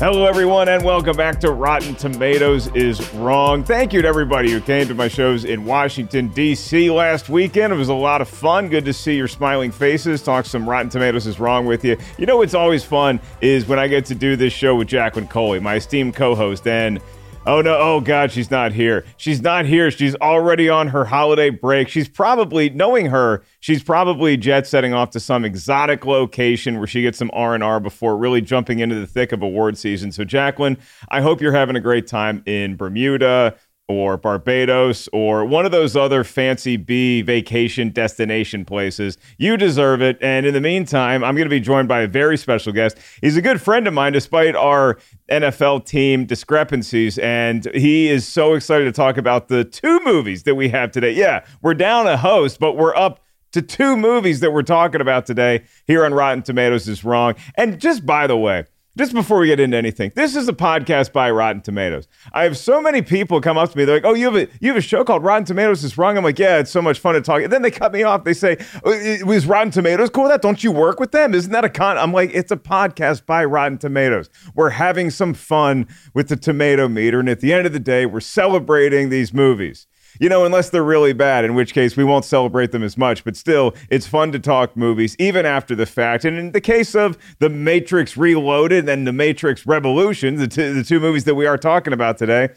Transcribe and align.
Hello, 0.00 0.24
everyone, 0.24 0.70
and 0.70 0.82
welcome 0.82 1.14
back 1.14 1.38
to 1.40 1.50
Rotten 1.50 1.94
Tomatoes 1.94 2.68
is 2.68 3.12
Wrong. 3.12 3.62
Thank 3.62 3.92
you 3.92 4.00
to 4.00 4.08
everybody 4.08 4.50
who 4.50 4.58
came 4.58 4.88
to 4.88 4.94
my 4.94 5.08
shows 5.08 5.44
in 5.44 5.66
Washington, 5.66 6.28
D.C. 6.28 6.90
last 6.90 7.28
weekend. 7.28 7.70
It 7.70 7.76
was 7.76 7.90
a 7.90 7.94
lot 7.94 8.22
of 8.22 8.28
fun. 8.30 8.70
Good 8.70 8.86
to 8.86 8.94
see 8.94 9.14
your 9.14 9.28
smiling 9.28 9.70
faces, 9.70 10.22
talk 10.22 10.46
some 10.46 10.66
Rotten 10.66 10.88
Tomatoes 10.88 11.26
is 11.26 11.38
Wrong 11.38 11.66
with 11.66 11.84
you. 11.84 11.98
You 12.16 12.24
know 12.24 12.38
what's 12.38 12.54
always 12.54 12.82
fun 12.82 13.20
is 13.42 13.68
when 13.68 13.78
I 13.78 13.88
get 13.88 14.06
to 14.06 14.14
do 14.14 14.36
this 14.36 14.54
show 14.54 14.74
with 14.74 14.88
Jacqueline 14.88 15.28
Coley, 15.28 15.60
my 15.60 15.74
esteemed 15.74 16.16
co 16.16 16.34
host, 16.34 16.66
and 16.66 16.98
Oh 17.46 17.62
no, 17.62 17.74
oh 17.78 18.00
god, 18.02 18.30
she's 18.30 18.50
not 18.50 18.72
here. 18.72 19.06
She's 19.16 19.40
not 19.40 19.64
here. 19.64 19.90
She's 19.90 20.14
already 20.16 20.68
on 20.68 20.88
her 20.88 21.06
holiday 21.06 21.48
break. 21.48 21.88
She's 21.88 22.06
probably 22.06 22.68
knowing 22.68 23.06
her, 23.06 23.42
she's 23.60 23.82
probably 23.82 24.36
jet 24.36 24.66
setting 24.66 24.92
off 24.92 25.10
to 25.12 25.20
some 25.20 25.46
exotic 25.46 26.04
location 26.04 26.76
where 26.76 26.86
she 26.86 27.00
gets 27.00 27.16
some 27.16 27.30
R&R 27.32 27.80
before 27.80 28.18
really 28.18 28.42
jumping 28.42 28.80
into 28.80 28.94
the 28.94 29.06
thick 29.06 29.32
of 29.32 29.42
award 29.42 29.78
season. 29.78 30.12
So 30.12 30.22
Jacqueline, 30.22 30.76
I 31.08 31.22
hope 31.22 31.40
you're 31.40 31.52
having 31.52 31.76
a 31.76 31.80
great 31.80 32.06
time 32.06 32.42
in 32.44 32.76
Bermuda, 32.76 33.56
or 33.90 34.16
Barbados 34.16 35.08
or 35.12 35.44
one 35.44 35.66
of 35.66 35.72
those 35.72 35.96
other 35.96 36.22
fancy 36.22 36.76
B 36.76 37.22
vacation 37.22 37.90
destination 37.90 38.64
places. 38.64 39.18
You 39.36 39.56
deserve 39.56 40.00
it. 40.00 40.16
And 40.22 40.46
in 40.46 40.54
the 40.54 40.60
meantime, 40.60 41.24
I'm 41.24 41.34
going 41.34 41.46
to 41.46 41.50
be 41.50 41.60
joined 41.60 41.88
by 41.88 42.02
a 42.02 42.06
very 42.08 42.36
special 42.36 42.72
guest. 42.72 42.96
He's 43.20 43.36
a 43.36 43.42
good 43.42 43.60
friend 43.60 43.88
of 43.88 43.94
mine, 43.94 44.12
despite 44.12 44.54
our 44.54 44.98
NFL 45.30 45.86
team 45.86 46.24
discrepancies. 46.24 47.18
And 47.18 47.66
he 47.74 48.08
is 48.08 48.26
so 48.26 48.54
excited 48.54 48.84
to 48.84 48.92
talk 48.92 49.16
about 49.16 49.48
the 49.48 49.64
two 49.64 50.00
movies 50.04 50.44
that 50.44 50.54
we 50.54 50.68
have 50.68 50.92
today. 50.92 51.12
Yeah, 51.12 51.44
we're 51.60 51.74
down 51.74 52.06
a 52.06 52.16
host, 52.16 52.60
but 52.60 52.76
we're 52.76 52.94
up 52.94 53.20
to 53.52 53.62
two 53.62 53.96
movies 53.96 54.40
that 54.40 54.52
we're 54.52 54.62
talking 54.62 55.00
about 55.00 55.26
today 55.26 55.64
here 55.86 56.04
on 56.04 56.14
Rotten 56.14 56.42
Tomatoes 56.42 56.88
is 56.88 57.04
Wrong. 57.04 57.34
And 57.56 57.80
just 57.80 58.06
by 58.06 58.28
the 58.28 58.36
way, 58.36 58.66
just 59.00 59.14
before 59.14 59.38
we 59.38 59.46
get 59.46 59.58
into 59.58 59.78
anything, 59.78 60.12
this 60.14 60.36
is 60.36 60.46
a 60.46 60.52
podcast 60.52 61.10
by 61.10 61.30
Rotten 61.30 61.62
Tomatoes. 61.62 62.06
I 62.34 62.42
have 62.42 62.58
so 62.58 62.82
many 62.82 63.00
people 63.00 63.40
come 63.40 63.56
up 63.56 63.70
to 63.70 63.78
me. 63.78 63.86
They're 63.86 63.96
like, 63.96 64.04
"Oh, 64.04 64.12
you 64.12 64.26
have 64.26 64.36
a 64.36 64.46
you 64.60 64.68
have 64.68 64.76
a 64.76 64.82
show 64.82 65.04
called 65.04 65.24
Rotten 65.24 65.46
Tomatoes 65.46 65.82
is 65.82 65.96
wrong." 65.96 66.18
I'm 66.18 66.24
like, 66.24 66.38
"Yeah, 66.38 66.58
it's 66.58 66.70
so 66.70 66.82
much 66.82 66.98
fun 66.98 67.14
to 67.14 67.22
talk." 67.22 67.40
And 67.40 67.50
then 67.50 67.62
they 67.62 67.70
cut 67.70 67.94
me 67.94 68.02
off. 68.02 68.24
They 68.24 68.34
say, 68.34 68.58
oh, 68.84 69.24
"Was 69.24 69.46
Rotten 69.46 69.70
Tomatoes 69.70 70.10
cool 70.10 70.28
that? 70.28 70.42
Don't 70.42 70.62
you 70.62 70.70
work 70.70 71.00
with 71.00 71.12
them? 71.12 71.32
Isn't 71.32 71.50
that 71.50 71.64
a 71.64 71.70
con?" 71.70 71.96
I'm 71.96 72.12
like, 72.12 72.30
"It's 72.34 72.52
a 72.52 72.58
podcast 72.58 73.24
by 73.24 73.42
Rotten 73.42 73.78
Tomatoes. 73.78 74.28
We're 74.54 74.70
having 74.70 75.08
some 75.08 75.32
fun 75.32 75.88
with 76.12 76.28
the 76.28 76.36
tomato 76.36 76.86
meter, 76.86 77.20
and 77.20 77.30
at 77.30 77.40
the 77.40 77.54
end 77.54 77.66
of 77.66 77.72
the 77.72 77.80
day, 77.80 78.04
we're 78.04 78.20
celebrating 78.20 79.08
these 79.08 79.32
movies." 79.32 79.86
You 80.20 80.28
know, 80.28 80.44
unless 80.44 80.68
they're 80.68 80.84
really 80.84 81.14
bad, 81.14 81.46
in 81.46 81.54
which 81.54 81.72
case 81.72 81.96
we 81.96 82.04
won't 82.04 82.26
celebrate 82.26 82.72
them 82.72 82.82
as 82.82 82.98
much. 82.98 83.24
But 83.24 83.36
still, 83.36 83.74
it's 83.88 84.06
fun 84.06 84.32
to 84.32 84.38
talk 84.38 84.76
movies, 84.76 85.16
even 85.18 85.46
after 85.46 85.74
the 85.74 85.86
fact. 85.86 86.26
And 86.26 86.38
in 86.38 86.52
the 86.52 86.60
case 86.60 86.94
of 86.94 87.16
The 87.38 87.48
Matrix 87.48 88.18
Reloaded 88.18 88.86
and 88.86 89.06
The 89.06 89.14
Matrix 89.14 89.64
Revolution, 89.64 90.36
the, 90.36 90.46
t- 90.46 90.72
the 90.72 90.84
two 90.84 91.00
movies 91.00 91.24
that 91.24 91.36
we 91.36 91.46
are 91.46 91.56
talking 91.56 91.94
about 91.94 92.18
today, 92.18 92.50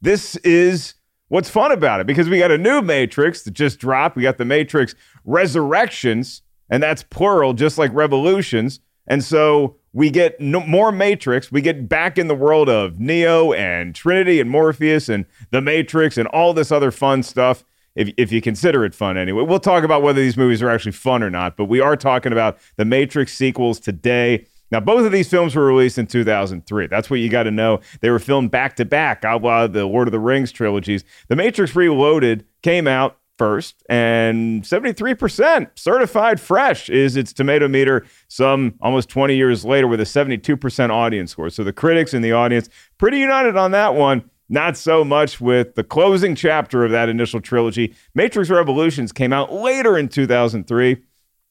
this 0.00 0.36
is 0.36 0.94
what's 1.26 1.50
fun 1.50 1.72
about 1.72 2.00
it 2.00 2.06
because 2.06 2.28
we 2.28 2.38
got 2.38 2.52
a 2.52 2.58
new 2.58 2.80
Matrix 2.80 3.42
that 3.42 3.50
just 3.50 3.80
dropped. 3.80 4.14
We 4.14 4.22
got 4.22 4.38
The 4.38 4.44
Matrix 4.44 4.94
Resurrections, 5.24 6.42
and 6.70 6.80
that's 6.80 7.02
plural, 7.02 7.52
just 7.52 7.78
like 7.78 7.92
Revolutions. 7.92 8.78
And 9.08 9.24
so 9.24 9.76
we 9.92 10.10
get 10.10 10.38
no, 10.40 10.60
more 10.60 10.92
Matrix. 10.92 11.50
We 11.50 11.60
get 11.60 11.88
back 11.88 12.18
in 12.18 12.28
the 12.28 12.34
world 12.34 12.68
of 12.68 13.00
Neo 13.00 13.52
and 13.52 13.94
Trinity 13.94 14.38
and 14.38 14.50
Morpheus 14.50 15.08
and 15.08 15.24
the 15.50 15.60
Matrix 15.60 16.16
and 16.16 16.28
all 16.28 16.52
this 16.52 16.70
other 16.70 16.90
fun 16.90 17.22
stuff. 17.22 17.64
If, 17.96 18.10
if 18.16 18.30
you 18.30 18.40
consider 18.40 18.84
it 18.84 18.94
fun 18.94 19.16
anyway, 19.16 19.42
we'll 19.42 19.58
talk 19.58 19.82
about 19.82 20.02
whether 20.02 20.20
these 20.20 20.36
movies 20.36 20.62
are 20.62 20.70
actually 20.70 20.92
fun 20.92 21.22
or 21.22 21.30
not. 21.30 21.56
But 21.56 21.64
we 21.64 21.80
are 21.80 21.96
talking 21.96 22.32
about 22.32 22.58
the 22.76 22.84
Matrix 22.84 23.32
sequels 23.32 23.80
today. 23.80 24.46
Now, 24.70 24.80
both 24.80 25.06
of 25.06 25.12
these 25.12 25.28
films 25.28 25.56
were 25.56 25.64
released 25.64 25.98
in 25.98 26.06
2003. 26.06 26.86
That's 26.86 27.08
what 27.08 27.20
you 27.20 27.30
got 27.30 27.44
to 27.44 27.50
know. 27.50 27.80
They 28.00 28.10
were 28.10 28.18
filmed 28.18 28.50
back 28.50 28.76
to 28.76 28.84
back, 28.84 29.24
a 29.24 29.68
the 29.72 29.86
Lord 29.86 30.06
of 30.06 30.12
the 30.12 30.20
Rings 30.20 30.52
trilogies. 30.52 31.04
The 31.28 31.36
Matrix 31.36 31.74
Reloaded 31.74 32.44
came 32.62 32.86
out 32.86 33.18
first, 33.38 33.82
and 33.88 34.62
73% 34.64 35.70
certified 35.76 36.40
fresh 36.40 36.90
is 36.90 37.16
its 37.16 37.32
tomato 37.32 37.68
meter, 37.68 38.04
some 38.28 38.74
almost 38.80 39.08
20 39.08 39.36
years 39.36 39.64
later 39.64 39.86
with 39.86 40.00
a 40.00 40.04
72% 40.04 40.90
audience 40.90 41.30
score. 41.30 41.48
So 41.48 41.64
the 41.64 41.72
critics 41.72 42.12
and 42.12 42.24
the 42.24 42.32
audience 42.32 42.68
pretty 42.98 43.18
united 43.18 43.56
on 43.56 43.70
that 43.70 43.94
one. 43.94 44.28
Not 44.50 44.78
so 44.78 45.04
much 45.04 45.40
with 45.42 45.74
the 45.74 45.84
closing 45.84 46.34
chapter 46.34 46.82
of 46.82 46.90
that 46.90 47.10
initial 47.10 47.40
trilogy. 47.40 47.94
Matrix 48.14 48.48
Revolutions 48.48 49.12
came 49.12 49.32
out 49.32 49.52
later 49.52 49.98
in 49.98 50.08
2003, 50.08 51.02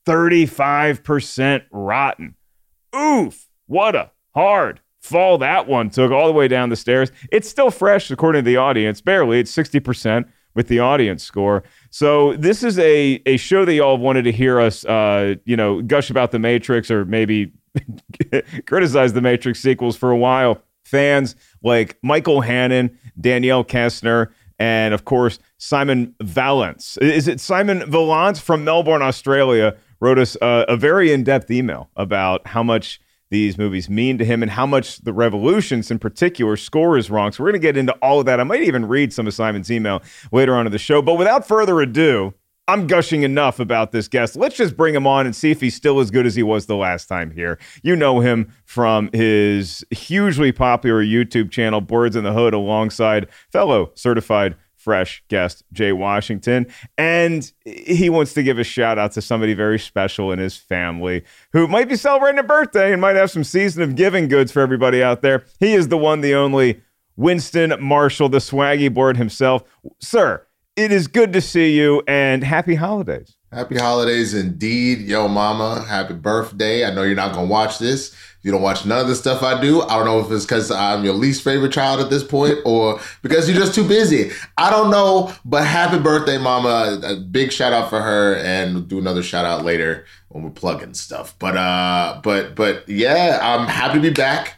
35% 0.06 1.64
rotten. 1.72 2.36
Oof, 2.96 3.48
what 3.68 3.96
a 3.96 4.12
hard 4.34 4.82
fall 5.08 5.38
that 5.38 5.68
one 5.68 5.90
took 5.90 6.12
all 6.12 6.28
the 6.28 6.34
way 6.34 6.48
down 6.48 6.70
the 6.70 6.76
stairs. 6.76 7.12
It's 7.32 7.50
still 7.50 7.72
fresh, 7.72 8.12
according 8.12 8.44
to 8.44 8.50
the 8.50 8.58
audience, 8.58 9.02
barely. 9.02 9.40
It's 9.40 9.56
60% 9.56 10.28
with 10.58 10.68
the 10.70 10.80
audience 10.80 11.24
score. 11.24 11.64
So 11.92 12.36
this 12.36 12.64
is 12.64 12.80
a 12.80 13.22
a 13.28 13.38
show 13.38 13.64
that 13.64 13.74
y'all 13.76 14.00
wanted 14.00 14.24
to 14.24 14.32
hear 14.32 14.60
us, 14.60 14.84
uh, 14.86 15.36
you 15.46 15.56
know, 15.56 15.84
gush 15.84 16.10
about 16.10 16.32
the 16.32 16.40
Matrix 16.40 16.90
or 16.90 17.06
maybe 17.06 17.54
criticize 18.66 19.14
the 19.14 19.22
Matrix 19.22 19.62
sequels 19.62 19.96
for 19.96 20.10
a 20.10 20.18
while. 20.18 20.62
Fans 20.84 21.36
like 21.62 21.98
Michael 22.02 22.42
Hannon, 22.42 22.98
Danielle 23.22 23.64
Kessner, 23.64 24.30
and 24.58 24.96
of 24.96 25.06
course 25.06 25.38
Simon 25.60 26.16
Valance. 26.22 26.98
Is 26.98 27.28
it 27.28 27.40
Simon 27.40 27.90
Valance 27.90 28.40
from 28.40 28.64
Melbourne, 28.64 29.04
Australia? 29.04 29.76
Wrote 30.00 30.18
us 30.18 30.36
a 30.42 30.76
very 30.76 31.12
in 31.12 31.24
depth 31.24 31.52
email 31.52 31.90
about 31.96 32.48
how 32.48 32.64
much 32.64 33.00
these 33.30 33.58
movies 33.58 33.90
mean 33.90 34.18
to 34.18 34.26
him 34.26 34.42
and 34.42 34.52
how 34.52 34.66
much 34.66 35.00
the 35.00 35.14
Revolutions 35.14 35.92
in 35.92 36.00
particular 36.00 36.56
score 36.58 36.98
is 36.98 37.10
wrong. 37.10 37.32
So 37.32 37.44
we're 37.44 37.52
going 37.52 37.62
to 37.62 37.68
get 37.68 37.78
into 37.78 37.94
all 38.02 38.20
of 38.20 38.26
that. 38.26 38.40
I 38.40 38.44
might 38.44 38.64
even 38.64 38.86
read 38.86 39.12
some 39.12 39.28
of 39.28 39.34
Simon's 39.34 39.72
email 39.72 40.02
later 40.32 40.56
on 40.56 40.66
in 40.66 40.72
the 40.72 40.78
show. 40.78 41.02
But 41.02 41.16
without 41.16 41.48
further 41.48 41.80
ado, 41.82 42.34
I'm 42.70 42.86
gushing 42.86 43.24
enough 43.24 43.62
about 43.62 43.94
this 43.94 44.10
guest. 44.10 44.36
Let's 44.36 44.58
just 44.58 44.76
bring 44.76 44.94
him 44.94 45.08
on 45.08 45.26
and 45.26 45.34
see 45.34 45.52
if 45.52 45.62
he's 45.62 45.76
still 45.76 46.02
as 46.02 46.12
good 46.12 46.26
as 46.26 46.36
he 46.36 46.44
was 46.44 46.66
the 46.66 46.76
last 46.76 47.06
time 47.08 47.32
here. 47.32 47.58
You 47.82 47.96
know 47.96 48.20
him 48.20 48.54
from 48.66 49.10
his 49.14 49.86
hugely 49.90 50.52
popular 50.52 51.02
YouTube 51.02 51.50
channel, 51.50 51.80
Boards 51.80 52.18
in 52.18 52.26
the 52.26 52.34
Hood, 52.34 52.54
alongside 52.54 53.30
fellow 53.52 53.92
certified 53.96 54.58
fresh 54.78 55.24
guest, 55.28 55.64
Jay 55.74 55.92
Washington. 55.92 56.68
And 56.98 57.52
he 57.66 58.10
wants 58.10 58.34
to 58.36 58.44
give 58.44 58.60
a 58.60 58.64
shout 58.64 58.98
out 58.98 59.12
to 59.14 59.22
somebody 59.22 59.54
very 59.54 59.80
special 59.80 60.32
in 60.32 60.40
his 60.40 60.56
family 60.56 61.24
who 61.52 61.68
might 61.68 61.90
be 61.90 61.96
celebrating 61.96 62.40
a 62.40 62.44
birthday 62.44 62.94
and 62.94 63.02
might 63.02 63.16
have 63.16 63.32
some 63.32 63.44
season 63.44 63.84
of 63.84 63.96
giving 63.96 64.28
goods 64.28 64.52
for 64.52 64.62
everybody 64.62 65.04
out 65.04 65.22
there. 65.22 65.44
He 65.60 65.74
is 65.74 65.90
the 65.90 65.98
one, 65.98 66.22
the 66.22 66.36
only 66.36 66.82
Winston 67.16 67.74
Marshall, 67.82 68.30
the 68.30 68.38
swaggy 68.38 68.94
board 68.94 69.18
himself. 69.18 69.64
Sir, 70.00 70.46
it 70.76 70.92
is 70.92 71.08
good 71.08 71.34
to 71.34 71.42
see 71.42 71.76
you 71.76 72.04
and 72.08 72.44
happy 72.44 72.76
holidays. 72.76 73.36
Happy 73.52 73.78
holidays 73.78 74.34
indeed. 74.34 75.00
Yo, 75.00 75.28
mama, 75.28 75.84
happy 75.88 76.14
birthday. 76.14 76.86
I 76.86 76.94
know 76.94 77.04
you're 77.04 77.16
not 77.16 77.34
going 77.34 77.48
to 77.48 77.52
watch 77.52 77.80
this. 77.80 78.16
You 78.48 78.54
don't 78.54 78.62
watch 78.62 78.86
none 78.86 79.00
of 79.00 79.10
the 79.10 79.16
stuff 79.16 79.44
I 79.44 79.60
do. 79.60 79.82
I 79.82 79.98
don't 79.98 80.06
know 80.06 80.22
if 80.22 80.32
it's 80.32 80.46
because 80.46 80.72
I'm 80.72 81.04
your 81.04 81.14
least 81.14 81.44
favorite 81.44 81.74
child 81.74 82.00
at 82.00 82.10
this 82.10 82.24
point 82.24 82.60
or 82.64 83.00
because 83.22 83.50
you're 83.50 83.60
just 83.60 83.76
too 83.76 83.86
busy. 83.86 84.32
I 84.58 84.70
don't 84.70 84.90
know, 84.90 85.34
but 85.44 85.68
happy 85.68 86.00
birthday, 86.00 86.38
mama. 86.38 87.00
A 87.04 87.18
big 87.18 87.52
shout 87.52 87.74
out 87.74 87.90
for 87.90 88.02
her 88.02 88.38
and 88.38 88.74
we'll 88.74 88.84
do 88.84 89.00
another 89.00 89.22
shout 89.22 89.44
out 89.44 89.66
later 89.66 90.06
when 90.30 90.46
we're 90.46 90.50
plugging 90.50 90.94
stuff. 90.94 91.38
But, 91.40 91.58
uh, 91.58 92.22
but, 92.24 92.56
but 92.56 92.88
yeah, 92.88 93.38
I'm 93.42 93.68
happy 93.68 93.96
to 93.96 94.02
be 94.02 94.12
back. 94.12 94.56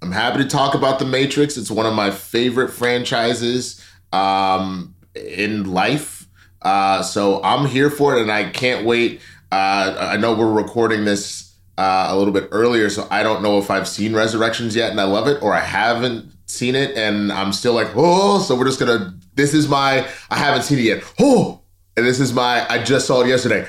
I'm 0.00 0.12
happy 0.12 0.40
to 0.42 0.48
talk 0.48 0.76
about 0.76 1.00
The 1.00 1.04
Matrix. 1.04 1.56
It's 1.56 1.70
one 1.70 1.86
of 1.86 1.94
my 1.94 2.12
favorite 2.12 2.68
franchises. 2.70 3.84
Um, 4.12 4.94
in 5.14 5.72
life. 5.72 6.28
Uh, 6.60 7.02
so 7.02 7.42
I'm 7.42 7.66
here 7.66 7.90
for 7.90 8.16
it, 8.16 8.22
and 8.22 8.30
I 8.30 8.50
can't 8.50 8.86
wait. 8.86 9.20
Uh, 9.50 9.96
I 9.98 10.16
know 10.16 10.34
we're 10.34 10.52
recording 10.52 11.04
this 11.04 11.51
uh, 11.78 12.08
a 12.10 12.16
little 12.16 12.32
bit 12.32 12.48
earlier, 12.52 12.90
so 12.90 13.06
I 13.10 13.22
don't 13.22 13.42
know 13.42 13.58
if 13.58 13.70
I've 13.70 13.88
seen 13.88 14.14
Resurrections 14.14 14.76
yet, 14.76 14.90
and 14.90 15.00
I 15.00 15.04
love 15.04 15.26
it, 15.28 15.42
or 15.42 15.54
I 15.54 15.60
haven't 15.60 16.32
seen 16.46 16.74
it, 16.74 16.96
and 16.96 17.32
I'm 17.32 17.52
still 17.52 17.72
like, 17.72 17.88
oh. 17.96 18.40
So 18.40 18.56
we're 18.56 18.66
just 18.66 18.78
gonna. 18.78 19.14
This 19.34 19.54
is 19.54 19.68
my. 19.68 20.06
I 20.30 20.36
haven't 20.36 20.62
seen 20.62 20.78
it 20.78 20.84
yet. 20.84 21.04
Oh, 21.18 21.62
and 21.96 22.06
this 22.06 22.20
is 22.20 22.32
my. 22.32 22.66
I 22.68 22.82
just 22.82 23.06
saw 23.06 23.22
it 23.22 23.28
yesterday. 23.28 23.66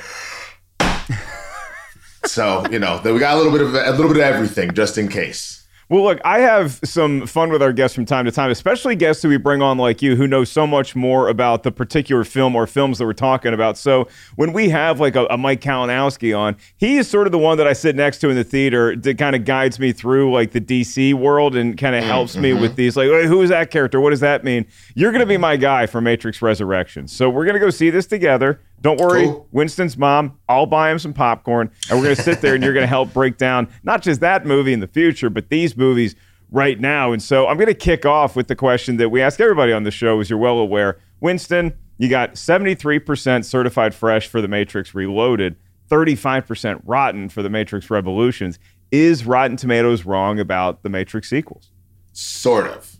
so 2.25 2.65
you 2.69 2.79
know, 2.79 3.01
we 3.03 3.19
got 3.19 3.35
a 3.35 3.37
little 3.37 3.51
bit 3.51 3.61
of 3.61 3.73
a 3.73 3.91
little 3.91 4.13
bit 4.13 4.17
of 4.17 4.23
everything, 4.23 4.73
just 4.73 4.97
in 4.97 5.07
case. 5.07 5.62
Well, 5.89 6.03
look, 6.03 6.19
I 6.23 6.39
have 6.39 6.79
some 6.83 7.27
fun 7.27 7.49
with 7.49 7.61
our 7.61 7.73
guests 7.73 7.95
from 7.95 8.05
time 8.05 8.25
to 8.25 8.31
time, 8.31 8.49
especially 8.49 8.95
guests 8.95 9.21
who 9.21 9.29
we 9.29 9.37
bring 9.37 9.61
on 9.61 9.77
like 9.77 10.01
you 10.01 10.15
who 10.15 10.27
know 10.27 10.43
so 10.43 10.65
much 10.65 10.95
more 10.95 11.27
about 11.27 11.63
the 11.63 11.71
particular 11.71 12.23
film 12.23 12.55
or 12.55 12.65
films 12.65 12.97
that 12.97 13.05
we're 13.05 13.13
talking 13.13 13.53
about. 13.53 13.77
So 13.77 14.07
when 14.35 14.53
we 14.53 14.69
have 14.69 14.99
like 14.99 15.15
a, 15.15 15.25
a 15.25 15.37
Mike 15.37 15.61
Kalinowski 15.61 16.37
on, 16.37 16.55
he 16.77 16.97
is 16.97 17.07
sort 17.07 17.27
of 17.27 17.31
the 17.31 17.37
one 17.37 17.57
that 17.57 17.67
I 17.67 17.73
sit 17.73 17.95
next 17.95 18.19
to 18.19 18.29
in 18.29 18.35
the 18.35 18.43
theater 18.43 18.95
that 18.95 19.17
kind 19.17 19.35
of 19.35 19.45
guides 19.45 19.79
me 19.79 19.91
through 19.91 20.31
like 20.31 20.51
the 20.51 20.61
DC 20.61 21.13
world 21.13 21.55
and 21.55 21.77
kind 21.77 21.95
of 21.95 22.03
mm, 22.03 22.07
helps 22.07 22.33
mm-hmm. 22.33 22.41
me 22.41 22.53
with 22.53 22.75
these 22.75 22.95
like, 22.95 23.07
who 23.07 23.41
is 23.41 23.49
that 23.49 23.69
character? 23.69 23.99
What 23.99 24.11
does 24.11 24.21
that 24.21 24.43
mean? 24.43 24.65
You're 24.95 25.11
going 25.11 25.21
to 25.21 25.25
be 25.25 25.37
my 25.37 25.57
guy 25.57 25.85
for 25.85 26.01
Matrix 26.01 26.41
Resurrection. 26.41 27.07
So 27.07 27.29
we're 27.29 27.45
going 27.45 27.55
to 27.55 27.59
go 27.59 27.69
see 27.69 27.89
this 27.89 28.07
together. 28.07 28.61
Don't 28.83 28.99
worry, 28.99 29.23
cool. 29.23 29.47
Winston's 29.53 29.97
mom. 29.97 30.37
I'll 30.49 30.65
buy 30.65 30.91
him 30.91 30.99
some 30.99 31.13
popcorn, 31.13 31.71
and 31.89 31.97
we're 31.97 32.03
going 32.03 32.15
to 32.17 32.21
sit 32.21 32.41
there, 32.41 32.53
and 32.53 32.63
you're 32.63 32.73
going 32.73 32.83
to 32.83 32.87
help 32.87 33.13
break 33.13 33.37
down 33.37 33.69
not 33.83 34.03
just 34.03 34.19
that 34.19 34.45
movie 34.45 34.73
in 34.73 34.81
the 34.81 34.87
future, 34.87 35.29
but 35.29 35.49
these 35.49 35.77
movies 35.77 36.15
right 36.51 36.77
now. 36.79 37.13
And 37.13 37.23
so 37.23 37.47
I'm 37.47 37.55
going 37.55 37.67
to 37.67 37.73
kick 37.73 38.05
off 38.05 38.35
with 38.35 38.49
the 38.49 38.57
question 38.57 38.97
that 38.97 39.09
we 39.09 39.21
ask 39.21 39.39
everybody 39.39 39.71
on 39.71 39.83
the 39.83 39.91
show, 39.91 40.19
as 40.19 40.29
you're 40.29 40.37
well 40.37 40.59
aware. 40.59 40.99
Winston, 41.21 41.73
you 41.97 42.09
got 42.09 42.33
73% 42.33 43.45
certified 43.45 43.95
fresh 43.95 44.27
for 44.27 44.41
The 44.41 44.49
Matrix 44.49 44.93
Reloaded, 44.93 45.55
35% 45.89 46.81
rotten 46.83 47.29
for 47.29 47.41
The 47.41 47.49
Matrix 47.49 47.89
Revolutions. 47.89 48.59
Is 48.91 49.25
Rotten 49.25 49.55
Tomatoes 49.55 50.03
wrong 50.03 50.41
about 50.41 50.83
The 50.83 50.89
Matrix 50.89 51.29
sequels? 51.29 51.71
Sort 52.11 52.67
of. 52.67 52.92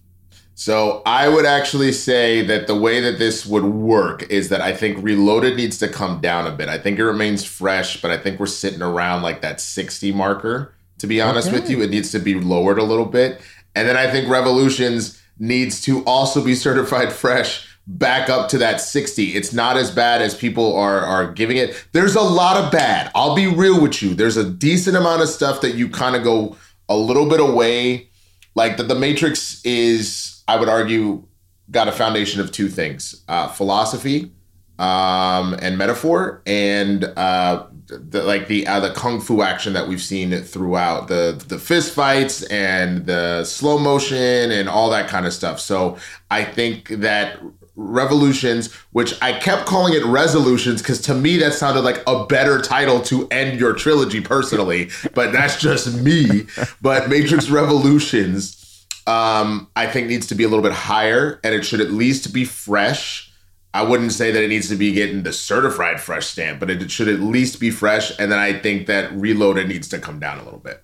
So 0.55 1.01
I 1.05 1.27
would 1.27 1.45
actually 1.45 1.91
say 1.91 2.45
that 2.45 2.67
the 2.67 2.75
way 2.75 2.99
that 2.99 3.17
this 3.17 3.45
would 3.45 3.63
work 3.63 4.23
is 4.29 4.49
that 4.49 4.61
I 4.61 4.73
think 4.73 5.03
Reloaded 5.03 5.55
needs 5.55 5.79
to 5.79 5.87
come 5.87 6.21
down 6.21 6.45
a 6.45 6.51
bit. 6.51 6.69
I 6.69 6.77
think 6.77 6.99
it 6.99 7.05
remains 7.05 7.43
fresh, 7.43 8.01
but 8.01 8.11
I 8.11 8.17
think 8.17 8.39
we're 8.39 8.45
sitting 8.45 8.81
around 8.81 9.23
like 9.23 9.41
that 9.41 9.59
60 9.59 10.11
marker. 10.11 10.73
To 10.99 11.07
be 11.07 11.19
honest 11.19 11.49
okay. 11.49 11.59
with 11.59 11.69
you, 11.69 11.81
it 11.81 11.89
needs 11.89 12.11
to 12.11 12.19
be 12.19 12.35
lowered 12.35 12.77
a 12.77 12.83
little 12.83 13.05
bit. 13.05 13.41
And 13.75 13.87
then 13.87 13.97
I 13.97 14.09
think 14.09 14.29
Revolutions 14.29 15.21
needs 15.39 15.81
to 15.81 16.03
also 16.05 16.43
be 16.43 16.55
certified 16.55 17.11
fresh 17.11 17.67
back 17.85 18.29
up 18.29 18.47
to 18.49 18.57
that 18.59 18.79
60. 18.79 19.35
It's 19.35 19.51
not 19.53 19.75
as 19.75 19.91
bad 19.91 20.21
as 20.21 20.35
people 20.35 20.75
are 20.75 21.01
are 21.01 21.31
giving 21.31 21.57
it. 21.57 21.85
There's 21.91 22.15
a 22.15 22.21
lot 22.21 22.57
of 22.57 22.71
bad. 22.71 23.11
I'll 23.15 23.35
be 23.35 23.47
real 23.47 23.81
with 23.81 24.01
you. 24.01 24.13
There's 24.13 24.37
a 24.37 24.49
decent 24.49 24.95
amount 24.95 25.21
of 25.21 25.29
stuff 25.29 25.61
that 25.61 25.75
you 25.75 25.89
kind 25.89 26.15
of 26.15 26.23
go 26.23 26.55
a 26.87 26.95
little 26.95 27.27
bit 27.27 27.39
away. 27.39 28.09
Like 28.55 28.77
that 28.77 28.87
the 28.87 28.95
Matrix 28.95 29.65
is 29.65 30.32
I 30.47 30.57
would 30.57 30.69
argue, 30.69 31.23
got 31.71 31.87
a 31.87 31.91
foundation 31.91 32.41
of 32.41 32.51
two 32.51 32.69
things 32.69 33.23
uh, 33.27 33.47
philosophy 33.47 34.31
um, 34.79 35.55
and 35.61 35.77
metaphor, 35.77 36.41
and 36.45 37.03
uh, 37.03 37.67
the, 37.87 38.23
like 38.23 38.47
the 38.47 38.67
uh, 38.67 38.79
the 38.79 38.91
kung 38.91 39.21
fu 39.21 39.41
action 39.41 39.73
that 39.73 39.87
we've 39.87 40.01
seen 40.01 40.31
throughout 40.41 41.07
the 41.07 41.41
the 41.47 41.59
fist 41.59 41.93
fights 41.93 42.43
and 42.43 43.05
the 43.05 43.43
slow 43.43 43.77
motion 43.77 44.51
and 44.51 44.67
all 44.67 44.89
that 44.89 45.09
kind 45.09 45.25
of 45.25 45.33
stuff. 45.33 45.59
So 45.59 45.97
I 46.31 46.43
think 46.43 46.89
that 46.89 47.39
revolutions 47.75 48.71
which 48.91 49.19
i 49.23 49.33
kept 49.33 49.65
calling 49.65 49.95
it 49.95 50.05
resolutions 50.05 50.79
because 50.79 51.01
to 51.01 51.15
me 51.15 51.37
that 51.37 51.53
sounded 51.53 51.81
like 51.81 52.03
a 52.05 52.23
better 52.27 52.61
title 52.61 53.01
to 53.01 53.27
end 53.29 53.59
your 53.59 53.73
trilogy 53.73 54.21
personally 54.21 54.91
but 55.15 55.31
that's 55.31 55.59
just 55.59 55.99
me 56.01 56.45
but 56.83 57.09
matrix 57.09 57.49
revolutions 57.49 58.62
um, 59.07 59.69
I 59.75 59.87
think 59.87 60.07
needs 60.07 60.27
to 60.27 60.35
be 60.35 60.43
a 60.43 60.47
little 60.47 60.63
bit 60.63 60.73
higher, 60.73 61.39
and 61.43 61.53
it 61.53 61.65
should 61.65 61.81
at 61.81 61.91
least 61.91 62.33
be 62.33 62.45
fresh. 62.45 63.31
I 63.73 63.83
wouldn't 63.83 64.11
say 64.11 64.31
that 64.31 64.43
it 64.43 64.49
needs 64.49 64.69
to 64.69 64.75
be 64.75 64.93
getting 64.93 65.23
the 65.23 65.33
certified 65.33 65.99
fresh 65.99 66.27
stamp, 66.27 66.59
but 66.59 66.69
it 66.69 66.91
should 66.91 67.07
at 67.07 67.19
least 67.19 67.59
be 67.59 67.71
fresh. 67.71 68.17
And 68.19 68.31
then 68.31 68.39
I 68.39 68.53
think 68.53 68.87
that 68.87 69.11
reloaded 69.13 69.67
needs 69.67 69.87
to 69.89 69.99
come 69.99 70.19
down 70.19 70.39
a 70.39 70.43
little 70.43 70.59
bit. 70.59 70.83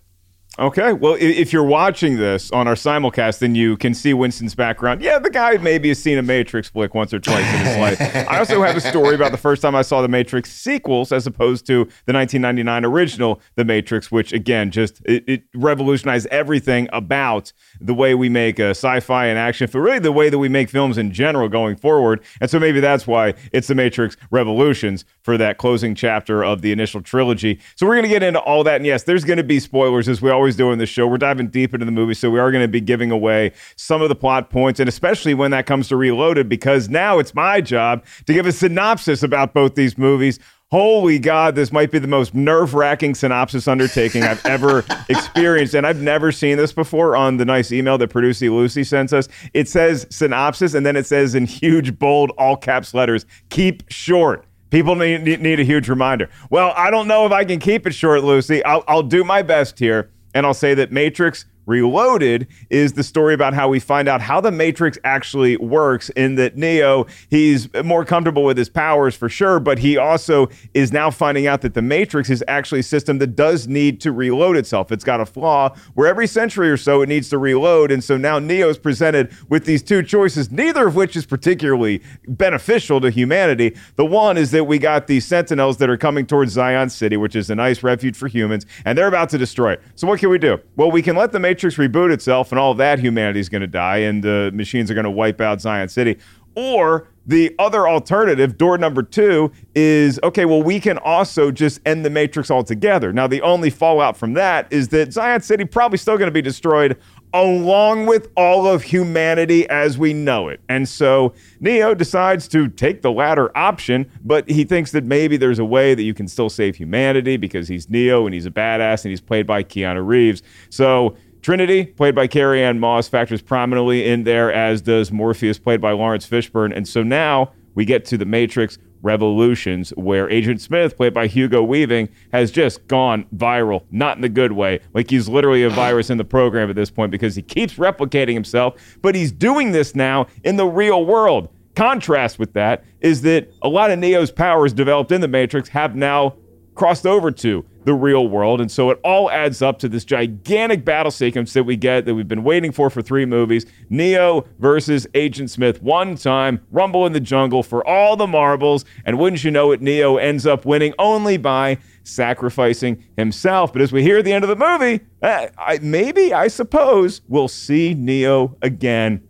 Okay. 0.60 0.92
Well, 0.92 1.16
if 1.18 1.54
you're 1.54 1.64
watching 1.64 2.18
this 2.18 2.52
on 2.52 2.68
our 2.68 2.74
simulcast, 2.74 3.40
then 3.40 3.56
you 3.56 3.78
can 3.78 3.94
see 3.94 4.14
Winston's 4.14 4.56
background. 4.56 5.02
Yeah, 5.02 5.18
the 5.18 5.30
guy 5.30 5.56
maybe 5.56 5.88
has 5.88 6.04
seen 6.04 6.18
a 6.18 6.22
Matrix 6.22 6.68
flick 6.68 6.94
once 6.94 7.14
or 7.14 7.20
twice 7.20 7.46
in 7.54 7.66
his 7.66 7.78
life. 8.00 8.02
I 8.30 8.40
also 8.40 8.62
have 8.62 8.76
a 8.76 8.82
story 8.82 9.16
about 9.16 9.32
the 9.32 9.38
first 9.38 9.62
time 9.62 9.74
I 9.74 9.84
saw 9.84 10.02
the 10.02 10.10
Matrix 10.10 10.52
sequels 10.52 11.14
as 11.14 11.26
opposed 11.26 11.66
to 11.68 11.86
the 12.06 12.14
1999 12.14 12.84
original 12.84 13.42
The 13.56 13.64
Matrix, 13.64 14.12
which 14.12 14.34
again 14.34 14.70
just 14.70 15.02
it, 15.06 15.24
it 15.30 15.44
revolutionized 15.56 16.28
everything 16.28 16.90
about 16.92 17.54
the 17.80 17.94
way 17.94 18.14
we 18.14 18.28
make 18.28 18.60
a 18.60 18.72
sci-fi 18.72 19.28
and 19.28 19.40
action, 19.40 19.70
but 19.72 19.80
really 19.80 20.00
the 20.00 20.12
way 20.12 20.30
that 20.30 20.40
we 20.40 20.50
make 20.50 20.70
films 20.70 20.98
in 20.98 21.14
general 21.14 21.48
going 21.48 21.78
forward. 21.78 22.22
And 22.42 22.50
so 22.50 22.60
maybe 22.60 22.82
that's 22.82 23.08
why 23.08 23.34
it's 23.54 23.70
The 23.70 23.76
Matrix 23.76 24.18
Revolutions 24.30 25.06
for 25.22 25.38
that 25.38 25.58
closing 25.58 25.96
chapter 25.96 26.44
of 26.44 26.62
the 26.64 26.74
initial 26.74 27.02
trilogy. 27.02 27.62
So 27.78 27.88
we're 27.88 27.96
going 27.96 28.04
to 28.04 28.10
get 28.10 28.24
into 28.24 28.40
all 28.42 28.66
that, 28.66 28.76
and 28.76 28.86
yes, 28.86 29.04
there's 29.04 29.24
going 29.24 29.38
to 29.38 29.44
be 29.44 29.62
spoilers 29.62 30.10
as 30.10 30.22
we 30.22 30.30
always 30.30 30.49
always 30.50 30.56
do 30.56 30.72
in 30.72 30.80
this 30.80 30.90
show. 30.90 31.06
We're 31.06 31.18
diving 31.18 31.50
deep 31.50 31.74
into 31.74 31.86
the 31.86 31.92
movie, 31.92 32.16
so 32.16 32.30
we 32.32 32.40
are 32.40 32.52
going 32.52 32.64
to 32.64 32.68
be 32.68 32.82
giving 32.82 33.12
away 33.12 33.52
some 33.76 34.02
of 34.02 34.10
the 34.10 34.16
plot 34.16 34.50
points, 34.50 34.80
and 34.80 34.90
especially 34.90 35.36
when 35.36 35.52
that 35.52 35.68
comes 35.68 35.88
to 35.90 35.96
Reloaded, 35.96 36.50
because 36.50 36.90
now 36.90 37.20
it's 37.20 37.36
my 37.36 37.62
job 37.62 38.04
to 38.26 38.34
give 38.34 38.48
a 38.48 38.52
synopsis 38.52 39.22
about 39.22 39.54
both 39.54 39.76
these 39.76 39.98
movies. 39.98 40.40
Holy 40.72 41.20
God, 41.20 41.56
this 41.56 41.72
might 41.72 41.92
be 41.92 42.00
the 42.00 42.08
most 42.08 42.34
nerve 42.34 42.74
wracking 42.74 43.16
synopsis 43.16 43.68
undertaking 43.68 44.24
I've 44.24 44.44
ever 44.46 44.84
experienced. 45.08 45.74
And 45.74 45.86
I've 45.86 46.02
never 46.02 46.32
seen 46.32 46.58
this 46.58 46.74
before 46.74 47.16
on 47.16 47.38
the 47.38 47.46
nice 47.46 47.72
email 47.72 47.98
that 47.98 48.10
Producy 48.10 48.50
Lucy 48.50 48.84
sends 48.84 49.12
us. 49.14 49.28
It 49.54 49.68
says 49.68 50.08
synopsis, 50.10 50.74
and 50.74 50.86
then 50.86 50.96
it 50.96 51.06
says 51.06 51.36
in 51.36 51.46
huge, 51.46 51.98
bold, 51.98 52.32
all 52.38 52.56
caps 52.56 52.94
letters, 52.94 53.26
keep 53.50 53.84
short. 53.90 54.46
People 54.70 54.94
need, 54.96 55.24
need, 55.24 55.60
a 55.60 55.64
huge 55.64 55.90
reminder. 55.90 56.30
Well, 56.52 56.74
I 56.78 56.92
don't 56.92 57.08
know 57.08 57.26
if 57.26 57.32
I 57.32 57.44
can 57.44 57.60
keep 57.60 57.88
it 57.88 57.94
short, 57.94 58.24
Lucy. 58.24 58.64
I'll, 58.64 58.84
I'll 58.88 59.04
do 59.04 59.24
my 59.24 59.42
best 59.42 59.80
here. 59.80 60.12
And 60.34 60.46
I'll 60.46 60.54
say 60.54 60.74
that 60.76 60.92
Matrix 60.92 61.46
Reloaded 61.70 62.48
is 62.72 62.94
the 62.94 63.04
story 63.04 63.36
about 63.36 63.54
how 63.54 63.70
we 63.70 63.80
find 63.80 64.08
out 64.08 64.22
how 64.22 64.42
the 64.42 64.50
Matrix 64.50 64.98
actually 65.04 65.56
works. 65.58 66.10
In 66.10 66.34
that 66.36 66.58
Neo, 66.58 67.06
he's 67.30 67.72
more 67.84 68.04
comfortable 68.04 68.44
with 68.44 68.58
his 68.58 68.70
powers 68.70 69.16
for 69.16 69.30
sure, 69.30 69.60
but 69.60 69.78
he 69.78 69.96
also 69.96 70.50
is 70.74 70.92
now 70.92 71.12
finding 71.12 71.46
out 71.46 71.62
that 71.62 71.76
the 71.76 71.84
Matrix 71.84 72.32
is 72.32 72.44
actually 72.48 72.80
a 72.80 72.84
system 72.84 73.20
that 73.20 73.36
does 73.36 73.68
need 73.68 74.02
to 74.02 74.12
reload 74.12 74.58
itself. 74.58 74.92
It's 74.92 75.04
got 75.04 75.22
a 75.22 75.28
flaw 75.28 75.76
where 75.94 76.08
every 76.08 76.26
century 76.26 76.72
or 76.72 76.78
so 76.78 77.04
it 77.04 77.08
needs 77.08 77.30
to 77.30 77.38
reload. 77.38 77.92
And 77.92 78.04
so 78.04 78.18
now 78.18 78.40
Neo 78.40 78.68
is 78.70 78.80
presented 78.80 79.32
with 79.48 79.66
these 79.66 79.84
two 79.84 80.02
choices, 80.02 80.52
neither 80.52 80.88
of 80.88 80.96
which 80.96 81.16
is 81.16 81.28
particularly 81.28 82.02
beneficial 82.28 83.00
to 83.00 83.12
humanity. 83.12 83.78
The 83.96 84.06
one 84.06 84.40
is 84.40 84.50
that 84.52 84.64
we 84.64 84.80
got 84.80 85.06
these 85.06 85.28
Sentinels 85.28 85.78
that 85.78 85.90
are 85.92 85.98
coming 85.98 86.26
towards 86.26 86.54
Zion 86.54 86.90
City, 86.90 87.16
which 87.16 87.36
is 87.36 87.52
a 87.52 87.56
nice 87.56 87.84
refuge 87.84 88.16
for 88.16 88.28
humans, 88.28 88.66
and 88.86 88.98
they're 88.98 89.08
about 89.08 89.30
to 89.30 89.38
destroy 89.38 89.74
it. 89.74 89.84
So 89.94 90.08
what 90.08 90.20
can 90.20 90.30
we 90.30 90.40
do? 90.40 90.60
Well, 90.76 90.90
we 90.90 91.04
can 91.04 91.16
let 91.16 91.32
the 91.32 91.40
Matrix 91.40 91.59
Matrix 91.60 91.76
reboot 91.76 92.10
itself 92.14 92.54
and 92.54 92.60
all 92.60 92.74
that 92.74 93.00
humanity 93.00 93.42
is 93.42 93.50
going 93.50 93.60
to 93.60 93.68
die 93.68 93.98
and 93.98 94.24
the 94.24 94.50
machines 94.54 94.90
are 94.90 94.94
going 94.94 95.04
to 95.04 95.12
wipe 95.12 95.42
out 95.42 95.60
Zion 95.60 95.90
City. 95.90 96.18
Or 96.56 97.10
the 97.26 97.54
other 97.60 97.88
alternative, 97.88 98.58
door 98.58 98.78
number 98.78 99.04
two, 99.04 99.52
is 99.76 100.22
okay, 100.24 100.46
well, 100.46 100.64
we 100.64 100.80
can 100.80 100.98
also 101.00 101.52
just 101.52 101.82
end 101.86 102.06
the 102.06 102.10
Matrix 102.10 102.50
altogether. 102.50 103.12
Now, 103.12 103.28
the 103.28 103.42
only 103.42 103.70
fallout 103.70 104.16
from 104.16 104.34
that 104.34 104.72
is 104.72 104.88
that 104.90 105.12
Zion 105.12 105.42
City 105.42 105.66
probably 105.66 105.98
still 105.98 106.18
going 106.18 106.28
to 106.28 106.34
be 106.34 106.42
destroyed 106.42 106.98
along 107.34 108.08
with 108.08 108.30
all 108.36 108.68
of 108.68 108.82
humanity 108.82 109.70
as 109.70 109.98
we 109.98 110.14
know 110.14 110.48
it. 110.48 110.60
And 110.70 110.90
so 110.90 111.34
Neo 111.60 111.94
decides 111.94 112.48
to 112.50 112.68
take 112.68 113.04
the 113.04 113.12
latter 113.12 113.56
option, 113.56 114.10
but 114.24 114.50
he 114.50 114.64
thinks 114.64 114.92
that 114.92 115.04
maybe 115.04 115.38
there's 115.38 115.60
a 115.60 115.66
way 115.66 115.94
that 115.94 116.04
you 116.04 116.14
can 116.14 116.28
still 116.28 116.50
save 116.50 116.76
humanity 116.76 117.38
because 117.38 117.68
he's 117.68 117.90
Neo 117.90 118.26
and 118.26 118.34
he's 118.34 118.48
a 118.48 118.52
badass 118.52 119.04
and 119.06 119.12
he's 119.12 119.22
played 119.22 119.46
by 119.46 119.64
Keanu 119.64 120.06
Reeves. 120.06 120.42
So 120.70 121.16
Trinity, 121.42 121.86
played 121.86 122.16
by 122.16 122.28
Carrie 122.28 122.64
Ann 122.64 122.80
Moss, 122.80 123.08
factors 123.08 123.42
prominently 123.42 124.06
in 124.06 124.24
there, 124.24 124.52
as 124.52 124.82
does 124.82 125.12
Morpheus, 125.12 125.58
played 125.58 125.80
by 125.80 125.92
Laurence 125.92 126.28
Fishburne. 126.28 126.76
And 126.76 126.88
so 126.88 127.02
now 127.04 127.52
we 127.76 127.86
get 127.86 128.06
to 128.06 128.18
the 128.18 128.26
Matrix 128.26 128.78
Revolutions, 129.02 129.92
where 129.92 130.30
Agent 130.30 130.60
Smith, 130.60 130.98
played 130.98 131.14
by 131.14 131.28
Hugo 131.28 131.64
Weaving, 131.64 132.10
has 132.34 132.52
just 132.52 132.86
gone 132.88 133.26
viral, 133.36 133.84
not 133.92 134.18
in 134.18 134.22
the 134.22 134.30
good 134.30 134.52
way. 134.52 134.82
Like 134.94 135.10
he's 135.10 135.30
literally 135.30 135.64
a 135.64 135.70
virus 135.70 136.10
in 136.10 136.18
the 136.18 136.26
program 136.26 136.70
at 136.70 136.76
this 136.76 136.90
point 136.90 137.12
because 137.12 137.36
he 137.36 137.42
keeps 137.42 137.76
replicating 137.76 138.34
himself, 138.34 138.98
but 139.02 139.16
he's 139.16 139.32
doing 139.32 139.72
this 139.72 139.96
now 139.96 140.28
in 140.44 140.58
the 140.58 140.66
real 140.66 141.06
world. 141.06 141.48
Contrast 141.76 142.40
with 142.40 142.52
that 142.54 142.84
is 143.00 143.22
that 143.22 143.50
a 143.62 143.70
lot 143.70 143.90
of 143.90 144.00
Neo's 144.00 144.32
powers 144.32 144.74
developed 144.74 145.14
in 145.14 145.22
the 145.22 145.30
Matrix 145.30 145.70
have 145.70 145.96
now 145.96 146.36
crossed 146.80 147.06
over 147.06 147.30
to 147.30 147.66
the 147.84 147.94
real 147.94 148.30
world. 148.30 148.62
And 148.62 148.72
so 148.72 148.90
it 148.90 149.02
all 149.04 149.30
adds 149.30 149.62
up 149.62 149.80
to 149.80 149.90
this 149.90 150.06
gigantic 150.06 150.86
battle 150.86 151.12
sequence 151.12 151.52
that 151.52 151.66
we 151.66 151.76
get 151.76 152.06
that 152.06 152.16
we've 152.16 152.26
been 152.26 152.46
waiting 152.46 152.72
for 152.72 152.90
for 152.90 153.02
three 153.02 153.26
movies 153.26 153.66
Neo 153.90 154.48
versus 154.60 155.06
Agent 155.14 155.52
Smith. 155.52 155.84
One 155.84 156.16
time, 156.16 156.66
rumble 156.72 157.06
in 157.06 157.12
the 157.12 157.20
jungle 157.20 157.64
for 157.64 157.86
all 157.86 158.16
the 158.16 158.28
marbles. 158.28 158.86
And 159.04 159.20
wouldn't 159.20 159.44
you 159.44 159.52
know 159.52 159.74
it, 159.74 159.82
Neo 159.82 160.16
ends 160.16 160.48
up 160.48 160.64
winning 160.66 160.94
only 160.98 161.36
by 161.36 161.80
sacrificing 162.04 163.04
himself. 163.18 163.74
But 163.74 163.82
as 163.82 163.92
we 163.92 164.02
hear 164.02 164.20
at 164.20 164.24
the 164.24 164.32
end 164.32 164.46
of 164.46 164.50
the 164.50 164.56
movie, 164.56 165.04
uh, 165.22 165.48
I, 165.58 165.80
maybe, 165.82 166.34
I 166.34 166.48
suppose, 166.48 167.20
we'll 167.28 167.50
see 167.50 167.94
Neo 167.94 168.56
again. 168.62 169.22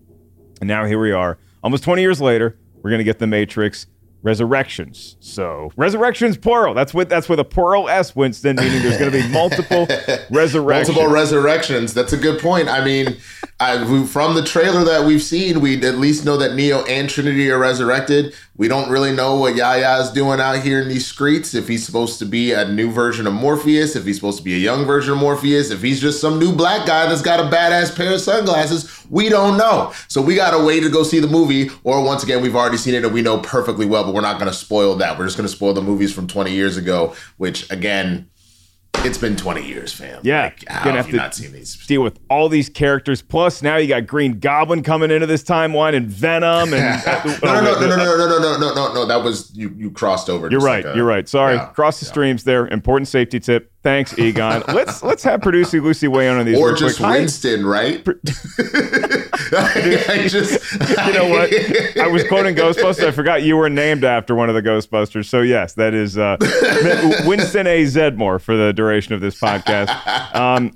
And 0.62 0.68
now 0.68 0.86
here 0.86 1.00
we 1.00 1.12
are, 1.12 1.39
almost 1.63 1.84
20 1.84 2.03
years 2.03 2.22
later. 2.22 2.60
We're 2.84 2.91
going 2.91 3.00
to 3.00 3.03
get 3.03 3.18
The 3.18 3.27
Matrix 3.27 3.88
resurrections. 4.22 5.16
So 5.20 5.72
resurrections 5.76 6.38
plural. 6.38 6.74
That's 6.74 6.94
what 6.94 7.10
that's 7.10 7.30
with 7.30 7.40
a 7.40 7.46
plural 7.46 7.90
S, 7.90 8.16
Winston, 8.16 8.56
meaning 8.58 8.82
there's 8.82 8.98
going 8.98 9.12
to 9.12 9.22
be 9.22 9.28
multiple 9.30 9.88
resurrections. 10.30 10.96
Multiple 10.96 11.14
resurrections. 11.14 11.94
That's 11.94 12.14
a 12.14 12.18
good 12.18 12.40
point. 12.42 12.68
I 12.68 12.84
mean, 12.84 13.18
I, 13.60 14.06
from 14.06 14.36
the 14.36 14.44
trailer 14.44 14.84
that 14.86 15.06
we've 15.06 15.22
seen, 15.22 15.62
we 15.62 15.76
at 15.86 15.96
least 15.96 16.26
know 16.26 16.38
that 16.38 16.56
Neo 16.56 16.84
and 16.86 17.10
Trinity 17.10 17.50
are 17.52 17.60
resurrected. 17.60 18.34
We 18.60 18.68
don't 18.68 18.89
really 18.89 19.13
know 19.13 19.38
what 19.38 19.56
Yahya 19.56 20.01
is 20.01 20.10
doing 20.10 20.42
out 20.42 20.62
here 20.62 20.82
in 20.82 20.89
these 20.89 21.08
streets. 21.08 21.54
If 21.54 21.70
he's 21.70 21.86
supposed 21.86 22.20
to 22.20 22.25
be 22.25 22.51
a 22.51 22.68
new 22.68 22.92
version 22.92 23.25
of 23.25 23.32
Morpheus, 23.32 23.96
if 23.96 24.04
he's 24.04 24.18
supposed 24.18 24.39
to 24.39 24.44
be 24.44 24.54
a 24.54 24.58
young 24.58 24.84
version 24.84 25.13
of 25.13 25.20
Morpheus, 25.20 25.72
if 25.72 25.82
he's 25.82 26.01
just 26.01 26.20
some 26.20 26.39
new 26.39 26.51
black 26.51 26.86
guy 26.86 27.08
that's 27.08 27.22
got 27.22 27.39
a 27.39 27.44
badass 27.44 27.96
pair 27.96 28.13
of 28.13 28.20
sunglasses, 28.20 29.06
we 29.10 29.30
don't 29.30 29.58
know. 29.58 29.94
So 30.10 30.22
we 30.22 30.36
got 30.36 30.51
to 30.51 30.62
wait 30.62 30.82
to 30.82 30.89
go 30.89 31.04
see 31.04 31.22
the 31.22 31.28
movie. 31.28 31.70
Or 31.86 32.04
once 32.04 32.22
again, 32.22 32.42
we've 32.42 32.58
already 32.58 32.75
seen 32.75 32.96
it 32.96 33.06
and 33.06 33.13
we 33.13 33.22
know 33.22 33.39
perfectly 33.39 33.86
well, 33.86 34.04
but 34.04 34.13
we're 34.13 34.20
not 34.20 34.39
going 34.39 34.51
to 34.51 34.58
spoil 34.58 34.96
that. 34.96 35.18
We're 35.18 35.28
just 35.28 35.38
going 35.38 35.48
to 35.48 35.56
spoil 35.56 35.74
the 35.74 35.82
movies 35.82 36.13
from 36.13 36.28
20 36.28 36.51
years 36.51 36.75
ago, 36.75 37.16
which 37.38 37.72
again, 37.72 38.30
it's 39.06 39.18
been 39.18 39.36
20 39.36 39.65
years, 39.65 39.94
fam. 39.94 40.20
Yeah, 40.24 40.44
like, 40.44 40.68
how 40.68 40.84
gonna 40.84 40.98
have, 40.98 41.06
have 41.06 41.08
you 41.08 41.12
to 41.13 41.18
not 41.18 41.36
seen 41.36 41.51
these? 41.51 41.86
deal 41.88 42.01
with 42.01 42.20
all 42.29 42.50
these 42.50 42.70
characters. 42.70 43.22
Plus, 43.22 43.62
now 43.62 43.77
you 43.77 43.88
got 43.88 44.08
Green 44.08 44.39
Goblin 44.39 44.84
coming 44.84 45.12
into 45.12 45.25
this 45.25 45.44
timeline 45.44 45.96
and 45.96 46.08
Venom 46.08 46.74
and 46.74 47.06
no, 47.44 47.62
no, 47.62 47.62
no, 47.62 47.79
no, 47.79 47.96
no, 47.96 47.96
no, 47.96 47.98
no, 47.98 48.27
no, 48.27 48.39
no, 48.39 48.58
no, 48.58 48.74
no, 48.74 48.94
no. 48.94 49.06
That 49.06 49.24
was 49.24 49.56
you. 49.56 49.74
You 49.77 49.91
crossed 49.91 50.29
over. 50.29 50.50
You're 50.50 50.60
right. 50.60 50.84
like 50.84 50.94
a- 50.94 50.98
you're 50.98 51.06
right. 51.06 51.27
Sorry, 51.27 51.56
yeah, 51.56 51.68
cross 51.68 52.00
the 52.00 52.06
yeah. 52.06 52.12
streams 52.12 52.44
there. 52.44 52.68
Important 52.68 53.08
safety 53.08 53.39
tip. 53.39 53.72
Thanks, 53.82 54.18
Egon. 54.20 54.63
let's 54.74 55.01
let's 55.01 55.24
have 55.24 55.41
producer 55.41 55.79
Lucy 55.79 56.08
weigh 56.08 56.27
in 56.27 56.36
on 56.36 56.46
these. 56.46 56.60
Or 56.60 56.74
just 56.74 56.98
quick. 56.98 57.12
Winston, 57.12 57.65
right? 57.65 58.06
I 59.51 60.27
just, 60.27 60.74
you 60.74 61.13
know 61.13 61.27
what? 61.29 61.98
I 61.98 62.08
was 62.08 62.24
quoting 62.27 62.56
Ghostbusters. 62.56 63.08
I 63.08 63.12
forgot 63.12 63.41
you 63.41 63.58
were 63.58 63.70
named 63.70 64.03
after 64.03 64.36
one 64.36 64.50
of 64.50 64.56
the 64.56 64.62
Ghostbusters. 64.62 65.25
So 65.25 65.41
yes, 65.41 65.74
that 65.74 65.94
is 65.94 66.18
uh, 66.18 66.38
Winston 67.25 67.68
A. 67.68 67.84
Zeddemore 67.84 68.41
for 68.41 68.56
the 68.56 68.74
of 68.98 69.22
this 69.22 69.39
podcast. 69.39 69.89
Um, 70.36 70.72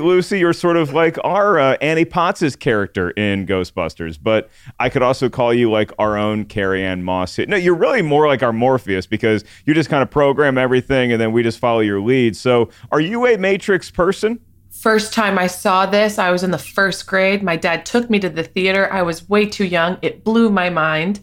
Lucy, 0.00 0.38
you're 0.38 0.52
sort 0.52 0.76
of 0.76 0.92
like 0.92 1.18
our 1.24 1.58
uh, 1.58 1.76
Annie 1.80 2.04
Potts' 2.04 2.56
character 2.56 3.10
in 3.10 3.46
Ghostbusters, 3.46 4.18
but 4.20 4.50
I 4.78 4.88
could 4.88 5.02
also 5.02 5.28
call 5.28 5.52
you 5.52 5.70
like 5.70 5.90
our 5.98 6.16
own 6.16 6.44
Carrie 6.44 6.84
Ann 6.84 7.02
Moss. 7.02 7.38
No, 7.38 7.56
you're 7.56 7.74
really 7.74 8.02
more 8.02 8.26
like 8.26 8.42
our 8.42 8.52
Morpheus 8.52 9.06
because 9.06 9.44
you 9.64 9.74
just 9.74 9.88
kind 9.90 10.02
of 10.02 10.10
program 10.10 10.58
everything 10.58 11.12
and 11.12 11.20
then 11.20 11.32
we 11.32 11.42
just 11.42 11.58
follow 11.58 11.80
your 11.80 12.00
lead. 12.00 12.36
So 12.36 12.70
are 12.90 13.00
you 13.00 13.26
a 13.26 13.36
Matrix 13.36 13.90
person? 13.90 14.40
First 14.70 15.12
time 15.12 15.38
I 15.38 15.48
saw 15.48 15.86
this, 15.86 16.18
I 16.18 16.30
was 16.30 16.44
in 16.44 16.50
the 16.50 16.58
first 16.58 17.06
grade. 17.06 17.42
My 17.42 17.56
dad 17.56 17.84
took 17.84 18.08
me 18.10 18.20
to 18.20 18.28
the 18.28 18.44
theater. 18.44 18.92
I 18.92 19.02
was 19.02 19.28
way 19.28 19.46
too 19.46 19.64
young. 19.64 19.98
It 20.02 20.22
blew 20.22 20.50
my 20.50 20.70
mind. 20.70 21.20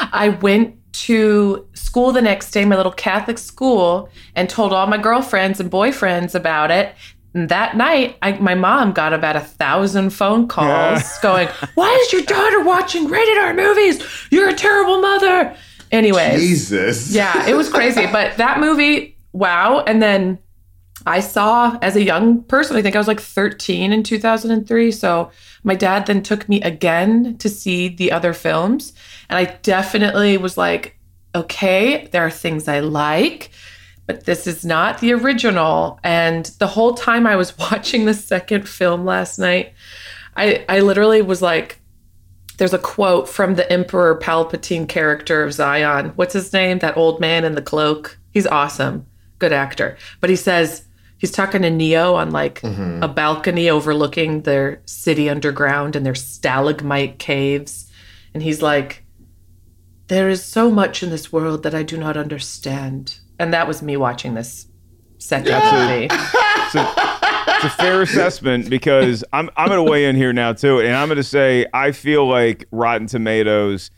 I 0.00 0.28
went 0.28 0.74
to 1.04 1.66
school 1.74 2.12
the 2.12 2.22
next 2.22 2.50
day, 2.50 2.64
my 2.64 2.76
little 2.76 2.92
Catholic 2.92 3.38
school, 3.38 4.08
and 4.34 4.50
told 4.50 4.72
all 4.72 4.86
my 4.86 4.98
girlfriends 4.98 5.60
and 5.60 5.70
boyfriends 5.70 6.34
about 6.34 6.70
it. 6.70 6.94
And 7.34 7.48
that 7.50 7.76
night, 7.76 8.16
I, 8.22 8.32
my 8.32 8.54
mom 8.54 8.92
got 8.92 9.12
about 9.12 9.36
a 9.36 9.40
thousand 9.40 10.10
phone 10.10 10.48
calls 10.48 11.18
going, 11.18 11.48
Why 11.74 11.94
is 12.02 12.12
your 12.12 12.22
daughter 12.22 12.64
watching 12.64 13.06
rated 13.08 13.38
R 13.38 13.54
movies? 13.54 14.02
You're 14.30 14.48
a 14.48 14.54
terrible 14.54 15.00
mother. 15.00 15.56
Anyways. 15.92 16.40
Jesus. 16.40 17.12
Yeah, 17.12 17.48
it 17.48 17.54
was 17.54 17.68
crazy. 17.68 18.06
but 18.12 18.36
that 18.38 18.58
movie, 18.58 19.16
wow. 19.32 19.84
And 19.86 20.02
then 20.02 20.38
I 21.06 21.20
saw 21.20 21.78
as 21.80 21.96
a 21.96 22.02
young 22.02 22.42
person, 22.44 22.76
I 22.76 22.82
think 22.82 22.96
I 22.96 22.98
was 22.98 23.08
like 23.08 23.20
13 23.20 23.92
in 23.92 24.02
2003. 24.02 24.92
So 24.92 25.30
my 25.64 25.74
dad 25.74 26.06
then 26.06 26.22
took 26.22 26.48
me 26.48 26.60
again 26.62 27.36
to 27.38 27.48
see 27.48 27.88
the 27.88 28.12
other 28.12 28.32
films. 28.32 28.92
And 29.28 29.38
I 29.38 29.56
definitely 29.62 30.36
was 30.36 30.56
like, 30.56 30.98
okay, 31.34 32.08
there 32.08 32.26
are 32.26 32.30
things 32.30 32.68
I 32.68 32.80
like, 32.80 33.50
but 34.06 34.24
this 34.24 34.46
is 34.46 34.64
not 34.64 35.00
the 35.00 35.12
original. 35.12 36.00
And 36.02 36.46
the 36.58 36.66
whole 36.66 36.94
time 36.94 37.26
I 37.26 37.36
was 37.36 37.56
watching 37.58 38.04
the 38.04 38.14
second 38.14 38.68
film 38.68 39.04
last 39.04 39.38
night, 39.38 39.72
I, 40.36 40.64
I 40.68 40.80
literally 40.80 41.22
was 41.22 41.42
like, 41.42 41.80
there's 42.58 42.74
a 42.74 42.78
quote 42.78 43.28
from 43.28 43.54
the 43.54 43.70
Emperor 43.70 44.18
Palpatine 44.18 44.88
character 44.88 45.44
of 45.44 45.52
Zion. 45.52 46.12
What's 46.16 46.32
his 46.32 46.52
name? 46.52 46.80
That 46.80 46.96
old 46.96 47.20
man 47.20 47.44
in 47.44 47.54
the 47.54 47.62
cloak. 47.62 48.18
He's 48.32 48.48
awesome. 48.48 49.06
Good 49.38 49.52
actor. 49.52 49.96
But 50.20 50.30
he 50.30 50.36
says, 50.36 50.87
he's 51.18 51.30
talking 51.30 51.62
to 51.62 51.70
Neo 51.70 52.14
on 52.14 52.30
like 52.30 52.60
mm-hmm. 52.62 53.02
a 53.02 53.08
balcony 53.08 53.68
overlooking 53.68 54.42
their 54.42 54.80
city 54.86 55.28
underground 55.28 55.94
and 55.94 56.06
their 56.06 56.14
stalagmite 56.14 57.18
caves. 57.18 57.90
And 58.32 58.42
he's 58.42 58.62
like, 58.62 59.04
there 60.06 60.28
is 60.28 60.42
so 60.42 60.70
much 60.70 61.02
in 61.02 61.10
this 61.10 61.32
world 61.32 61.62
that 61.64 61.74
I 61.74 61.82
do 61.82 61.98
not 61.98 62.16
understand. 62.16 63.18
And 63.38 63.52
that 63.52 63.68
was 63.68 63.82
me 63.82 63.96
watching 63.96 64.34
this 64.34 64.66
second 65.18 65.52
movie. 65.72 66.08
It's 66.68 66.74
a, 66.74 66.94
it's 67.48 67.64
a 67.64 67.70
fair 67.70 68.02
assessment 68.02 68.68
because 68.68 69.24
I'm 69.32 69.48
I'm 69.56 69.68
going 69.68 69.82
to 69.82 69.90
weigh 69.90 70.04
in 70.04 70.16
here 70.16 70.34
now 70.34 70.52
too, 70.52 70.80
and 70.80 70.94
I'm 70.94 71.08
going 71.08 71.16
to 71.16 71.22
say 71.22 71.64
I 71.72 71.92
feel 71.92 72.28
like 72.28 72.66
Rotten 72.70 73.06
Tomatoes. 73.06 73.90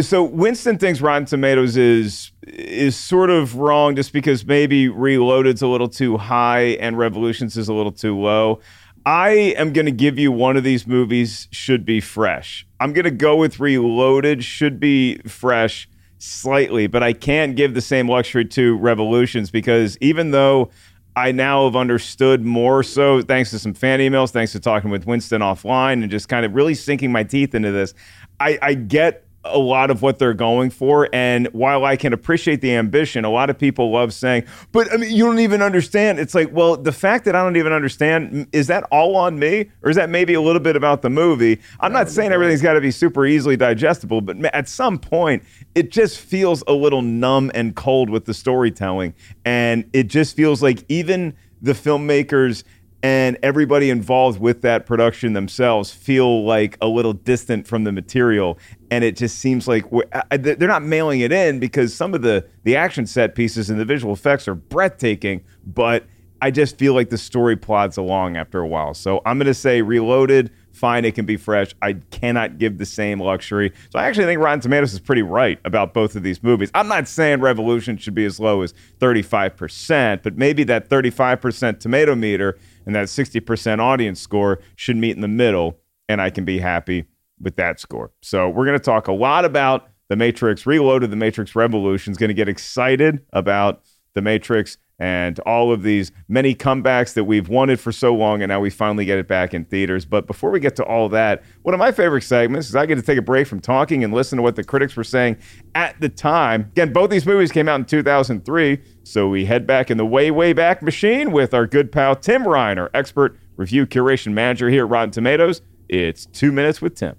So 0.00 0.22
Winston 0.24 0.78
thinks 0.78 1.00
Rotten 1.00 1.26
Tomatoes 1.26 1.76
is 1.76 2.32
is 2.42 2.96
sort 2.96 3.30
of 3.30 3.56
wrong 3.56 3.94
just 3.94 4.12
because 4.12 4.44
maybe 4.44 4.88
Reloaded's 4.88 5.62
a 5.62 5.68
little 5.68 5.88
too 5.88 6.16
high 6.16 6.76
and 6.80 6.98
Revolutions 6.98 7.56
is 7.56 7.68
a 7.68 7.74
little 7.74 7.92
too 7.92 8.18
low. 8.18 8.60
I 9.06 9.30
am 9.56 9.72
going 9.72 9.86
to 9.86 9.92
give 9.92 10.18
you 10.18 10.30
one 10.30 10.56
of 10.56 10.64
these 10.64 10.86
movies 10.86 11.48
should 11.50 11.86
be 11.86 12.00
fresh. 12.00 12.66
I'm 12.80 12.92
going 12.92 13.04
to 13.04 13.10
go 13.10 13.36
with 13.36 13.58
Reloaded 13.58 14.44
should 14.44 14.78
be 14.78 15.18
fresh 15.26 15.88
slightly, 16.18 16.86
but 16.86 17.02
I 17.02 17.14
can't 17.14 17.56
give 17.56 17.72
the 17.74 17.80
same 17.80 18.08
luxury 18.08 18.44
to 18.46 18.76
Revolutions 18.76 19.50
because 19.50 19.96
even 20.00 20.32
though 20.32 20.70
I 21.16 21.32
now 21.32 21.64
have 21.64 21.76
understood 21.76 22.44
more 22.44 22.82
so 22.82 23.22
thanks 23.22 23.50
to 23.50 23.58
some 23.58 23.72
fan 23.72 24.00
emails, 24.00 24.30
thanks 24.30 24.52
to 24.52 24.60
talking 24.60 24.90
with 24.90 25.06
Winston 25.06 25.40
offline 25.40 26.02
and 26.02 26.10
just 26.10 26.28
kind 26.28 26.44
of 26.44 26.54
really 26.54 26.74
sinking 26.74 27.10
my 27.10 27.24
teeth 27.24 27.54
into 27.54 27.72
this, 27.72 27.94
I, 28.38 28.58
I 28.60 28.74
get 28.74 29.26
a 29.44 29.58
lot 29.58 29.90
of 29.90 30.02
what 30.02 30.18
they're 30.18 30.34
going 30.34 30.68
for. 30.70 31.08
And 31.12 31.46
while 31.48 31.84
I 31.84 31.96
can 31.96 32.12
appreciate 32.12 32.60
the 32.60 32.74
ambition, 32.74 33.24
a 33.24 33.30
lot 33.30 33.48
of 33.48 33.58
people 33.58 33.90
love 33.90 34.12
saying, 34.12 34.44
but 34.70 34.92
I 34.92 34.98
mean, 34.98 35.10
you 35.10 35.24
don't 35.24 35.38
even 35.38 35.62
understand. 35.62 36.18
It's 36.18 36.34
like, 36.34 36.52
well, 36.52 36.76
the 36.76 36.92
fact 36.92 37.24
that 37.24 37.34
I 37.34 37.42
don't 37.42 37.56
even 37.56 37.72
understand, 37.72 38.48
is 38.52 38.66
that 38.66 38.84
all 38.90 39.16
on 39.16 39.38
me? 39.38 39.70
Or 39.82 39.90
is 39.90 39.96
that 39.96 40.10
maybe 40.10 40.34
a 40.34 40.40
little 40.40 40.60
bit 40.60 40.76
about 40.76 41.02
the 41.02 41.10
movie? 41.10 41.58
I'm 41.80 41.92
not 41.92 42.10
saying 42.10 42.32
everything's 42.32 42.62
got 42.62 42.74
to 42.74 42.80
be 42.80 42.90
super 42.90 43.24
easily 43.24 43.56
digestible, 43.56 44.20
but 44.20 44.44
at 44.54 44.68
some 44.68 44.98
point, 44.98 45.42
it 45.74 45.90
just 45.90 46.18
feels 46.20 46.62
a 46.66 46.72
little 46.72 47.02
numb 47.02 47.50
and 47.54 47.74
cold 47.74 48.10
with 48.10 48.26
the 48.26 48.34
storytelling. 48.34 49.14
And 49.44 49.88
it 49.92 50.08
just 50.08 50.36
feels 50.36 50.62
like 50.62 50.84
even 50.88 51.34
the 51.62 51.72
filmmakers 51.72 52.64
and 53.02 53.38
everybody 53.42 53.88
involved 53.88 54.40
with 54.40 54.60
that 54.62 54.84
production 54.84 55.32
themselves 55.32 55.90
feel 55.90 56.44
like 56.44 56.76
a 56.80 56.86
little 56.86 57.14
distant 57.14 57.66
from 57.66 57.84
the 57.84 57.92
material. 57.92 58.58
And 58.90 59.04
it 59.04 59.16
just 59.16 59.38
seems 59.38 59.66
like 59.66 59.84
they're 60.30 60.56
not 60.68 60.82
mailing 60.82 61.20
it 61.20 61.32
in 61.32 61.60
because 61.60 61.94
some 61.94 62.12
of 62.14 62.22
the 62.22 62.46
the 62.64 62.76
action 62.76 63.06
set 63.06 63.34
pieces 63.34 63.70
and 63.70 63.80
the 63.80 63.84
visual 63.84 64.12
effects 64.12 64.46
are 64.48 64.54
breathtaking 64.54 65.42
but 65.64 66.04
i 66.42 66.50
just 66.50 66.76
feel 66.78 66.92
like 66.94 67.10
the 67.10 67.18
story 67.18 67.56
plods 67.56 67.96
along 67.96 68.36
after 68.36 68.60
a 68.60 68.66
while. 68.66 68.92
So 68.94 69.22
i'm 69.24 69.38
going 69.38 69.46
to 69.46 69.54
say 69.54 69.80
reloaded 69.82 70.50
fine 70.72 71.04
it 71.04 71.14
can 71.14 71.26
be 71.26 71.36
fresh. 71.36 71.74
I 71.82 71.94
cannot 72.10 72.58
give 72.58 72.78
the 72.78 72.86
same 72.86 73.20
luxury. 73.20 73.72
So 73.90 73.98
i 73.98 74.06
actually 74.06 74.26
think 74.26 74.40
rotten 74.40 74.60
tomatoes 74.60 74.92
is 74.92 75.00
pretty 75.00 75.22
right 75.22 75.58
about 75.64 75.94
both 75.94 76.16
of 76.16 76.22
these 76.22 76.42
movies. 76.42 76.70
I'm 76.74 76.88
not 76.88 77.08
saying 77.08 77.40
revolution 77.40 77.96
should 77.96 78.14
be 78.14 78.24
as 78.24 78.40
low 78.40 78.62
as 78.62 78.74
35% 78.98 80.22
but 80.22 80.36
maybe 80.36 80.64
that 80.64 80.88
35% 80.88 81.80
tomato 81.80 82.14
meter 82.14 82.58
and 82.90 82.96
that 82.96 83.06
60% 83.06 83.78
audience 83.78 84.20
score 84.20 84.58
should 84.74 84.96
meet 84.96 85.14
in 85.14 85.20
the 85.20 85.28
middle, 85.28 85.78
and 86.08 86.20
I 86.20 86.28
can 86.28 86.44
be 86.44 86.58
happy 86.58 87.04
with 87.40 87.54
that 87.54 87.78
score. 87.78 88.10
So 88.20 88.48
we're 88.48 88.66
going 88.66 88.76
to 88.76 88.84
talk 88.84 89.06
a 89.06 89.12
lot 89.12 89.44
about 89.44 89.86
the 90.08 90.16
Matrix 90.16 90.66
Reloaded, 90.66 91.12
the 91.12 91.16
Matrix 91.16 91.54
Revolution. 91.54 92.10
Is 92.10 92.16
going 92.16 92.30
to 92.30 92.34
get 92.34 92.48
excited 92.48 93.20
about 93.32 93.84
The 94.14 94.22
Matrix 94.22 94.78
and 95.00 95.38
all 95.40 95.72
of 95.72 95.82
these 95.82 96.12
many 96.28 96.54
comebacks 96.54 97.14
that 97.14 97.24
we've 97.24 97.48
wanted 97.48 97.80
for 97.80 97.90
so 97.90 98.14
long, 98.14 98.42
and 98.42 98.50
now 98.50 98.60
we 98.60 98.68
finally 98.68 99.06
get 99.06 99.18
it 99.18 99.26
back 99.26 99.54
in 99.54 99.64
theaters. 99.64 100.04
But 100.04 100.26
before 100.26 100.50
we 100.50 100.60
get 100.60 100.76
to 100.76 100.84
all 100.84 101.08
that, 101.08 101.42
one 101.62 101.74
of 101.74 101.78
my 101.78 101.90
favorite 101.90 102.22
segments 102.22 102.68
is 102.68 102.76
I 102.76 102.84
get 102.84 102.96
to 102.96 103.02
take 103.02 103.16
a 103.16 103.22
break 103.22 103.46
from 103.46 103.60
talking 103.60 104.04
and 104.04 104.12
listen 104.12 104.36
to 104.36 104.42
what 104.42 104.56
the 104.56 104.62
critics 104.62 104.94
were 104.94 105.04
saying 105.04 105.38
at 105.74 105.98
the 106.00 106.10
time. 106.10 106.68
Again, 106.72 106.92
both 106.92 107.08
these 107.08 107.24
movies 107.24 107.50
came 107.50 107.66
out 107.66 107.80
in 107.80 107.86
2003, 107.86 108.78
so 109.02 109.28
we 109.28 109.46
head 109.46 109.66
back 109.66 109.90
in 109.90 109.96
the 109.96 110.06
way, 110.06 110.30
way 110.30 110.52
back 110.52 110.82
machine 110.82 111.32
with 111.32 111.54
our 111.54 111.66
good 111.66 111.90
pal 111.90 112.14
Tim 112.14 112.46
Ryan, 112.46 112.78
our 112.78 112.90
expert 112.92 113.38
review 113.56 113.86
curation 113.86 114.34
manager 114.34 114.68
here 114.68 114.84
at 114.84 114.90
Rotten 114.90 115.10
Tomatoes. 115.10 115.62
It's 115.88 116.26
two 116.26 116.52
minutes 116.52 116.82
with 116.82 116.94
Tim. 116.94 117.16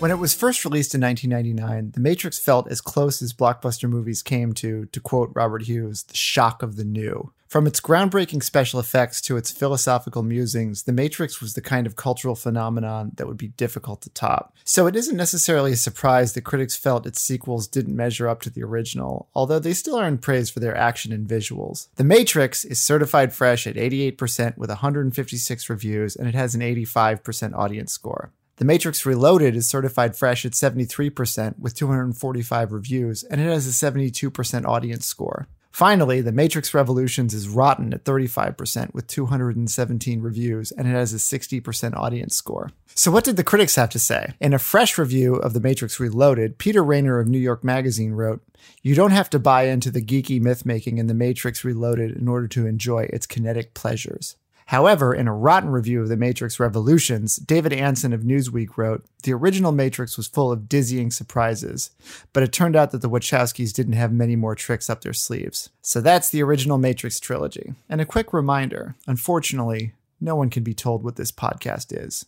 When 0.00 0.10
it 0.10 0.18
was 0.18 0.32
first 0.32 0.64
released 0.64 0.94
in 0.94 1.02
1999, 1.02 1.90
The 1.90 2.00
Matrix 2.00 2.38
felt 2.38 2.70
as 2.70 2.80
close 2.80 3.20
as 3.20 3.34
blockbuster 3.34 3.86
movies 3.86 4.22
came 4.22 4.54
to, 4.54 4.86
to 4.86 4.98
quote 4.98 5.30
Robert 5.34 5.64
Hughes, 5.64 6.04
the 6.04 6.16
shock 6.16 6.62
of 6.62 6.76
the 6.76 6.86
new. 6.86 7.34
From 7.48 7.66
its 7.66 7.82
groundbreaking 7.82 8.42
special 8.42 8.80
effects 8.80 9.20
to 9.20 9.36
its 9.36 9.50
philosophical 9.50 10.22
musings, 10.22 10.84
The 10.84 10.94
Matrix 10.94 11.42
was 11.42 11.52
the 11.52 11.60
kind 11.60 11.86
of 11.86 11.96
cultural 11.96 12.34
phenomenon 12.34 13.12
that 13.16 13.26
would 13.26 13.36
be 13.36 13.48
difficult 13.48 14.00
to 14.00 14.10
top. 14.10 14.56
So 14.64 14.86
it 14.86 14.96
isn't 14.96 15.18
necessarily 15.18 15.72
a 15.72 15.76
surprise 15.76 16.32
that 16.32 16.44
critics 16.44 16.76
felt 16.76 17.06
its 17.06 17.20
sequels 17.20 17.68
didn't 17.68 17.94
measure 17.94 18.26
up 18.26 18.40
to 18.42 18.50
the 18.50 18.62
original, 18.62 19.28
although 19.34 19.58
they 19.58 19.74
still 19.74 19.98
earn 19.98 20.16
praise 20.16 20.48
for 20.48 20.60
their 20.60 20.74
action 20.74 21.12
and 21.12 21.28
visuals. 21.28 21.88
The 21.96 22.04
Matrix 22.04 22.64
is 22.64 22.80
certified 22.80 23.34
fresh 23.34 23.66
at 23.66 23.74
88% 23.74 24.56
with 24.56 24.70
156 24.70 25.68
reviews, 25.68 26.16
and 26.16 26.26
it 26.26 26.34
has 26.34 26.54
an 26.54 26.62
85% 26.62 27.52
audience 27.52 27.92
score. 27.92 28.32
The 28.60 28.66
Matrix 28.66 29.06
Reloaded 29.06 29.56
is 29.56 29.66
certified 29.66 30.14
fresh 30.14 30.44
at 30.44 30.52
73% 30.52 31.58
with 31.58 31.74
245 31.74 32.72
reviews, 32.72 33.22
and 33.22 33.40
it 33.40 33.44
has 33.44 33.66
a 33.66 33.70
72% 33.70 34.66
audience 34.66 35.06
score. 35.06 35.48
Finally, 35.72 36.20
The 36.20 36.30
Matrix 36.30 36.74
Revolutions 36.74 37.32
is 37.32 37.48
rotten 37.48 37.94
at 37.94 38.04
35% 38.04 38.92
with 38.92 39.06
217 39.06 40.20
reviews, 40.20 40.72
and 40.72 40.86
it 40.86 40.90
has 40.90 41.14
a 41.14 41.16
60% 41.16 41.96
audience 41.96 42.36
score. 42.36 42.70
So, 42.94 43.10
what 43.10 43.24
did 43.24 43.38
the 43.38 43.44
critics 43.44 43.76
have 43.76 43.88
to 43.90 43.98
say? 43.98 44.34
In 44.42 44.52
a 44.52 44.58
fresh 44.58 44.98
review 44.98 45.36
of 45.36 45.54
The 45.54 45.60
Matrix 45.60 45.98
Reloaded, 45.98 46.58
Peter 46.58 46.84
Rainer 46.84 47.18
of 47.18 47.28
New 47.28 47.38
York 47.38 47.64
Magazine 47.64 48.12
wrote, 48.12 48.42
You 48.82 48.94
don't 48.94 49.12
have 49.12 49.30
to 49.30 49.38
buy 49.38 49.68
into 49.68 49.90
the 49.90 50.02
geeky 50.02 50.38
myth 50.38 50.66
making 50.66 50.98
in 50.98 51.06
The 51.06 51.14
Matrix 51.14 51.64
Reloaded 51.64 52.10
in 52.10 52.28
order 52.28 52.48
to 52.48 52.66
enjoy 52.66 53.04
its 53.04 53.26
kinetic 53.26 53.72
pleasures. 53.72 54.36
However, 54.70 55.12
in 55.12 55.26
a 55.26 55.34
rotten 55.34 55.70
review 55.70 56.00
of 56.00 56.08
The 56.08 56.16
Matrix 56.16 56.60
Revolutions, 56.60 57.34
David 57.34 57.72
Ansen 57.72 58.12
of 58.12 58.20
Newsweek 58.20 58.76
wrote, 58.76 59.04
The 59.24 59.32
original 59.32 59.72
Matrix 59.72 60.16
was 60.16 60.28
full 60.28 60.52
of 60.52 60.68
dizzying 60.68 61.10
surprises, 61.10 61.90
but 62.32 62.44
it 62.44 62.52
turned 62.52 62.76
out 62.76 62.92
that 62.92 63.02
the 63.02 63.10
Wachowskis 63.10 63.72
didn't 63.72 63.94
have 63.94 64.12
many 64.12 64.36
more 64.36 64.54
tricks 64.54 64.88
up 64.88 65.00
their 65.00 65.12
sleeves. 65.12 65.70
So 65.82 66.00
that's 66.00 66.30
the 66.30 66.44
original 66.44 66.78
Matrix 66.78 67.18
trilogy. 67.18 67.74
And 67.88 68.00
a 68.00 68.06
quick 68.06 68.32
reminder 68.32 68.94
unfortunately, 69.08 69.94
no 70.20 70.36
one 70.36 70.50
can 70.50 70.62
be 70.62 70.72
told 70.72 71.02
what 71.02 71.16
this 71.16 71.32
podcast 71.32 71.88
is. 71.92 72.26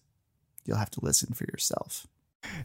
You'll 0.64 0.78
have 0.78 0.90
to 0.90 1.00
listen 1.00 1.34
for 1.34 1.44
yourself. 1.44 2.08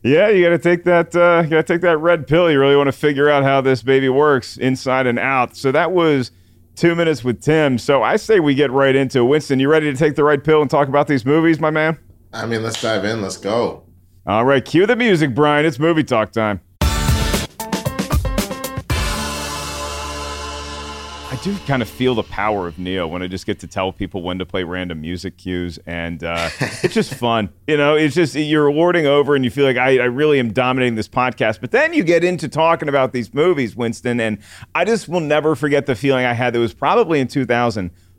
Yeah, 0.01 0.29
you 0.29 0.43
got 0.43 0.49
to 0.49 0.57
take 0.57 0.85
that. 0.85 1.15
Uh, 1.15 1.43
you 1.43 1.51
got 1.51 1.67
to 1.67 1.73
take 1.73 1.81
that 1.81 1.99
red 1.99 2.25
pill. 2.25 2.49
You 2.49 2.59
really 2.59 2.75
want 2.75 2.87
to 2.87 2.91
figure 2.91 3.29
out 3.29 3.43
how 3.43 3.61
this 3.61 3.83
baby 3.83 4.09
works 4.09 4.57
inside 4.57 5.05
and 5.05 5.19
out. 5.19 5.55
So 5.55 5.71
that 5.71 5.91
was 5.91 6.31
two 6.77 6.95
minutes 6.95 7.23
with 7.23 7.41
Tim. 7.41 7.77
So 7.77 8.03
I 8.03 8.15
say 8.15 8.39
we 8.39 8.55
get 8.55 8.71
right 8.71 8.95
into 8.95 9.19
it. 9.19 9.23
Winston. 9.23 9.59
You 9.59 9.69
ready 9.69 9.91
to 9.91 9.97
take 9.97 10.15
the 10.15 10.23
right 10.23 10.41
pill 10.41 10.61
and 10.61 10.69
talk 10.69 10.87
about 10.87 11.07
these 11.07 11.25
movies, 11.25 11.59
my 11.59 11.71
man? 11.71 11.97
I 12.31 12.45
mean, 12.45 12.63
let's 12.63 12.81
dive 12.81 13.03
in. 13.03 13.21
Let's 13.21 13.37
go. 13.37 13.83
All 14.25 14.45
right, 14.45 14.63
cue 14.63 14.85
the 14.85 14.95
music, 14.95 15.33
Brian. 15.33 15.65
It's 15.65 15.79
movie 15.79 16.03
talk 16.03 16.31
time. 16.31 16.61
Do 21.47 21.57
kind 21.65 21.81
of 21.81 21.87
feel 21.87 22.13
the 22.13 22.23
power 22.23 22.67
of 22.67 22.77
Neo 22.77 23.07
when 23.07 23.21
I 23.21 23.27
just 23.27 23.45
get 23.45 23.59
to 23.59 23.67
tell 23.67 23.93
people 23.93 24.21
when 24.21 24.37
to 24.39 24.45
play 24.45 24.63
random 24.63 24.99
music 24.99 25.37
cues, 25.37 25.79
and 25.85 26.21
uh, 26.23 26.49
it's 26.59 26.93
just 26.93 27.13
fun. 27.13 27.49
You 27.67 27.77
know, 27.77 27.95
it's 27.95 28.15
just 28.15 28.35
you're 28.35 28.65
rewarding 28.65 29.05
over, 29.05 29.33
and 29.35 29.45
you 29.45 29.51
feel 29.51 29.65
like 29.65 29.77
I, 29.77 29.99
I 29.99 30.05
really 30.05 30.39
am 30.39 30.51
dominating 30.51 30.95
this 30.95 31.07
podcast. 31.07 31.61
But 31.61 31.71
then 31.71 31.93
you 31.93 32.03
get 32.03 32.23
into 32.23 32.49
talking 32.49 32.89
about 32.89 33.13
these 33.13 33.33
movies, 33.33 33.75
Winston, 33.75 34.19
and 34.19 34.39
I 34.75 34.83
just 34.83 35.07
will 35.07 35.21
never 35.21 35.55
forget 35.55 35.85
the 35.85 35.95
feeling 35.95 36.25
I 36.25 36.33
had. 36.33 36.53
That 36.53 36.59
was 36.59 36.73
probably 36.73 37.19
in 37.21 37.27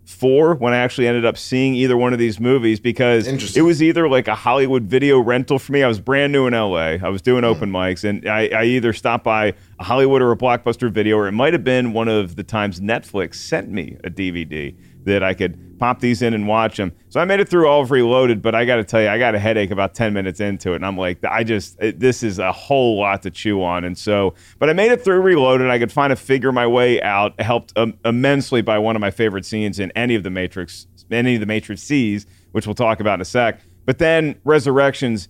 2004 0.09 0.55
when 0.55 0.73
I 0.73 0.79
actually 0.79 1.07
ended 1.07 1.25
up 1.25 1.37
seeing 1.37 1.75
either 1.75 1.97
one 1.97 2.13
of 2.13 2.19
these 2.19 2.41
movies 2.41 2.81
because 2.81 3.27
it 3.57 3.63
was 3.63 3.83
either 3.83 4.09
like 4.09 4.27
a 4.27 4.35
Hollywood 4.35 4.85
video 4.85 5.21
rental 5.21 5.59
for 5.59 5.73
me. 5.73 5.83
I 5.83 5.89
was 5.89 6.01
brand 6.01 6.33
new 6.33 6.47
in 6.47 6.55
LA. 6.55 6.97
I 7.03 7.09
was 7.09 7.21
doing 7.21 7.45
hmm. 7.45 7.51
open 7.51 7.71
mics, 7.71 8.05
and 8.05 8.27
I, 8.27 8.49
I 8.49 8.65
either 8.65 8.93
stopped 8.93 9.25
by 9.25 9.55
a 9.79 9.85
Hollywood 9.85 10.23
or 10.23 10.33
a 10.33 10.37
Blockbuster 10.37 10.91
video, 10.91 11.17
or 11.19 11.29
it 11.29 11.33
might 11.33 11.53
have 11.53 11.65
been 11.65 11.93
one 11.93 12.09
of 12.09 12.37
the 12.37 12.43
times 12.43 12.81
Netflix 12.81 13.35
sent 13.35 13.71
me 13.71 13.97
a 14.03 14.11
DVD 14.11 14.75
that 15.09 15.23
I 15.23 15.35
could 15.35 15.79
pop 15.79 16.01
these 16.01 16.23
in 16.23 16.35
and 16.35 16.47
watch 16.47 16.77
them. 16.77 16.93
So 17.09 17.21
I 17.21 17.25
made 17.25 17.41
it 17.41 17.49
through 17.49 17.69
all 17.69 17.83
of 17.83 17.91
Reloaded, 17.91 18.43
but 18.43 18.55
I 18.55 18.65
got 18.65 18.77
to 18.77 18.85
tell 18.85 19.01
you, 19.01 19.09
I 19.09 19.19
got 19.19 19.35
a 19.35 19.39
headache 19.39 19.71
about 19.71 19.95
10 19.95 20.13
minutes 20.13 20.41
into 20.41 20.73
it. 20.73 20.77
And 20.77 20.87
I'm 20.87 20.97
like, 20.97 21.25
I 21.25 21.45
just, 21.45 21.81
it, 21.81 22.01
this 22.01 22.23
is 22.23 22.39
a 22.39 22.53
whole 22.53 22.99
lot 22.99 23.23
to 23.23 23.31
chew 23.31 23.63
on. 23.63 23.85
And 23.85 23.97
so, 23.97 24.35
but 24.59 24.69
I 24.69 24.73
made 24.73 24.93
it 24.93 25.03
through 25.03 25.21
Reloaded. 25.21 25.71
I 25.71 25.79
could 25.79 25.93
find 25.93 26.13
a 26.13 26.17
figure 26.17 26.53
my 26.53 26.67
way 26.67 27.01
out, 27.03 27.41
helped 27.41 27.73
um, 27.77 27.99
immensely 28.05 28.63
by 28.63 28.79
one 28.79 28.97
of 28.97 29.01
my 29.01 29.11
favorite 29.11 29.45
scenes 29.45 29.79
in 29.79 29.91
any 29.93 30.15
of 30.15 30.23
the 30.23 30.31
Matrix, 30.31 30.87
any 31.11 31.35
of 31.35 31.41
the 31.41 31.47
Matrix 31.47 31.83
C's, 31.83 32.27
which 32.53 32.67
we'll 32.67 32.75
talk 32.75 33.01
about 33.01 33.15
in 33.15 33.21
a 33.23 33.27
sec. 33.27 33.61
But 33.85 33.99
then 33.99 34.37
Resurrections, 34.45 35.29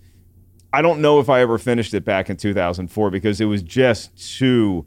I 0.73 0.81
don't 0.81 1.01
know 1.01 1.19
if 1.19 1.29
I 1.29 1.41
ever 1.41 1.57
finished 1.57 1.93
it 1.93 2.03
back 2.03 2.29
in 2.29 2.37
2004 2.37 3.09
because 3.09 3.39
it 3.39 3.45
was 3.45 3.61
just 3.61 4.37
too 4.37 4.85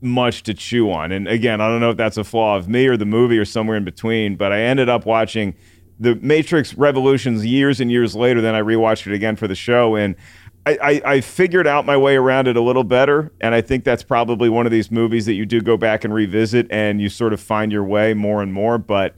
much 0.00 0.42
to 0.44 0.54
chew 0.54 0.90
on. 0.90 1.12
And 1.12 1.26
again, 1.26 1.60
I 1.60 1.68
don't 1.68 1.80
know 1.80 1.90
if 1.90 1.96
that's 1.96 2.16
a 2.16 2.24
flaw 2.24 2.56
of 2.56 2.68
me 2.68 2.86
or 2.86 2.96
the 2.96 3.04
movie 3.04 3.38
or 3.38 3.44
somewhere 3.44 3.76
in 3.76 3.84
between, 3.84 4.36
but 4.36 4.52
I 4.52 4.60
ended 4.60 4.88
up 4.88 5.06
watching 5.06 5.54
the 5.98 6.14
Matrix 6.16 6.74
Revolutions 6.74 7.44
years 7.44 7.80
and 7.80 7.90
years 7.90 8.14
later. 8.14 8.40
Then 8.40 8.54
I 8.54 8.60
rewatched 8.60 9.06
it 9.06 9.14
again 9.14 9.34
for 9.36 9.48
the 9.48 9.56
show, 9.56 9.96
and 9.96 10.14
I, 10.64 10.78
I, 10.80 11.02
I 11.14 11.20
figured 11.20 11.66
out 11.66 11.86
my 11.86 11.96
way 11.96 12.14
around 12.16 12.46
it 12.46 12.56
a 12.56 12.60
little 12.60 12.84
better. 12.84 13.32
And 13.40 13.54
I 13.54 13.60
think 13.60 13.84
that's 13.84 14.02
probably 14.02 14.48
one 14.48 14.66
of 14.66 14.72
these 14.72 14.90
movies 14.90 15.26
that 15.26 15.34
you 15.34 15.46
do 15.46 15.60
go 15.60 15.76
back 15.76 16.04
and 16.04 16.14
revisit, 16.14 16.68
and 16.70 17.00
you 17.00 17.08
sort 17.08 17.32
of 17.32 17.40
find 17.40 17.72
your 17.72 17.84
way 17.84 18.14
more 18.14 18.42
and 18.42 18.52
more. 18.52 18.78
But 18.78 19.16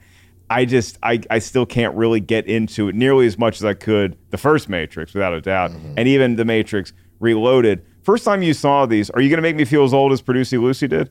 I 0.48 0.64
just 0.64 0.98
I, 1.02 1.20
I 1.28 1.38
still 1.38 1.66
can't 1.66 1.94
really 1.94 2.20
get 2.20 2.46
into 2.46 2.88
it 2.88 2.94
nearly 2.94 3.26
as 3.26 3.38
much 3.38 3.56
as 3.56 3.64
I 3.64 3.74
could 3.74 4.16
the 4.30 4.38
first 4.38 4.68
Matrix, 4.70 5.12
without 5.12 5.34
a 5.34 5.40
doubt, 5.42 5.72
mm-hmm. 5.72 5.94
and 5.98 6.08
even 6.08 6.36
the 6.36 6.44
Matrix 6.44 6.94
Reloaded. 7.18 7.84
First 8.10 8.24
time 8.24 8.42
you 8.42 8.54
saw 8.54 8.86
these, 8.86 9.08
are 9.10 9.20
you 9.20 9.28
going 9.28 9.38
to 9.38 9.42
make 9.42 9.54
me 9.54 9.64
feel 9.64 9.84
as 9.84 9.94
old 9.94 10.10
as 10.10 10.20
Producy 10.20 10.60
Lucy 10.60 10.88
did? 10.88 11.10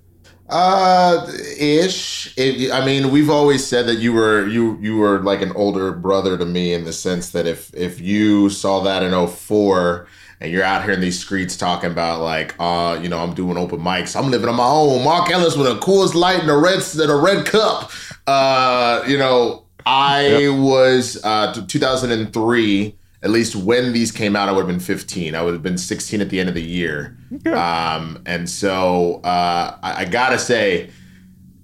Uh, 0.50 1.26
ish. 1.58 2.38
It, 2.38 2.74
I 2.74 2.86
mean, 2.86 3.10
we've 3.10 3.30
always 3.30 3.66
said 3.66 3.86
that 3.86 4.00
you 4.00 4.12
were 4.12 4.46
you 4.50 4.78
you 4.82 4.98
were 4.98 5.20
like 5.22 5.42
an 5.42 5.54
older 5.54 5.94
brother 5.94 6.38
to 6.38 6.44
me 6.44 6.74
in 6.74 6.84
the 6.84 6.92
sense 6.92 7.30
that 7.30 7.48
if 7.48 7.74
if 7.74 8.02
you 8.02 8.50
saw 8.50 8.82
that 8.82 9.02
in 9.02 9.28
04 9.28 10.08
and 10.42 10.52
you're 10.52 10.66
out 10.66 10.84
here 10.84 10.92
in 10.92 11.00
these 11.00 11.18
streets 11.18 11.56
talking 11.56 11.90
about 11.90 12.20
like, 12.20 12.54
uh, 12.60 13.00
you 13.02 13.08
know, 13.08 13.20
I'm 13.20 13.34
doing 13.34 13.56
open 13.56 13.80
mics, 13.80 14.14
I'm 14.14 14.30
living 14.30 14.50
on 14.50 14.56
my 14.56 14.68
own. 14.68 15.02
Mark 15.06 15.32
Ellis 15.32 15.56
with 15.56 15.68
a 15.68 15.76
Coors 15.76 16.14
Light 16.14 16.42
and 16.42 16.50
a 16.50 16.58
red 16.58 16.84
and 17.00 17.10
a 17.10 17.16
red 17.16 17.46
cup. 17.46 17.92
Uh, 18.28 19.06
you 19.08 19.18
know, 19.18 19.64
I 19.86 20.50
was 20.50 21.18
uh 21.24 21.54
2003 21.66 22.99
at 23.22 23.30
least 23.32 23.56
when 23.56 23.92
these 23.92 24.12
came 24.12 24.36
out, 24.36 24.48
I 24.48 24.54
would 24.54 24.62
have 24.62 24.68
been 24.68 24.80
15. 24.80 25.36
I 25.36 25.42
would 25.42 25.54
have 25.54 25.64
been 25.64 25.78
16 25.78 26.22
at 26.22 26.30
the 26.30 26.40
end 26.40 26.48
of 26.50 26.56
the 26.56 26.64
year. 26.64 27.18
Um, 27.54 28.22
and 28.26 28.50
so 28.50 29.16
uh, 29.24 29.78
I, 29.84 30.02
I 30.02 30.06
gotta 30.06 30.40
say, 30.40 30.90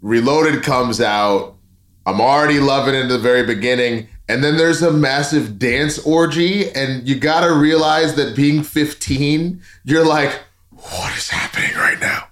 Reloaded 0.02 0.64
comes 0.64 1.00
out. 1.02 1.56
I'm 2.06 2.22
already 2.22 2.60
loving 2.60 2.94
it 2.94 3.02
in 3.02 3.08
the 3.08 3.18
very 3.18 3.44
beginning. 3.46 4.08
And 4.28 4.44
then 4.44 4.58
there's 4.58 4.82
a 4.82 4.92
massive 4.92 5.58
dance 5.58 5.98
orgy. 6.00 6.70
And 6.72 7.08
you 7.08 7.16
gotta 7.16 7.54
realize 7.54 8.16
that 8.16 8.36
being 8.36 8.62
15, 8.62 9.62
you're 9.86 10.06
like, 10.06 10.42
what 10.72 11.16
is 11.18 11.30
happening 11.30 11.74
right 11.76 12.00
now? 12.00 12.28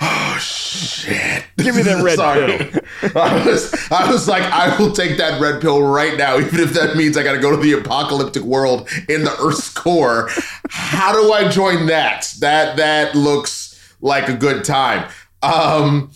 Oh 0.00 0.38
shit. 0.40 1.44
Give 1.56 1.74
me 1.74 1.82
that 1.82 2.02
red 2.02 2.16
Sorry. 2.16 2.58
pill. 2.58 2.82
I 3.16 3.46
was 3.46 3.74
I 3.90 4.10
was 4.10 4.28
like, 4.28 4.42
I 4.44 4.76
will 4.78 4.92
take 4.92 5.18
that 5.18 5.40
red 5.40 5.60
pill 5.60 5.82
right 5.82 6.16
now, 6.16 6.38
even 6.38 6.60
if 6.60 6.72
that 6.74 6.96
means 6.96 7.16
I 7.16 7.22
gotta 7.22 7.38
go 7.40 7.50
to 7.50 7.56
the 7.56 7.72
apocalyptic 7.72 8.42
world 8.42 8.88
in 9.08 9.24
the 9.24 9.36
Earth's 9.40 9.68
core. 9.70 10.30
How 10.70 11.12
do 11.12 11.32
I 11.32 11.48
join 11.48 11.86
that? 11.86 12.32
That 12.40 12.76
that 12.76 13.14
looks 13.14 13.94
like 14.00 14.28
a 14.28 14.34
good 14.34 14.64
time. 14.64 15.08
Um 15.42 16.10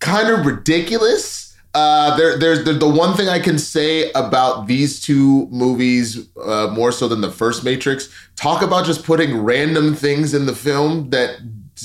kind 0.00 0.28
of 0.28 0.46
ridiculous. 0.46 1.38
Uh, 1.72 2.16
there, 2.16 2.36
there's 2.36 2.64
the, 2.64 2.72
the 2.72 2.88
one 2.88 3.16
thing 3.16 3.28
I 3.28 3.38
can 3.38 3.56
say 3.56 4.10
about 4.16 4.66
these 4.66 5.00
two 5.00 5.46
movies, 5.50 6.28
uh, 6.42 6.66
more 6.72 6.90
so 6.90 7.06
than 7.06 7.20
the 7.20 7.30
first 7.30 7.62
Matrix. 7.62 8.08
Talk 8.34 8.62
about 8.62 8.86
just 8.86 9.04
putting 9.04 9.40
random 9.40 9.94
things 9.94 10.34
in 10.34 10.46
the 10.46 10.54
film 10.54 11.10
that 11.10 11.36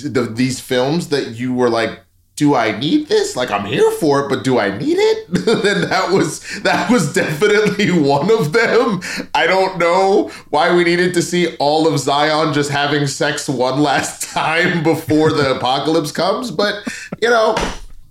the, 0.03 0.23
these 0.23 0.59
films 0.59 1.09
that 1.09 1.35
you 1.35 1.53
were 1.53 1.69
like, 1.69 1.99
do 2.35 2.53
I 2.53 2.77
need 2.77 3.07
this? 3.07 3.35
Like 3.35 3.49
I'm 3.49 3.65
here 3.65 3.89
for 3.91 4.25
it, 4.25 4.29
but 4.29 4.43
do 4.43 4.59
I 4.59 4.77
need 4.77 4.97
it? 4.97 5.27
and 5.29 5.83
that 5.89 6.11
was 6.11 6.61
that 6.61 6.89
was 6.91 7.13
definitely 7.13 7.91
one 7.99 8.29
of 8.29 8.51
them. 8.51 9.01
I 9.33 9.47
don't 9.47 9.77
know 9.77 10.29
why 10.49 10.75
we 10.75 10.83
needed 10.83 11.13
to 11.13 11.21
see 11.21 11.55
all 11.57 11.87
of 11.87 11.97
Zion 11.99 12.53
just 12.53 12.71
having 12.71 13.07
sex 13.07 13.47
one 13.47 13.81
last 13.81 14.29
time 14.33 14.83
before 14.83 15.31
the 15.31 15.55
apocalypse 15.55 16.11
comes, 16.11 16.51
but 16.51 16.83
you 17.21 17.29
know, 17.29 17.55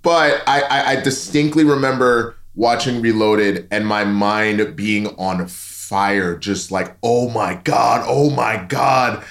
but 0.03 0.43
I, 0.47 0.61
I, 0.63 0.91
I 0.93 1.01
distinctly 1.01 1.65
remember 1.65 2.37
watching 2.55 3.03
Reloaded 3.03 3.69
and 3.71 3.87
my 3.87 4.05
mind 4.05 4.75
being 4.75 5.09
on 5.19 5.47
fire, 5.49 6.37
just 6.39 6.71
like, 6.71 6.97
oh 7.03 7.29
my 7.29 7.57
God, 7.57 8.05
oh 8.07 8.31
my 8.31 8.65
God 8.69 9.25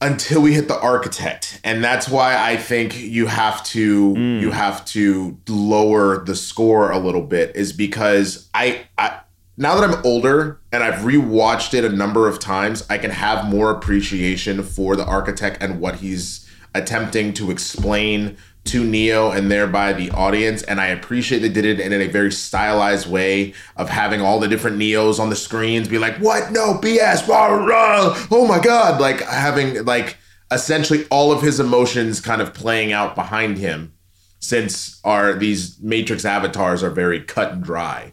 until 0.00 0.40
we 0.40 0.54
hit 0.54 0.68
the 0.68 0.78
architect. 0.80 1.60
And 1.64 1.82
that's 1.82 2.08
why 2.08 2.36
i 2.36 2.56
think 2.56 2.98
you 2.98 3.26
have 3.26 3.62
to 3.64 4.14
mm. 4.14 4.40
you 4.40 4.50
have 4.50 4.84
to 4.86 5.38
lower 5.48 6.24
the 6.24 6.34
score 6.34 6.90
a 6.90 6.98
little 6.98 7.22
bit 7.22 7.54
is 7.56 7.72
because 7.72 8.48
i 8.54 8.86
i 8.96 9.20
now 9.56 9.78
that 9.78 9.88
i'm 9.88 10.04
older 10.04 10.60
and 10.72 10.82
i've 10.82 11.00
rewatched 11.00 11.74
it 11.74 11.84
a 11.84 11.88
number 11.88 12.28
of 12.28 12.38
times 12.38 12.86
i 12.88 12.96
can 12.96 13.10
have 13.10 13.44
more 13.44 13.70
appreciation 13.70 14.62
for 14.62 14.96
the 14.96 15.04
architect 15.04 15.58
and 15.60 15.80
what 15.80 15.96
he's 15.96 16.48
attempting 16.74 17.32
to 17.34 17.50
explain 17.50 18.36
to 18.68 18.84
Neo 18.84 19.30
and 19.30 19.50
thereby 19.50 19.92
the 19.92 20.10
audience. 20.10 20.62
And 20.62 20.80
I 20.80 20.86
appreciate 20.86 21.40
they 21.40 21.48
did 21.48 21.64
it 21.64 21.80
in 21.80 21.92
a 21.92 22.06
very 22.06 22.30
stylized 22.32 23.10
way 23.10 23.54
of 23.76 23.88
having 23.88 24.20
all 24.20 24.38
the 24.38 24.48
different 24.48 24.78
Neos 24.78 25.18
on 25.18 25.30
the 25.30 25.36
screens 25.36 25.88
be 25.88 25.98
like, 25.98 26.16
what? 26.16 26.52
No, 26.52 26.74
BS, 26.74 27.26
rah, 27.26 27.46
rah. 27.46 28.26
oh 28.30 28.46
my 28.46 28.60
God. 28.60 29.00
Like 29.00 29.20
having 29.22 29.84
like 29.84 30.16
essentially 30.50 31.06
all 31.10 31.32
of 31.32 31.42
his 31.42 31.60
emotions 31.60 32.20
kind 32.20 32.40
of 32.40 32.54
playing 32.54 32.92
out 32.92 33.14
behind 33.14 33.58
him 33.58 33.92
since 34.40 35.00
our 35.04 35.34
these 35.34 35.78
Matrix 35.80 36.24
avatars 36.24 36.82
are 36.82 36.90
very 36.90 37.20
cut 37.20 37.52
and 37.52 37.62
dry. 37.62 38.12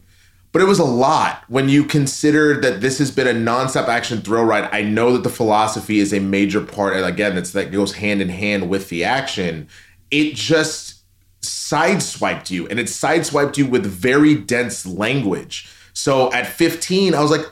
But 0.51 0.61
it 0.61 0.67
was 0.67 0.79
a 0.79 0.85
lot 0.85 1.43
when 1.49 1.67
you 1.67 1.83
consider 1.83 2.59
that 2.61 2.79
this 2.79 2.97
has 2.99 3.11
been 3.11 3.27
a 3.27 3.33
nonstop 3.33 3.89
action 3.89 4.21
thrill 4.21 4.45
ride. 4.45 4.69
I 4.71 4.83
know 4.83 5.11
that 5.11 5.23
the 5.23 5.29
philosophy 5.29 5.99
is 5.99 6.13
a 6.13 6.19
major 6.19 6.61
part, 6.61 6.95
and 6.95 7.05
again, 7.05 7.35
that's 7.35 7.51
that 7.51 7.73
goes 7.73 7.95
hand 7.95 8.21
in 8.21 8.29
hand 8.29 8.69
with 8.69 8.87
the 8.87 9.03
action 9.03 9.67
it 10.15 10.35
just 10.35 11.03
sideswiped 11.41 12.49
you 12.49 12.67
and 12.67 12.79
it 12.79 12.87
sideswiped 12.87 13.57
you 13.57 13.65
with 13.65 13.85
very 13.85 14.33
dense 14.33 14.85
language. 14.85 15.69
So 15.93 16.31
at 16.31 16.47
15, 16.47 17.13
I 17.13 17.21
was 17.21 17.31
like, 17.31 17.45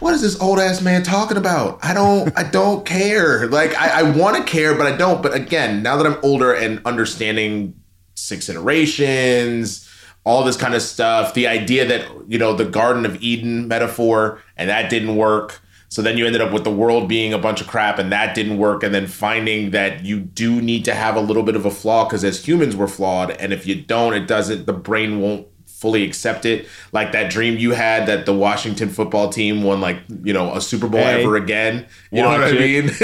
what 0.00 0.14
is 0.14 0.22
this 0.22 0.40
old 0.40 0.58
ass 0.58 0.80
man 0.80 1.02
talking 1.02 1.36
about? 1.36 1.78
I 1.82 1.92
don't, 1.92 2.36
I 2.36 2.44
don't 2.44 2.86
care. 2.86 3.46
Like 3.46 3.74
I, 3.76 4.00
I 4.00 4.02
want 4.02 4.36
to 4.36 4.50
care, 4.50 4.74
but 4.74 4.86
I 4.86 4.96
don't. 4.96 5.22
But 5.22 5.34
again, 5.34 5.82
now 5.82 5.96
that 5.96 6.06
I'm 6.06 6.18
older 6.22 6.54
and 6.54 6.80
understanding 6.86 7.78
six 8.14 8.48
iterations, 8.48 9.88
all 10.24 10.42
this 10.42 10.56
kind 10.56 10.74
of 10.74 10.82
stuff, 10.82 11.34
the 11.34 11.46
idea 11.46 11.84
that, 11.86 12.08
you 12.26 12.38
know, 12.38 12.54
the 12.54 12.64
Garden 12.64 13.04
of 13.04 13.22
Eden 13.22 13.68
metaphor 13.68 14.40
and 14.56 14.70
that 14.70 14.88
didn't 14.88 15.16
work. 15.16 15.60
So 15.88 16.02
then 16.02 16.18
you 16.18 16.26
ended 16.26 16.42
up 16.42 16.52
with 16.52 16.64
the 16.64 16.70
world 16.70 17.08
being 17.08 17.32
a 17.32 17.38
bunch 17.38 17.60
of 17.60 17.66
crap 17.66 17.98
and 17.98 18.10
that 18.12 18.34
didn't 18.34 18.58
work. 18.58 18.82
And 18.82 18.94
then 18.94 19.06
finding 19.06 19.70
that 19.70 20.04
you 20.04 20.20
do 20.20 20.60
need 20.60 20.84
to 20.86 20.94
have 20.94 21.16
a 21.16 21.20
little 21.20 21.42
bit 21.42 21.56
of 21.56 21.64
a 21.64 21.70
flaw 21.70 22.04
because 22.04 22.24
as 22.24 22.44
humans 22.46 22.76
we're 22.76 22.88
flawed. 22.88 23.30
And 23.30 23.52
if 23.52 23.66
you 23.66 23.74
don't, 23.74 24.14
it 24.14 24.26
doesn't, 24.26 24.66
the 24.66 24.72
brain 24.72 25.20
won't 25.20 25.46
fully 25.76 26.04
accept 26.04 26.46
it. 26.46 26.66
Like 26.92 27.12
that 27.12 27.30
dream 27.30 27.58
you 27.58 27.72
had 27.72 28.06
that 28.06 28.24
the 28.24 28.32
Washington 28.32 28.88
football 28.88 29.28
team 29.28 29.62
won 29.62 29.80
like, 29.80 29.98
you 30.24 30.32
know, 30.32 30.54
a 30.54 30.60
Super 30.60 30.88
Bowl 30.88 31.00
Hey, 31.00 31.22
ever 31.22 31.36
again. 31.36 31.86
You 32.10 32.22
know 32.22 32.30
what 32.30 32.44
I 32.44 32.52
mean? 32.52 32.90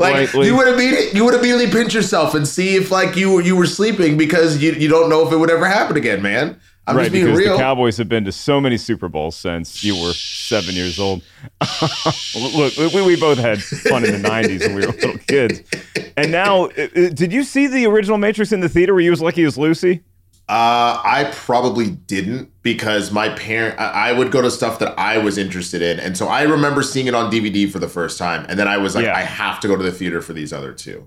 Like. 0.00 0.28
You 0.46 0.56
would 0.56 0.68
immediately 0.68 1.16
you 1.16 1.24
would 1.24 1.34
immediately 1.34 1.70
pinch 1.70 1.94
yourself 1.94 2.34
and 2.34 2.46
see 2.46 2.76
if 2.76 2.90
like 2.90 3.16
you 3.16 3.40
you 3.40 3.56
were 3.56 3.66
sleeping 3.66 4.18
because 4.18 4.62
you, 4.62 4.72
you 4.72 4.88
don't 4.88 5.08
know 5.08 5.26
if 5.26 5.32
it 5.32 5.36
would 5.36 5.50
ever 5.50 5.66
happen 5.66 5.96
again, 5.96 6.20
man. 6.20 6.60
I'm 6.86 6.96
right, 6.96 7.02
just 7.04 7.12
being 7.12 7.26
because 7.26 7.38
real. 7.38 7.56
the 7.56 7.62
Cowboys 7.62 7.96
have 7.98 8.08
been 8.08 8.24
to 8.24 8.32
so 8.32 8.60
many 8.60 8.76
Super 8.76 9.08
Bowls 9.08 9.36
since 9.36 9.84
you 9.84 10.00
were 10.02 10.12
seven 10.12 10.74
years 10.74 10.98
old. 10.98 11.22
Look, 12.34 12.76
we, 12.76 13.02
we 13.02 13.16
both 13.16 13.38
had 13.38 13.62
fun 13.62 14.04
in 14.04 14.20
the 14.20 14.28
'90s 14.28 14.60
when 14.60 14.74
we 14.74 14.86
were 14.86 14.92
little 14.92 15.18
kids, 15.18 15.62
and 16.16 16.32
now, 16.32 16.68
did 16.68 17.32
you 17.32 17.44
see 17.44 17.66
the 17.66 17.86
original 17.86 18.18
Matrix 18.18 18.50
in 18.52 18.60
the 18.60 18.68
theater? 18.68 18.94
Were 18.94 19.00
you 19.00 19.12
as 19.12 19.20
lucky 19.22 19.44
as 19.44 19.56
Lucy? 19.56 20.02
Uh, 20.48 21.00
I 21.04 21.30
probably 21.32 21.90
didn't 21.90 22.50
because 22.62 23.12
my 23.12 23.28
parent, 23.28 23.78
I, 23.78 24.08
I 24.08 24.12
would 24.12 24.32
go 24.32 24.42
to 24.42 24.50
stuff 24.50 24.80
that 24.80 24.98
I 24.98 25.16
was 25.16 25.38
interested 25.38 25.80
in. 25.80 26.00
And 26.00 26.18
so 26.18 26.26
I 26.26 26.42
remember 26.42 26.82
seeing 26.82 27.06
it 27.06 27.14
on 27.14 27.30
DVD 27.30 27.70
for 27.70 27.78
the 27.78 27.86
first 27.86 28.18
time. 28.18 28.46
And 28.48 28.58
then 28.58 28.66
I 28.66 28.76
was 28.76 28.96
like, 28.96 29.04
Yeah. 29.04 29.16
I 29.16 29.20
have 29.20 29.60
to 29.60 29.68
go 29.68 29.76
to 29.76 29.82
the 29.84 29.92
theater 29.92 30.20
for 30.20 30.32
these 30.32 30.52
other 30.52 30.72
two. 30.72 31.06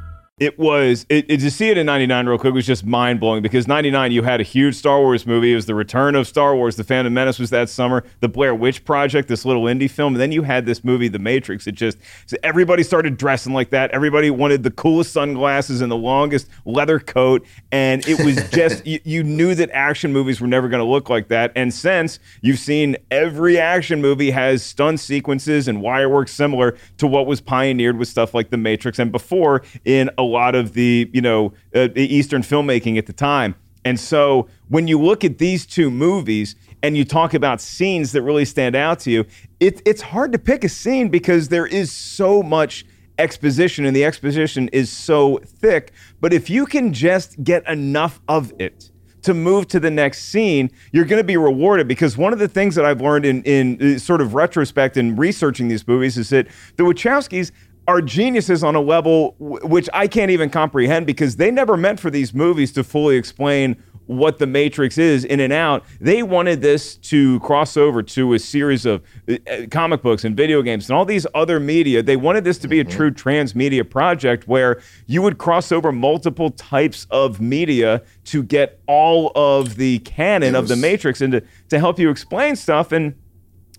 It 0.41 0.57
was 0.57 1.05
it, 1.07 1.29
it 1.29 1.37
to 1.41 1.51
see 1.51 1.69
it 1.69 1.77
in 1.77 1.85
'99 1.85 2.25
real 2.25 2.39
quick 2.39 2.55
was 2.55 2.65
just 2.65 2.83
mind 2.83 3.19
blowing 3.19 3.43
because 3.43 3.67
'99 3.67 4.11
you 4.11 4.23
had 4.23 4.39
a 4.41 4.43
huge 4.43 4.73
Star 4.73 4.99
Wars 4.99 5.27
movie. 5.27 5.51
It 5.51 5.55
was 5.55 5.67
the 5.67 5.75
return 5.75 6.15
of 6.15 6.27
Star 6.27 6.55
Wars. 6.55 6.77
The 6.77 6.83
Phantom 6.83 7.13
Menace 7.13 7.37
was 7.37 7.51
that 7.51 7.69
summer. 7.69 8.03
The 8.21 8.27
Blair 8.27 8.55
Witch 8.55 8.83
Project, 8.83 9.27
this 9.27 9.45
little 9.45 9.65
indie 9.65 9.87
film, 9.87 10.15
and 10.15 10.19
then 10.19 10.31
you 10.31 10.41
had 10.41 10.65
this 10.65 10.83
movie, 10.83 11.07
The 11.09 11.19
Matrix. 11.19 11.67
It 11.67 11.73
just 11.73 11.99
so 12.25 12.37
everybody 12.41 12.81
started 12.81 13.17
dressing 13.17 13.53
like 13.53 13.69
that. 13.69 13.91
Everybody 13.91 14.31
wanted 14.31 14.63
the 14.63 14.71
coolest 14.71 15.13
sunglasses 15.13 15.79
and 15.79 15.91
the 15.91 15.95
longest 15.95 16.49
leather 16.65 16.97
coat, 16.97 17.45
and 17.71 18.03
it 18.07 18.25
was 18.25 18.49
just 18.49 18.83
you, 18.83 18.99
you 19.03 19.21
knew 19.21 19.53
that 19.53 19.69
action 19.73 20.11
movies 20.11 20.41
were 20.41 20.47
never 20.47 20.69
going 20.69 20.83
to 20.83 20.89
look 20.89 21.07
like 21.07 21.27
that. 21.27 21.51
And 21.55 21.71
since 21.71 22.17
you've 22.41 22.57
seen 22.57 22.97
every 23.11 23.59
action 23.59 24.01
movie 24.01 24.31
has 24.31 24.63
stunt 24.63 25.01
sequences 25.01 25.67
and 25.67 25.83
wire 25.83 26.09
work 26.09 26.29
similar 26.29 26.79
to 26.97 27.05
what 27.05 27.27
was 27.27 27.41
pioneered 27.41 27.99
with 27.99 28.07
stuff 28.07 28.33
like 28.33 28.49
The 28.49 28.57
Matrix 28.57 28.97
and 28.97 29.11
before 29.11 29.61
in 29.85 30.09
a 30.17 30.30
lot 30.31 30.55
of 30.55 30.73
the 30.73 31.09
you 31.13 31.21
know 31.21 31.53
uh, 31.75 31.89
Eastern 31.95 32.41
filmmaking 32.41 32.97
at 32.97 33.05
the 33.05 33.13
time. 33.13 33.55
And 33.83 33.99
so 33.99 34.47
when 34.69 34.87
you 34.87 34.99
look 34.99 35.23
at 35.23 35.37
these 35.37 35.65
two 35.65 35.89
movies 35.89 36.55
and 36.83 36.95
you 36.95 37.03
talk 37.05 37.33
about 37.33 37.61
scenes 37.61 38.11
that 38.11 38.21
really 38.21 38.45
stand 38.45 38.75
out 38.75 38.99
to 39.01 39.11
you, 39.11 39.25
it, 39.59 39.81
it's 39.85 40.01
hard 40.01 40.31
to 40.33 40.39
pick 40.39 40.63
a 40.63 40.69
scene 40.69 41.09
because 41.09 41.49
there 41.49 41.65
is 41.65 41.91
so 41.91 42.43
much 42.43 42.85
exposition 43.17 43.85
and 43.85 43.95
the 43.95 44.05
exposition 44.05 44.67
is 44.69 44.91
so 44.91 45.39
thick. 45.45 45.93
But 46.19 46.33
if 46.33 46.49
you 46.49 46.65
can 46.65 46.93
just 46.93 47.43
get 47.43 47.67
enough 47.67 48.19
of 48.27 48.53
it 48.59 48.91
to 49.23 49.33
move 49.33 49.67
to 49.67 49.79
the 49.79 49.91
next 49.91 50.25
scene, 50.25 50.71
you're 50.91 51.05
going 51.05 51.19
to 51.19 51.23
be 51.23 51.37
rewarded 51.37 51.87
because 51.87 52.17
one 52.17 52.33
of 52.33 52.39
the 52.39 52.47
things 52.47 52.75
that 52.75 52.85
I've 52.85 53.01
learned 53.01 53.25
in, 53.25 53.43
in 53.43 53.95
uh, 53.95 53.99
sort 53.99 54.21
of 54.21 54.33
retrospect 54.33 54.97
and 54.97 55.17
researching 55.17 55.67
these 55.67 55.87
movies 55.87 56.17
is 56.17 56.29
that 56.29 56.47
the 56.77 56.83
Wachowskis 56.83 57.51
are 57.87 58.01
geniuses 58.01 58.63
on 58.63 58.75
a 58.75 58.81
level 58.81 59.35
w- 59.39 59.65
which 59.67 59.89
I 59.93 60.07
can't 60.07 60.31
even 60.31 60.49
comprehend 60.49 61.05
because 61.05 61.35
they 61.35 61.51
never 61.51 61.75
meant 61.75 61.99
for 61.99 62.09
these 62.09 62.33
movies 62.33 62.71
to 62.73 62.83
fully 62.83 63.15
explain 63.15 63.81
what 64.11 64.39
the 64.39 64.47
Matrix 64.47 64.97
is 64.97 65.23
in 65.23 65.39
and 65.39 65.53
out. 65.53 65.85
They 65.99 66.21
wanted 66.21 66.61
this 66.61 66.95
to 66.97 67.39
cross 67.39 67.77
over 67.77 68.03
to 68.03 68.33
a 68.33 68.39
series 68.39 68.85
of 68.85 69.01
uh, 69.29 69.37
uh, 69.49 69.67
comic 69.71 70.01
books 70.01 70.25
and 70.25 70.35
video 70.35 70.61
games 70.61 70.89
and 70.89 70.97
all 70.97 71.05
these 71.05 71.25
other 71.33 71.59
media. 71.59 72.03
They 72.03 72.17
wanted 72.17 72.43
this 72.43 72.57
to 72.59 72.67
be 72.67 72.79
a 72.79 72.83
true 72.83 73.11
transmedia 73.11 73.89
project 73.89 74.47
where 74.47 74.81
you 75.05 75.21
would 75.21 75.37
cross 75.37 75.71
over 75.71 75.91
multiple 75.91 76.51
types 76.51 77.07
of 77.09 77.39
media 77.39 78.01
to 78.25 78.43
get 78.43 78.81
all 78.87 79.31
of 79.35 79.77
the 79.77 79.99
canon 79.99 80.55
of 80.55 80.67
the 80.67 80.75
Matrix 80.75 81.21
and 81.21 81.33
to, 81.33 81.43
to 81.69 81.79
help 81.79 81.97
you 81.97 82.09
explain 82.09 82.55
stuff. 82.55 82.91
And 82.91 83.15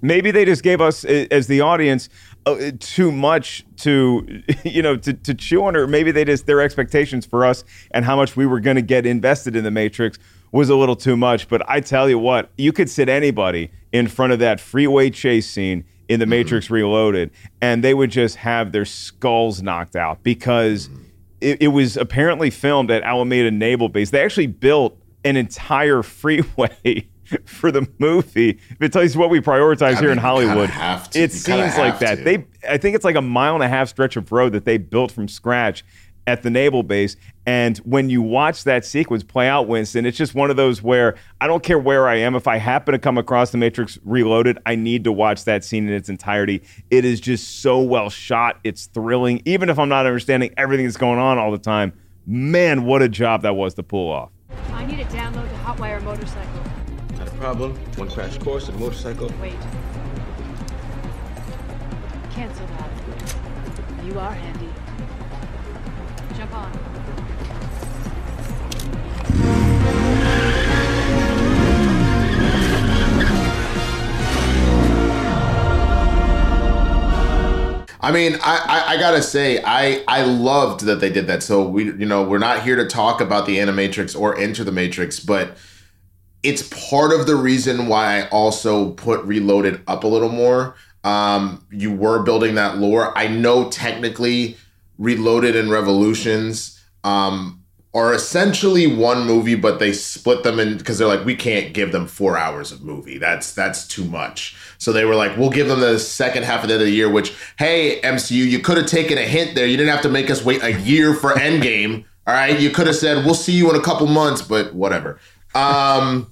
maybe 0.00 0.30
they 0.30 0.44
just 0.44 0.62
gave 0.62 0.80
us 0.80 1.04
uh, 1.04 1.26
as 1.30 1.46
the 1.46 1.60
audience 1.60 2.08
Oh, 2.44 2.72
too 2.72 3.12
much 3.12 3.64
to 3.78 4.42
you 4.64 4.82
know 4.82 4.96
to, 4.96 5.12
to 5.12 5.34
chew 5.34 5.64
on 5.64 5.76
or 5.76 5.86
maybe 5.86 6.10
they 6.10 6.24
just 6.24 6.46
their 6.46 6.60
expectations 6.60 7.24
for 7.24 7.44
us 7.44 7.62
and 7.92 8.04
how 8.04 8.16
much 8.16 8.36
we 8.36 8.46
were 8.46 8.58
going 8.58 8.74
to 8.74 8.82
get 8.82 9.06
invested 9.06 9.54
in 9.54 9.62
the 9.62 9.70
matrix 9.70 10.18
was 10.50 10.68
a 10.68 10.74
little 10.74 10.96
too 10.96 11.16
much. 11.16 11.48
But 11.48 11.68
i 11.70 11.80
tell 11.80 12.10
you 12.10 12.18
what 12.18 12.50
you 12.58 12.72
could 12.72 12.90
sit 12.90 13.08
anybody 13.08 13.70
in 13.92 14.08
front 14.08 14.32
of 14.32 14.40
that 14.40 14.58
freeway 14.58 15.10
chase 15.10 15.48
scene 15.48 15.84
in 16.08 16.18
the 16.18 16.26
matrix 16.26 16.66
mm-hmm. 16.66 16.74
reloaded 16.74 17.30
and 17.60 17.84
they 17.84 17.94
would 17.94 18.10
just 18.10 18.36
have 18.36 18.72
their 18.72 18.84
skulls 18.84 19.62
knocked 19.62 19.94
out 19.94 20.22
because 20.24 20.88
mm-hmm. 20.88 21.02
it, 21.40 21.62
it 21.62 21.68
was 21.68 21.96
apparently 21.96 22.50
filmed 22.50 22.90
at 22.90 23.04
alameda 23.04 23.52
naval 23.52 23.88
base. 23.88 24.10
They 24.10 24.22
actually 24.22 24.48
built 24.48 24.98
an 25.24 25.36
entire 25.36 26.02
freeway 26.02 27.08
for 27.44 27.70
the 27.70 27.88
movie. 27.98 28.58
If 28.70 28.80
it 28.82 28.92
tells 28.92 29.14
you 29.14 29.20
what 29.20 29.30
we 29.30 29.40
prioritize 29.40 29.82
I 29.82 30.00
here 30.00 30.02
mean, 30.02 30.12
in 30.12 30.18
Hollywood, 30.18 30.70
have 30.70 31.10
to- 31.10 31.18
it 31.18 31.34
you 31.34 31.40
kinda 31.42 31.70
seems 31.70 31.78
like 31.78 31.98
that. 32.00 32.16
to. 32.16 32.24
They, 32.24 32.44
I 32.68 32.78
think 32.78 32.96
it's 32.96 33.04
like 33.04 33.16
a 33.16 33.22
mile 33.22 33.54
and 33.54 33.62
a 33.62 33.68
half 33.68 33.88
stretch 33.88 34.16
of 34.16 34.30
road 34.32 34.52
that 34.52 34.64
they 34.64 34.78
built 34.78 35.12
from 35.12 35.28
scratch 35.28 35.84
at 36.26 36.42
the 36.44 36.50
naval 36.50 36.84
base. 36.84 37.16
And 37.46 37.78
when 37.78 38.08
you 38.08 38.22
watch 38.22 38.62
that 38.62 38.84
sequence 38.84 39.24
play 39.24 39.48
out, 39.48 39.66
Winston, 39.66 40.06
it's 40.06 40.16
just 40.16 40.36
one 40.36 40.50
of 40.50 40.56
those 40.56 40.80
where 40.80 41.16
I 41.40 41.48
don't 41.48 41.64
care 41.64 41.80
where 41.80 42.06
I 42.06 42.14
am. 42.18 42.36
If 42.36 42.46
I 42.46 42.58
happen 42.58 42.92
to 42.92 42.98
come 43.00 43.18
across 43.18 43.50
the 43.50 43.58
Matrix 43.58 43.98
Reloaded, 44.04 44.58
I 44.64 44.76
need 44.76 45.02
to 45.02 45.10
watch 45.10 45.42
that 45.46 45.64
scene 45.64 45.88
in 45.88 45.92
its 45.92 46.08
entirety. 46.08 46.62
It 46.90 47.04
is 47.04 47.20
just 47.20 47.60
so 47.60 47.80
well 47.80 48.08
shot. 48.08 48.60
It's 48.62 48.86
thrilling, 48.86 49.42
even 49.46 49.68
if 49.68 49.80
I'm 49.80 49.88
not 49.88 50.06
understanding 50.06 50.54
everything 50.56 50.86
that's 50.86 50.96
going 50.96 51.18
on 51.18 51.38
all 51.38 51.50
the 51.50 51.58
time. 51.58 51.92
Man, 52.24 52.84
what 52.84 53.02
a 53.02 53.08
job 53.08 53.42
that 53.42 53.54
was 53.56 53.74
to 53.74 53.82
pull 53.82 54.08
off. 54.08 54.30
I 54.70 54.86
need 54.86 54.98
to 54.98 55.04
download 55.06 55.48
the 55.50 55.56
Hotwire 55.56 56.00
motorcycle. 56.04 56.61
Not 57.42 57.54
a 57.54 57.54
problem. 57.56 57.76
One 57.96 58.08
crash 58.08 58.38
course 58.38 58.68
and 58.68 58.78
motorcycle. 58.78 59.26
Wait. 59.40 59.58
Cancel 62.30 62.66
that. 62.68 64.06
You 64.06 64.20
are 64.20 64.30
handy. 64.30 64.68
Jump 66.36 66.54
on. 66.54 66.72
I 78.04 78.12
mean, 78.12 78.34
I, 78.34 78.38
I, 78.44 78.94
I 78.94 78.96
gotta 78.98 79.20
say, 79.20 79.60
I 79.64 80.04
I 80.06 80.22
loved 80.22 80.84
that 80.84 81.00
they 81.00 81.10
did 81.10 81.26
that. 81.26 81.42
So 81.42 81.66
we, 81.66 81.86
you 81.86 82.06
know, 82.06 82.22
we're 82.22 82.38
not 82.38 82.62
here 82.62 82.76
to 82.76 82.86
talk 82.86 83.20
about 83.20 83.46
the 83.46 83.58
Animatrix 83.58 84.18
or 84.18 84.38
Enter 84.38 84.62
the 84.62 84.72
Matrix, 84.72 85.18
but 85.18 85.56
it's 86.42 86.68
part 86.90 87.12
of 87.12 87.26
the 87.26 87.36
reason 87.36 87.86
why 87.86 88.20
I 88.20 88.28
also 88.28 88.90
put 88.92 89.24
Reloaded 89.24 89.82
up 89.86 90.04
a 90.04 90.08
little 90.08 90.28
more. 90.28 90.74
Um, 91.04 91.64
you 91.70 91.92
were 91.92 92.22
building 92.22 92.54
that 92.56 92.78
lore. 92.78 93.16
I 93.16 93.26
know 93.28 93.70
technically 93.70 94.56
Reloaded 94.98 95.56
and 95.56 95.70
Revolutions 95.70 96.80
um, 97.04 97.62
are 97.94 98.14
essentially 98.14 98.86
one 98.86 99.26
movie, 99.26 99.54
but 99.54 99.78
they 99.78 99.92
split 99.92 100.42
them 100.42 100.58
in 100.58 100.78
because 100.78 100.98
they're 100.98 101.08
like, 101.08 101.24
we 101.24 101.34
can't 101.34 101.74
give 101.74 101.92
them 101.92 102.06
four 102.06 102.36
hours 102.36 102.72
of 102.72 102.82
movie. 102.82 103.18
That's 103.18 103.54
that's 103.54 103.86
too 103.86 104.04
much. 104.04 104.56
So 104.78 104.92
they 104.92 105.04
were 105.04 105.14
like, 105.14 105.36
we'll 105.36 105.50
give 105.50 105.68
them 105.68 105.80
the 105.80 105.98
second 105.98 106.44
half 106.44 106.62
of 106.62 106.68
the 106.68 106.74
of 106.74 106.80
the 106.80 106.90
year. 106.90 107.10
Which, 107.10 107.34
hey, 107.58 108.00
MCU, 108.02 108.32
you 108.48 108.60
could 108.60 108.76
have 108.76 108.86
taken 108.86 109.18
a 109.18 109.22
hint 109.22 109.54
there. 109.54 109.66
You 109.66 109.76
didn't 109.76 109.92
have 109.92 110.02
to 110.02 110.08
make 110.08 110.30
us 110.30 110.44
wait 110.44 110.62
a 110.62 110.80
year 110.80 111.14
for 111.14 111.32
Endgame. 111.32 112.04
All 112.26 112.34
right, 112.34 112.58
you 112.58 112.70
could 112.70 112.86
have 112.86 112.94
said, 112.94 113.24
we'll 113.24 113.34
see 113.34 113.52
you 113.52 113.68
in 113.70 113.74
a 113.74 113.82
couple 113.82 114.06
months, 114.06 114.42
but 114.42 114.72
whatever. 114.74 115.18
Um, 115.56 116.31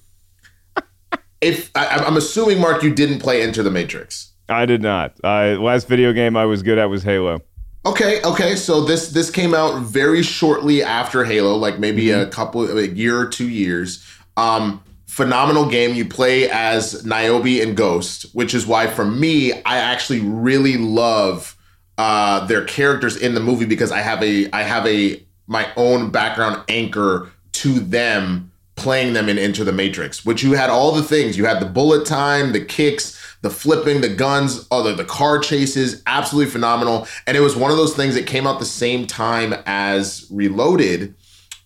if 1.40 1.70
I, 1.74 1.86
I'm 1.86 2.16
assuming, 2.16 2.60
Mark, 2.60 2.82
you 2.82 2.94
didn't 2.94 3.20
play 3.20 3.42
Enter 3.42 3.62
the 3.62 3.70
Matrix. 3.70 4.32
I 4.48 4.66
did 4.66 4.82
not. 4.82 5.14
I 5.24 5.54
last 5.54 5.88
video 5.88 6.12
game 6.12 6.36
I 6.36 6.44
was 6.44 6.62
good 6.62 6.78
at 6.78 6.86
was 6.86 7.02
Halo. 7.02 7.40
Okay, 7.86 8.20
okay. 8.22 8.56
So 8.56 8.82
this 8.82 9.10
this 9.10 9.30
came 9.30 9.54
out 9.54 9.82
very 9.82 10.22
shortly 10.22 10.82
after 10.82 11.24
Halo, 11.24 11.56
like 11.56 11.78
maybe 11.78 12.10
a 12.10 12.26
couple 12.26 12.78
a 12.78 12.86
year 12.86 13.18
or 13.18 13.26
two 13.26 13.48
years. 13.48 14.04
Um 14.36 14.82
phenomenal 15.06 15.68
game. 15.68 15.94
You 15.94 16.04
play 16.04 16.50
as 16.50 17.04
Niobe 17.04 17.62
and 17.62 17.76
Ghost, 17.76 18.26
which 18.34 18.54
is 18.54 18.66
why 18.66 18.86
for 18.86 19.04
me, 19.04 19.52
I 19.62 19.78
actually 19.78 20.20
really 20.20 20.76
love 20.76 21.56
uh 21.96 22.44
their 22.46 22.64
characters 22.64 23.16
in 23.16 23.34
the 23.34 23.40
movie 23.40 23.66
because 23.66 23.92
I 23.92 24.00
have 24.00 24.22
a 24.22 24.50
I 24.52 24.62
have 24.62 24.86
a 24.86 25.24
my 25.46 25.68
own 25.76 26.10
background 26.10 26.62
anchor 26.68 27.30
to 27.52 27.80
them 27.80 28.49
playing 28.80 29.12
them 29.12 29.28
in 29.28 29.38
Enter 29.38 29.62
the 29.62 29.72
Matrix, 29.72 30.24
which 30.24 30.42
you 30.42 30.52
had 30.52 30.70
all 30.70 30.92
the 30.92 31.02
things. 31.02 31.36
You 31.36 31.44
had 31.44 31.60
the 31.60 31.66
bullet 31.66 32.06
time, 32.06 32.52
the 32.52 32.64
kicks, 32.64 33.16
the 33.42 33.50
flipping, 33.50 34.00
the 34.00 34.08
guns, 34.08 34.66
other 34.70 34.94
the 34.94 35.04
car 35.04 35.38
chases, 35.38 36.02
absolutely 36.06 36.50
phenomenal. 36.50 37.06
And 37.26 37.36
it 37.36 37.40
was 37.40 37.56
one 37.56 37.70
of 37.70 37.76
those 37.76 37.94
things 37.94 38.14
that 38.14 38.26
came 38.26 38.46
out 38.46 38.58
the 38.58 38.64
same 38.64 39.06
time 39.06 39.54
as 39.66 40.26
Reloaded. 40.30 41.14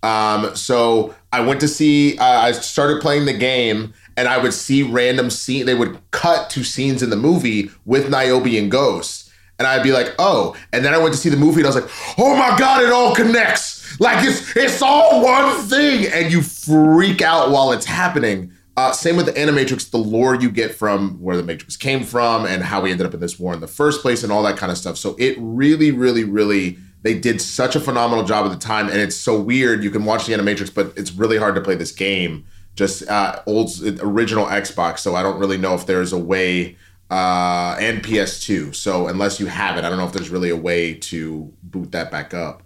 Um, 0.02 0.54
so 0.54 1.14
I 1.32 1.40
went 1.40 1.60
to 1.60 1.68
see. 1.68 2.18
Uh, 2.18 2.24
I 2.24 2.52
started 2.52 3.00
playing 3.00 3.24
the 3.24 3.32
game, 3.32 3.94
and 4.16 4.28
I 4.28 4.38
would 4.38 4.52
see 4.52 4.82
random 4.82 5.30
scene. 5.30 5.64
They 5.64 5.74
would 5.74 5.98
cut 6.10 6.50
to 6.50 6.62
scenes 6.62 7.02
in 7.02 7.10
the 7.10 7.16
movie 7.16 7.70
with 7.86 8.10
Niobe 8.10 8.58
and 8.58 8.70
Ghost, 8.70 9.23
and 9.64 9.72
I'd 9.72 9.82
be 9.82 9.92
like, 9.92 10.14
"Oh!" 10.18 10.56
And 10.72 10.84
then 10.84 10.94
I 10.94 10.98
went 10.98 11.14
to 11.14 11.20
see 11.20 11.28
the 11.30 11.36
movie, 11.36 11.60
and 11.60 11.66
I 11.66 11.70
was 11.70 11.76
like, 11.76 12.18
"Oh 12.18 12.36
my 12.36 12.56
god, 12.58 12.82
it 12.82 12.92
all 12.92 13.14
connects! 13.14 13.98
Like 14.00 14.24
it's 14.24 14.56
it's 14.56 14.82
all 14.82 15.22
one 15.22 15.60
thing!" 15.62 16.06
And 16.12 16.32
you 16.32 16.42
freak 16.42 17.22
out 17.22 17.50
while 17.50 17.72
it's 17.72 17.86
happening. 17.86 18.52
Uh, 18.76 18.90
same 18.90 19.16
with 19.16 19.26
the 19.26 19.32
Animatrix, 19.32 19.90
the 19.90 19.98
lore 19.98 20.34
you 20.34 20.50
get 20.50 20.74
from 20.74 21.20
where 21.22 21.36
the 21.36 21.44
Matrix 21.44 21.76
came 21.76 22.02
from 22.02 22.44
and 22.44 22.62
how 22.62 22.80
we 22.80 22.90
ended 22.90 23.06
up 23.06 23.14
in 23.14 23.20
this 23.20 23.38
war 23.38 23.54
in 23.54 23.60
the 23.60 23.68
first 23.68 24.02
place 24.02 24.24
and 24.24 24.32
all 24.32 24.42
that 24.42 24.56
kind 24.56 24.72
of 24.72 24.78
stuff. 24.78 24.96
So 24.96 25.14
it 25.16 25.36
really, 25.38 25.92
really, 25.92 26.24
really, 26.24 26.78
they 27.02 27.16
did 27.16 27.40
such 27.40 27.76
a 27.76 27.80
phenomenal 27.80 28.24
job 28.24 28.46
at 28.46 28.50
the 28.50 28.58
time. 28.58 28.88
And 28.88 28.98
it's 28.98 29.14
so 29.14 29.40
weird. 29.40 29.84
You 29.84 29.90
can 29.90 30.04
watch 30.04 30.26
the 30.26 30.32
Animatrix, 30.32 30.74
but 30.74 30.92
it's 30.96 31.12
really 31.12 31.38
hard 31.38 31.54
to 31.54 31.60
play 31.60 31.76
this 31.76 31.92
game. 31.92 32.46
Just 32.74 33.08
uh, 33.08 33.42
old, 33.46 33.70
original 34.00 34.46
Xbox. 34.46 34.98
So 34.98 35.14
I 35.14 35.22
don't 35.22 35.38
really 35.38 35.56
know 35.56 35.74
if 35.74 35.86
there's 35.86 36.12
a 36.12 36.18
way, 36.18 36.76
uh, 37.10 37.76
and 37.78 38.02
PS2. 38.02 38.74
So 38.74 39.08
unless 39.08 39.38
you 39.38 39.46
have 39.46 39.76
it, 39.76 39.84
I 39.84 39.88
don't 39.88 39.98
know 39.98 40.06
if 40.06 40.12
there's 40.12 40.30
really 40.30 40.50
a 40.50 40.56
way 40.56 40.94
to 40.94 41.52
boot 41.62 41.92
that 41.92 42.10
back 42.10 42.34
up. 42.34 42.62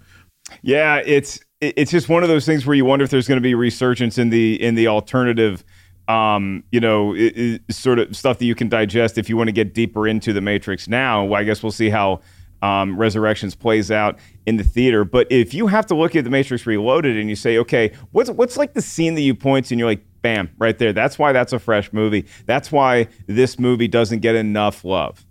Yeah, 0.62 1.02
it's 1.04 1.40
it's 1.60 1.90
just 1.90 2.08
one 2.08 2.22
of 2.22 2.28
those 2.28 2.46
things 2.46 2.64
where 2.64 2.74
you 2.74 2.84
wonder 2.84 3.04
if 3.04 3.10
there's 3.10 3.28
going 3.28 3.36
to 3.36 3.42
be 3.42 3.54
resurgence 3.54 4.16
in 4.16 4.30
the 4.30 4.62
in 4.62 4.74
the 4.74 4.86
alternative, 4.86 5.64
um, 6.06 6.62
you 6.70 6.80
know, 6.80 7.14
i 7.14 7.58
i 7.68 7.72
sort 7.72 7.98
of 7.98 8.16
stuff 8.16 8.38
that 8.38 8.46
you 8.46 8.54
can 8.54 8.68
digest 8.68 9.18
if 9.18 9.28
you 9.28 9.36
want 9.36 9.48
to 9.48 9.52
get 9.52 9.74
deeper 9.74 10.06
into 10.06 10.32
the 10.32 10.40
Matrix. 10.40 10.88
Now, 10.88 11.32
I 11.34 11.44
guess 11.44 11.62
we'll 11.62 11.72
see 11.72 11.90
how 11.90 12.20
um, 12.62 12.96
Resurrections 12.96 13.54
plays 13.54 13.90
out 13.90 14.18
in 14.46 14.56
the 14.56 14.64
theater. 14.64 15.04
But 15.04 15.30
if 15.30 15.54
you 15.54 15.66
have 15.66 15.86
to 15.86 15.94
look 15.94 16.16
at 16.16 16.24
the 16.24 16.30
Matrix 16.30 16.66
Reloaded 16.66 17.16
and 17.16 17.28
you 17.28 17.36
say, 17.36 17.58
okay, 17.58 17.92
what's 18.12 18.30
what's 18.30 18.56
like 18.56 18.74
the 18.74 18.82
scene 18.82 19.14
that 19.14 19.22
you 19.22 19.34
point 19.34 19.66
to 19.66 19.74
and 19.74 19.78
you're 19.78 19.88
like, 19.88 20.04
bam, 20.22 20.50
right 20.58 20.78
there. 20.78 20.92
That's 20.92 21.18
why 21.18 21.32
that's 21.32 21.52
a 21.52 21.58
fresh 21.58 21.92
movie. 21.92 22.26
That's 22.46 22.70
why 22.72 23.08
this 23.26 23.58
movie 23.58 23.88
doesn't 23.88 24.20
get 24.20 24.34
enough 24.34 24.84
love. 24.84 25.24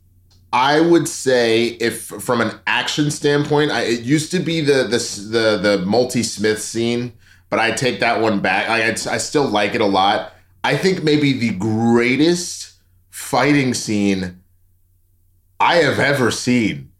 I 0.54 0.80
would 0.80 1.08
say 1.08 1.68
if 1.82 2.04
from 2.06 2.42
an 2.42 2.52
action 2.66 3.12
standpoint, 3.12 3.72
I, 3.72 3.84
it 3.84 4.02
used 4.02 4.32
to 4.32 4.40
be 4.40 4.62
the 4.62 4.84
the 4.84 4.98
the, 5.32 5.58
the 5.58 5.86
multi 5.86 6.24
Smith 6.24 6.62
scene, 6.62 7.14
but 7.50 7.60
I 7.60 7.72
take 7.72 8.00
that 8.00 8.22
one 8.22 8.40
back. 8.40 8.70
I, 8.70 8.90
I 8.90 9.18
still 9.18 9.48
like 9.48 9.76
it 9.76 9.82
a 9.82 9.86
lot. 9.86 10.34
I 10.64 10.76
think 10.78 11.04
maybe 11.04 11.34
the 11.34 11.52
greatest 11.52 12.74
fighting 13.10 13.74
scene 13.74 14.42
I 15.60 15.76
have 15.76 16.00
ever 16.00 16.32
seen. 16.32 16.92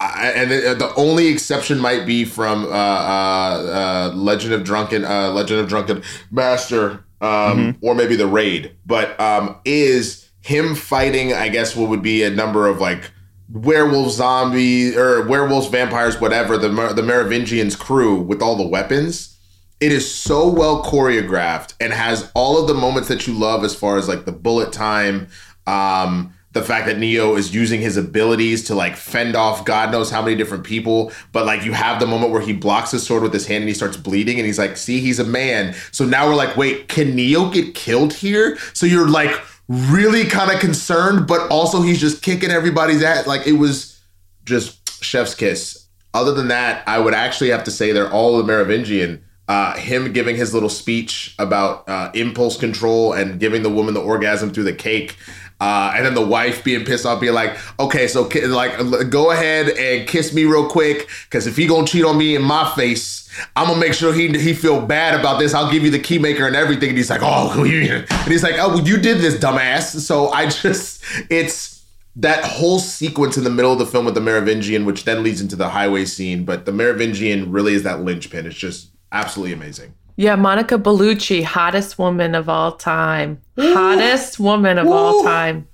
I, 0.00 0.32
and 0.34 0.50
the, 0.50 0.74
the 0.78 0.94
only 0.94 1.26
exception 1.26 1.78
might 1.78 2.06
be 2.06 2.24
from 2.24 2.64
uh, 2.64 2.68
uh, 2.68 4.10
uh, 4.12 4.12
Legend 4.14 4.54
of 4.54 4.64
Drunken 4.64 5.04
uh, 5.04 5.30
Legend 5.30 5.60
of 5.60 5.68
Drunken 5.68 6.02
Master, 6.30 7.04
um, 7.20 7.76
or 7.80 7.94
maybe 7.94 8.16
the 8.16 8.26
Raid. 8.26 8.76
But 8.86 9.18
um, 9.20 9.56
is 9.64 10.28
him 10.40 10.74
fighting? 10.74 11.32
I 11.32 11.48
guess 11.48 11.76
what 11.76 11.88
would 11.88 12.02
be 12.02 12.22
a 12.22 12.30
number 12.30 12.66
of 12.66 12.80
like 12.80 13.10
werewolf 13.52 14.12
zombies 14.12 14.96
or 14.96 15.26
werewolves, 15.26 15.68
vampires, 15.68 16.20
whatever. 16.20 16.56
The 16.56 16.68
the 16.94 17.02
Merovingians 17.02 17.76
crew 17.76 18.20
with 18.20 18.42
all 18.42 18.56
the 18.56 18.66
weapons. 18.66 19.36
It 19.80 19.92
is 19.92 20.12
so 20.12 20.46
well 20.46 20.84
choreographed 20.84 21.74
and 21.80 21.92
has 21.92 22.30
all 22.34 22.60
of 22.60 22.68
the 22.68 22.74
moments 22.74 23.08
that 23.08 23.26
you 23.26 23.32
love 23.32 23.64
as 23.64 23.74
far 23.74 23.96
as 23.96 24.08
like 24.08 24.26
the 24.26 24.32
bullet 24.32 24.72
time. 24.72 25.28
Um, 25.66 26.34
the 26.52 26.62
fact 26.62 26.86
that 26.86 26.98
Neo 26.98 27.36
is 27.36 27.54
using 27.54 27.80
his 27.80 27.96
abilities 27.96 28.64
to 28.64 28.74
like 28.74 28.96
fend 28.96 29.36
off 29.36 29.64
God 29.64 29.92
knows 29.92 30.10
how 30.10 30.20
many 30.20 30.36
different 30.36 30.64
people, 30.64 31.12
but 31.32 31.46
like 31.46 31.64
you 31.64 31.72
have 31.72 32.00
the 32.00 32.06
moment 32.06 32.32
where 32.32 32.40
he 32.40 32.52
blocks 32.52 32.90
his 32.90 33.06
sword 33.06 33.22
with 33.22 33.32
his 33.32 33.46
hand 33.46 33.62
and 33.62 33.68
he 33.68 33.74
starts 33.74 33.96
bleeding 33.96 34.38
and 34.38 34.46
he's 34.46 34.58
like, 34.58 34.76
see, 34.76 35.00
he's 35.00 35.20
a 35.20 35.24
man. 35.24 35.74
So 35.92 36.04
now 36.04 36.26
we're 36.26 36.34
like, 36.34 36.56
wait, 36.56 36.88
can 36.88 37.14
Neo 37.14 37.50
get 37.50 37.74
killed 37.74 38.12
here? 38.12 38.58
So 38.74 38.86
you're 38.86 39.08
like 39.08 39.30
really 39.68 40.24
kind 40.24 40.50
of 40.50 40.58
concerned, 40.58 41.28
but 41.28 41.48
also 41.50 41.82
he's 41.82 42.00
just 42.00 42.22
kicking 42.22 42.50
everybody's 42.50 43.02
ass. 43.02 43.26
Like 43.26 43.46
it 43.46 43.52
was 43.52 44.00
just 44.44 45.04
chef's 45.04 45.36
kiss. 45.36 45.86
Other 46.12 46.34
than 46.34 46.48
that, 46.48 46.82
I 46.88 46.98
would 46.98 47.14
actually 47.14 47.50
have 47.50 47.62
to 47.64 47.70
say 47.70 47.92
they're 47.92 48.10
all 48.10 48.38
the 48.38 48.44
Merovingian 48.44 49.24
uh, 49.50 49.76
him 49.76 50.12
giving 50.12 50.36
his 50.36 50.54
little 50.54 50.68
speech 50.68 51.34
about 51.36 51.88
uh, 51.88 52.08
impulse 52.14 52.56
control 52.56 53.12
and 53.12 53.40
giving 53.40 53.64
the 53.64 53.68
woman 53.68 53.94
the 53.94 54.00
orgasm 54.00 54.52
through 54.52 54.62
the 54.62 54.72
cake. 54.72 55.16
Uh, 55.60 55.92
and 55.94 56.06
then 56.06 56.14
the 56.14 56.26
wife 56.26 56.64
being 56.64 56.84
pissed 56.84 57.04
off, 57.04 57.20
being 57.20 57.34
like, 57.34 57.56
"Okay, 57.78 58.08
so 58.08 58.28
like, 58.46 59.10
go 59.10 59.30
ahead 59.30 59.68
and 59.68 60.08
kiss 60.08 60.32
me 60.32 60.44
real 60.44 60.66
quick, 60.66 61.08
because 61.24 61.46
if 61.46 61.56
he 61.56 61.66
gonna 61.66 61.86
cheat 61.86 62.04
on 62.04 62.16
me 62.16 62.34
in 62.34 62.42
my 62.42 62.72
face, 62.74 63.28
I'm 63.54 63.66
gonna 63.66 63.78
make 63.78 63.92
sure 63.92 64.12
he 64.14 64.28
he 64.38 64.54
feel 64.54 64.80
bad 64.80 65.18
about 65.18 65.38
this. 65.38 65.52
I'll 65.52 65.70
give 65.70 65.82
you 65.82 65.90
the 65.90 65.98
key 65.98 66.18
maker 66.18 66.46
and 66.46 66.56
everything." 66.56 66.88
And 66.90 66.98
he's 66.98 67.10
like, 67.10 67.20
"Oh," 67.22 67.52
and 67.64 68.28
he's 68.28 68.42
like, 68.42 68.54
"Oh, 68.58 68.68
well, 68.70 68.86
you 68.86 68.96
did 68.96 69.18
this, 69.18 69.36
dumbass." 69.36 70.00
So 70.00 70.30
I 70.30 70.46
just, 70.46 71.04
it's 71.28 71.82
that 72.16 72.44
whole 72.44 72.78
sequence 72.78 73.36
in 73.36 73.44
the 73.44 73.50
middle 73.50 73.72
of 73.72 73.78
the 73.78 73.86
film 73.86 74.04
with 74.04 74.14
the 74.14 74.20
Merovingian, 74.20 74.84
which 74.84 75.04
then 75.04 75.22
leads 75.22 75.40
into 75.40 75.56
the 75.56 75.68
highway 75.68 76.04
scene. 76.04 76.44
But 76.44 76.64
the 76.64 76.72
Merovingian 76.72 77.52
really 77.52 77.74
is 77.74 77.82
that 77.84 78.00
linchpin. 78.00 78.46
It's 78.46 78.56
just 78.56 78.90
absolutely 79.12 79.52
amazing. 79.52 79.94
Yeah, 80.16 80.36
Monica 80.36 80.78
Bellucci, 80.78 81.42
hottest 81.42 81.98
woman 81.98 82.34
of 82.34 82.48
all 82.48 82.72
time. 82.72 83.40
Hottest 83.58 84.38
woman 84.40 84.78
of 84.78 84.86
all 84.86 85.22
time. 85.22 85.66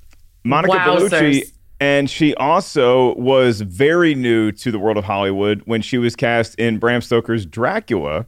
Monica 0.44 0.74
Wowzers. 0.74 1.10
Bellucci, 1.10 1.52
and 1.80 2.08
she 2.08 2.34
also 2.36 3.14
was 3.16 3.60
very 3.60 4.14
new 4.14 4.50
to 4.52 4.70
the 4.70 4.78
world 4.78 4.96
of 4.96 5.04
Hollywood 5.04 5.62
when 5.66 5.82
she 5.82 5.98
was 5.98 6.16
cast 6.16 6.54
in 6.56 6.78
Bram 6.78 7.02
Stoker's 7.02 7.44
Dracula. 7.44 8.26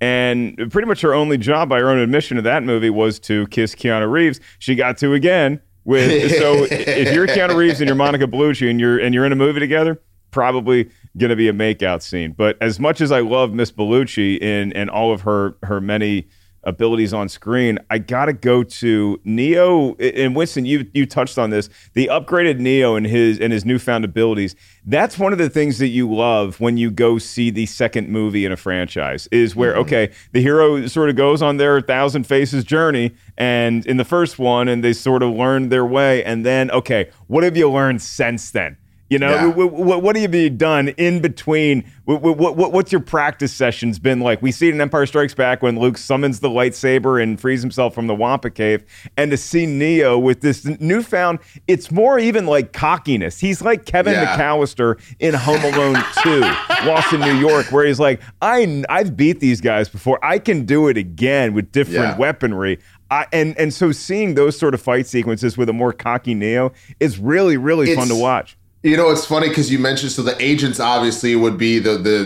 And 0.00 0.56
pretty 0.70 0.86
much 0.86 1.00
her 1.00 1.12
only 1.12 1.38
job, 1.38 1.68
by 1.68 1.80
her 1.80 1.90
own 1.90 1.98
admission, 1.98 2.38
of 2.38 2.44
that 2.44 2.62
movie 2.62 2.90
was 2.90 3.18
to 3.20 3.46
kiss 3.48 3.74
Keanu 3.74 4.10
Reeves. 4.10 4.40
She 4.58 4.74
got 4.74 4.96
to 4.98 5.12
again 5.12 5.60
with 5.84 6.36
so 6.38 6.64
if 6.70 7.12
you're 7.12 7.26
Keanu 7.26 7.56
Reeves 7.56 7.80
and 7.80 7.88
you're 7.88 7.96
Monica 7.96 8.26
Bellucci 8.26 8.70
and 8.70 8.78
you're 8.80 8.98
and 8.98 9.14
you're 9.14 9.26
in 9.26 9.32
a 9.32 9.36
movie 9.36 9.60
together, 9.60 10.00
probably 10.30 10.88
going 11.16 11.30
to 11.30 11.36
be 11.36 11.48
a 11.48 11.52
makeout 11.52 12.02
scene. 12.02 12.32
But 12.32 12.56
as 12.60 12.78
much 12.78 13.00
as 13.00 13.12
I 13.12 13.20
love 13.20 13.52
Miss 13.52 13.72
Bellucci 13.72 14.38
in 14.38 14.72
and 14.72 14.90
all 14.90 15.12
of 15.12 15.22
her 15.22 15.56
her 15.62 15.80
many 15.80 16.28
abilities 16.64 17.14
on 17.14 17.28
screen, 17.28 17.78
I 17.88 17.98
got 17.98 18.26
to 18.26 18.32
go 18.32 18.62
to 18.62 19.20
Neo 19.24 19.94
and 19.94 20.36
Winston. 20.36 20.66
You 20.66 20.88
you 20.92 21.06
touched 21.06 21.38
on 21.38 21.50
this, 21.50 21.70
the 21.94 22.08
upgraded 22.12 22.58
Neo 22.58 22.94
and 22.96 23.06
his 23.06 23.38
and 23.40 23.52
his 23.52 23.64
newfound 23.64 24.04
abilities. 24.04 24.54
That's 24.84 25.18
one 25.18 25.32
of 25.32 25.38
the 25.38 25.48
things 25.48 25.78
that 25.78 25.88
you 25.88 26.12
love 26.12 26.60
when 26.60 26.76
you 26.76 26.90
go 26.90 27.18
see 27.18 27.50
the 27.50 27.66
second 27.66 28.08
movie 28.08 28.44
in 28.44 28.52
a 28.52 28.56
franchise. 28.56 29.28
Is 29.32 29.56
where 29.56 29.72
mm-hmm. 29.72 29.80
okay, 29.80 30.12
the 30.32 30.42
hero 30.42 30.86
sort 30.86 31.10
of 31.10 31.16
goes 31.16 31.42
on 31.42 31.56
their 31.56 31.80
thousand 31.80 32.24
faces 32.24 32.64
journey, 32.64 33.14
and 33.36 33.86
in 33.86 33.96
the 33.96 34.04
first 34.04 34.38
one, 34.38 34.68
and 34.68 34.84
they 34.84 34.92
sort 34.92 35.22
of 35.22 35.30
learn 35.30 35.68
their 35.70 35.86
way, 35.86 36.22
and 36.24 36.44
then 36.44 36.70
okay, 36.70 37.10
what 37.26 37.44
have 37.44 37.56
you 37.56 37.70
learned 37.70 38.02
since 38.02 38.50
then? 38.50 38.76
You 39.10 39.18
know, 39.18 39.30
Yeah. 39.30 39.46
what, 39.46 40.02
what, 40.02 40.16
have 40.16 40.34
you 40.34 40.50
done 40.50 40.88
in 40.88 41.20
between? 41.20 41.82
What, 42.04 42.20
what, 42.20 42.56
what, 42.56 42.72
what's 42.72 42.92
your 42.92 43.00
practice 43.00 43.52
sessions 43.54 43.98
been 43.98 44.20
like? 44.20 44.42
We 44.42 44.52
see 44.52 44.68
it 44.68 44.74
in 44.74 44.80
Empire 44.82 45.06
Strikes 45.06 45.34
Back 45.34 45.62
when 45.62 45.78
Luke 45.78 45.96
summons 45.96 46.40
the 46.40 46.50
lightsaber 46.50 47.22
and 47.22 47.40
frees 47.40 47.62
himself 47.62 47.94
from 47.94 48.06
the 48.06 48.14
Wampa 48.14 48.50
cave, 48.50 48.84
and 49.16 49.30
to 49.30 49.38
see 49.38 49.64
Neo 49.64 50.18
with 50.18 50.42
this 50.42 50.66
newfound, 50.78 51.38
it's 51.66 51.90
more 51.90 52.18
even 52.18 52.44
like 52.46 52.74
cockiness. 52.74 53.38
He's 53.40 53.62
like 53.62 53.86
Kevin 53.86 54.12
Yeah. 54.12 54.36
McAllister 54.36 55.00
in 55.20 55.32
Home 55.32 55.62
Alone 55.64 55.96
2, 56.22 56.40
Lost 56.86 57.12
in 57.14 57.20
New 57.20 57.36
York, 57.38 57.72
where 57.72 57.86
he's 57.86 58.00
like, 58.00 58.20
I, 58.42 58.84
I've 58.90 59.16
beat 59.16 59.40
these 59.40 59.62
guys 59.62 59.88
before. 59.88 60.22
I 60.22 60.38
can 60.38 60.66
do 60.66 60.88
it 60.88 60.98
again 60.98 61.54
with 61.54 61.72
different 61.72 61.98
Yeah. 62.00 62.18
weaponry. 62.18 62.78
I, 63.10 63.24
and 63.32 63.58
and 63.58 63.72
so 63.72 63.90
seeing 63.90 64.34
those 64.34 64.58
sort 64.58 64.74
of 64.74 64.82
fight 64.82 65.06
sequences 65.06 65.56
with 65.56 65.70
a 65.70 65.72
more 65.72 65.94
cocky 65.94 66.34
Neo 66.34 66.72
is 67.00 67.18
really 67.18 67.56
really 67.56 67.94
fun 67.94 68.08
to 68.08 68.14
watch. 68.14 68.58
You 68.84 68.96
know, 68.96 69.10
it's 69.10 69.24
funny 69.24 69.48
because 69.48 69.72
you 69.72 69.80
mentioned 69.80 70.12
so 70.12 70.22
the 70.22 70.40
agents 70.40 70.78
obviously 70.78 71.34
would 71.34 71.58
be 71.58 71.80
the 71.80 71.98
the 71.98 72.22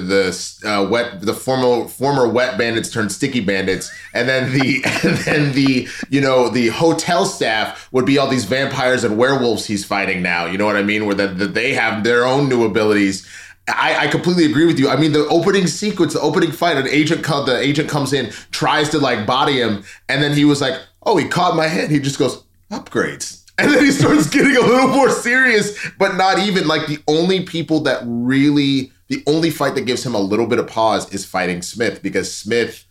the 0.62 0.68
uh, 0.70 0.86
wet 0.86 1.22
the 1.22 1.32
former 1.32 1.88
former 1.88 2.28
wet 2.28 2.58
bandits 2.58 2.90
turned 2.90 3.10
sticky 3.10 3.40
bandits, 3.40 3.90
and 4.12 4.28
then 4.28 4.52
the 4.52 4.84
and 5.02 5.16
then 5.18 5.52
the 5.52 5.88
you 6.10 6.20
know 6.20 6.50
the 6.50 6.68
hotel 6.68 7.24
staff 7.24 7.90
would 7.90 8.04
be 8.04 8.18
all 8.18 8.28
these 8.28 8.44
vampires 8.44 9.02
and 9.02 9.16
werewolves 9.16 9.64
he's 9.64 9.82
fighting 9.82 10.20
now. 10.20 10.44
You 10.44 10.58
know 10.58 10.66
what 10.66 10.76
I 10.76 10.82
mean? 10.82 11.06
Where 11.06 11.14
that 11.14 11.38
that 11.38 11.54
they 11.54 11.72
have 11.72 12.04
their 12.04 12.26
own 12.26 12.50
new 12.50 12.66
abilities. 12.66 13.26
I, 13.68 14.06
I 14.06 14.06
completely 14.08 14.44
agree 14.44 14.66
with 14.66 14.78
you. 14.78 14.90
I 14.90 14.96
mean, 14.96 15.12
the 15.12 15.26
opening 15.28 15.68
sequence, 15.68 16.14
the 16.14 16.20
opening 16.20 16.50
fight, 16.50 16.76
an 16.76 16.88
agent 16.88 17.22
co- 17.22 17.44
the 17.44 17.56
agent 17.58 17.88
comes 17.88 18.12
in, 18.12 18.30
tries 18.50 18.88
to 18.90 18.98
like 18.98 19.24
body 19.24 19.60
him, 19.60 19.84
and 20.08 20.22
then 20.22 20.36
he 20.36 20.44
was 20.44 20.60
like, 20.60 20.78
"Oh, 21.04 21.16
he 21.16 21.28
caught 21.28 21.56
my 21.56 21.68
head." 21.68 21.90
He 21.90 21.98
just 21.98 22.18
goes, 22.18 22.44
"Upgrades." 22.70 23.41
And 23.62 23.70
then 23.70 23.84
he 23.84 23.92
starts 23.92 24.28
getting 24.28 24.56
a 24.56 24.60
little 24.60 24.88
more 24.88 25.08
serious, 25.08 25.78
but 25.96 26.16
not 26.16 26.40
even 26.40 26.66
like 26.66 26.88
the 26.88 26.98
only 27.06 27.44
people 27.44 27.80
that 27.80 28.02
really, 28.04 28.92
the 29.06 29.22
only 29.26 29.50
fight 29.50 29.76
that 29.76 29.82
gives 29.82 30.04
him 30.04 30.16
a 30.16 30.20
little 30.20 30.48
bit 30.48 30.58
of 30.58 30.66
pause 30.66 31.12
is 31.14 31.24
fighting 31.24 31.62
Smith 31.62 32.02
because 32.02 32.34
Smith, 32.34 32.84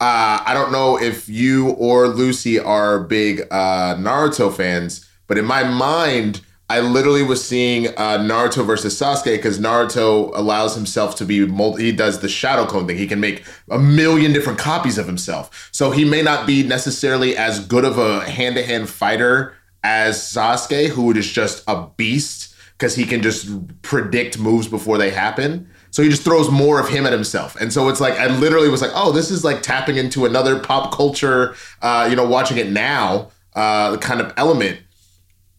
uh, 0.00 0.42
I 0.44 0.52
don't 0.52 0.72
know 0.72 1.00
if 1.00 1.26
you 1.26 1.70
or 1.70 2.08
Lucy 2.08 2.58
are 2.58 3.00
big 3.00 3.42
uh, 3.50 3.94
Naruto 3.94 4.54
fans, 4.54 5.08
but 5.26 5.38
in 5.38 5.46
my 5.46 5.64
mind, 5.64 6.42
I 6.68 6.80
literally 6.80 7.22
was 7.22 7.42
seeing 7.46 7.88
uh, 7.88 8.18
Naruto 8.18 8.66
versus 8.66 8.98
Sasuke 8.98 9.36
because 9.36 9.58
Naruto 9.58 10.32
allows 10.34 10.74
himself 10.74 11.16
to 11.16 11.24
be 11.24 11.46
multi. 11.46 11.84
He 11.84 11.92
does 11.92 12.20
the 12.20 12.28
shadow 12.28 12.66
clone 12.66 12.86
thing. 12.86 12.98
He 12.98 13.06
can 13.06 13.20
make 13.20 13.44
a 13.70 13.78
million 13.78 14.34
different 14.34 14.58
copies 14.58 14.98
of 14.98 15.06
himself. 15.06 15.70
So 15.72 15.90
he 15.90 16.04
may 16.04 16.20
not 16.20 16.46
be 16.46 16.62
necessarily 16.62 17.36
as 17.36 17.66
good 17.66 17.84
of 17.84 17.96
a 17.96 18.28
hand 18.28 18.56
to 18.56 18.62
hand 18.62 18.90
fighter 18.90 19.54
as 19.84 20.18
Sasuke, 20.18 20.88
who 20.88 21.12
is 21.12 21.30
just 21.30 21.62
a 21.68 21.86
beast 21.96 22.54
because 22.72 22.96
he 22.96 23.04
can 23.04 23.22
just 23.22 23.48
predict 23.82 24.38
moves 24.38 24.66
before 24.66 24.98
they 24.98 25.10
happen. 25.10 25.68
So 25.90 26.02
he 26.02 26.08
just 26.08 26.22
throws 26.22 26.50
more 26.50 26.80
of 26.80 26.88
him 26.88 27.06
at 27.06 27.12
himself. 27.12 27.54
And 27.60 27.72
so 27.72 27.88
it's 27.88 28.00
like, 28.00 28.14
I 28.14 28.26
literally 28.26 28.68
was 28.68 28.82
like, 28.82 28.90
oh, 28.94 29.12
this 29.12 29.30
is 29.30 29.44
like 29.44 29.62
tapping 29.62 29.96
into 29.96 30.26
another 30.26 30.58
pop 30.58 30.92
culture, 30.92 31.54
uh, 31.82 32.08
you 32.10 32.16
know, 32.16 32.26
watching 32.26 32.56
it 32.56 32.68
now 32.70 33.30
uh, 33.54 33.96
kind 33.98 34.20
of 34.20 34.32
element. 34.36 34.80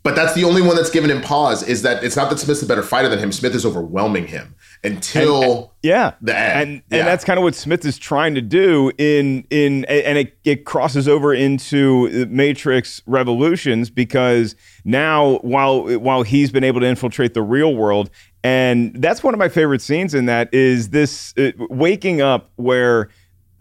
But 0.03 0.15
that's 0.15 0.33
the 0.33 0.43
only 0.43 0.61
one 0.61 0.75
that's 0.75 0.89
given 0.89 1.09
him 1.09 1.21
pause 1.21 1.63
is 1.63 1.83
that 1.83 2.03
it's 2.03 2.17
not 2.17 2.29
that 2.29 2.39
Smith's 2.39 2.61
a 2.61 2.67
better 2.67 2.83
fighter 2.83 3.07
than 3.07 3.17
him. 3.17 3.31
Smith 3.31 3.55
is 3.55 3.65
overwhelming 3.65 4.27
him 4.27 4.55
until 4.85 5.73
Yeah, 5.83 6.13
the 6.21 6.37
end. 6.37 6.61
and 6.69 6.81
Yeah. 6.89 6.97
and 6.99 7.07
that's 7.07 7.23
kind 7.23 7.37
of 7.37 7.43
what 7.43 7.55
Smith 7.55 7.85
is 7.85 7.97
trying 7.97 8.35
to 8.35 8.41
do 8.41 8.91
in 8.97 9.45
in 9.49 9.85
and 9.85 10.17
it, 10.17 10.37
it 10.43 10.65
crosses 10.65 11.07
over 11.07 11.33
into 11.33 12.25
Matrix 12.27 13.01
Revolutions 13.05 13.89
because 13.89 14.55
now 14.83 15.37
while 15.41 15.85
while 15.99 16.23
he's 16.23 16.51
been 16.51 16.63
able 16.63 16.79
to 16.81 16.87
infiltrate 16.87 17.33
the 17.33 17.41
real 17.41 17.75
world 17.75 18.09
and 18.43 18.95
that's 19.01 19.23
one 19.23 19.33
of 19.33 19.39
my 19.39 19.49
favorite 19.49 19.81
scenes 19.81 20.13
in 20.13 20.25
that 20.27 20.53
is 20.53 20.89
this 20.89 21.33
uh, 21.37 21.51
waking 21.69 22.21
up 22.21 22.51
where 22.57 23.09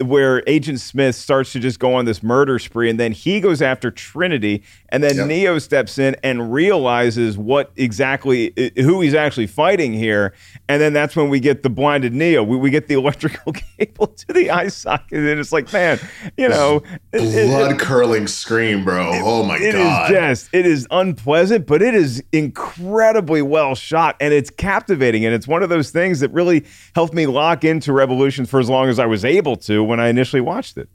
where 0.03 0.43
Agent 0.47 0.79
Smith 0.79 1.15
starts 1.15 1.51
to 1.53 1.59
just 1.59 1.79
go 1.79 1.93
on 1.93 2.05
this 2.05 2.21
murder 2.21 2.59
spree, 2.59 2.89
and 2.89 2.99
then 2.99 3.11
he 3.11 3.39
goes 3.39 3.61
after 3.61 3.89
Trinity, 3.91 4.61
and 4.89 5.03
then 5.03 5.15
Yep. 5.15 5.27
Neo 5.27 5.59
steps 5.59 5.97
in 5.97 6.15
and 6.23 6.51
realizes 6.51 7.37
what 7.37 7.71
exactly 7.75 8.53
who 8.77 9.01
he's 9.01 9.13
actually 9.13 9.47
fighting 9.47 9.93
here, 9.93 10.33
and 10.67 10.81
then 10.81 10.93
that's 10.93 11.15
when 11.15 11.29
we 11.29 11.39
get 11.39 11.63
the 11.63 11.69
blinded 11.69 12.13
Neo. 12.13 12.43
We, 12.43 12.57
we 12.57 12.69
get 12.69 12.87
the 12.87 12.93
electrical 12.95 13.53
cable 13.53 14.07
to 14.07 14.33
the 14.33 14.51
eye 14.51 14.67
socket, 14.67 15.19
and 15.19 15.39
it's 15.39 15.51
like, 15.51 15.71
man, 15.71 15.99
you 16.37 16.49
know, 16.49 16.81
it- 17.13 17.21
it- 17.21 17.47
blood 17.47 17.79
curling 17.79 18.27
scream, 18.27 18.83
bro. 18.83 19.11
oh 19.13 19.43
my 19.43 19.55
it 19.57 19.71
god. 19.73 20.11
It 20.11 20.15
is 20.15 20.19
just 20.41 20.49
it 20.53 20.65
is 20.65 20.87
unpleasant, 20.91 21.67
but 21.67 21.81
it 21.81 21.95
is 21.95 22.21
incredibly 22.31 23.41
well 23.41 23.75
shot 23.75 24.15
and 24.19 24.33
it's 24.33 24.49
captivating. 24.49 25.25
And 25.25 25.33
it's 25.33 25.47
one 25.47 25.63
of 25.63 25.69
those 25.69 25.91
things 25.91 26.19
that 26.19 26.31
really 26.31 26.65
helped 26.95 27.13
me 27.13 27.27
lock 27.27 27.63
into 27.63 27.93
Revolution 27.93 28.45
for 28.45 28.59
as 28.59 28.69
long 28.69 28.89
as 28.89 28.97
I 28.99 29.05
was 29.05 29.23
able 29.23 29.55
to 29.57 29.84
when 29.85 29.99
I 29.99 30.09
initially 30.09 30.41
watched 30.41 30.77
it. 30.77 30.89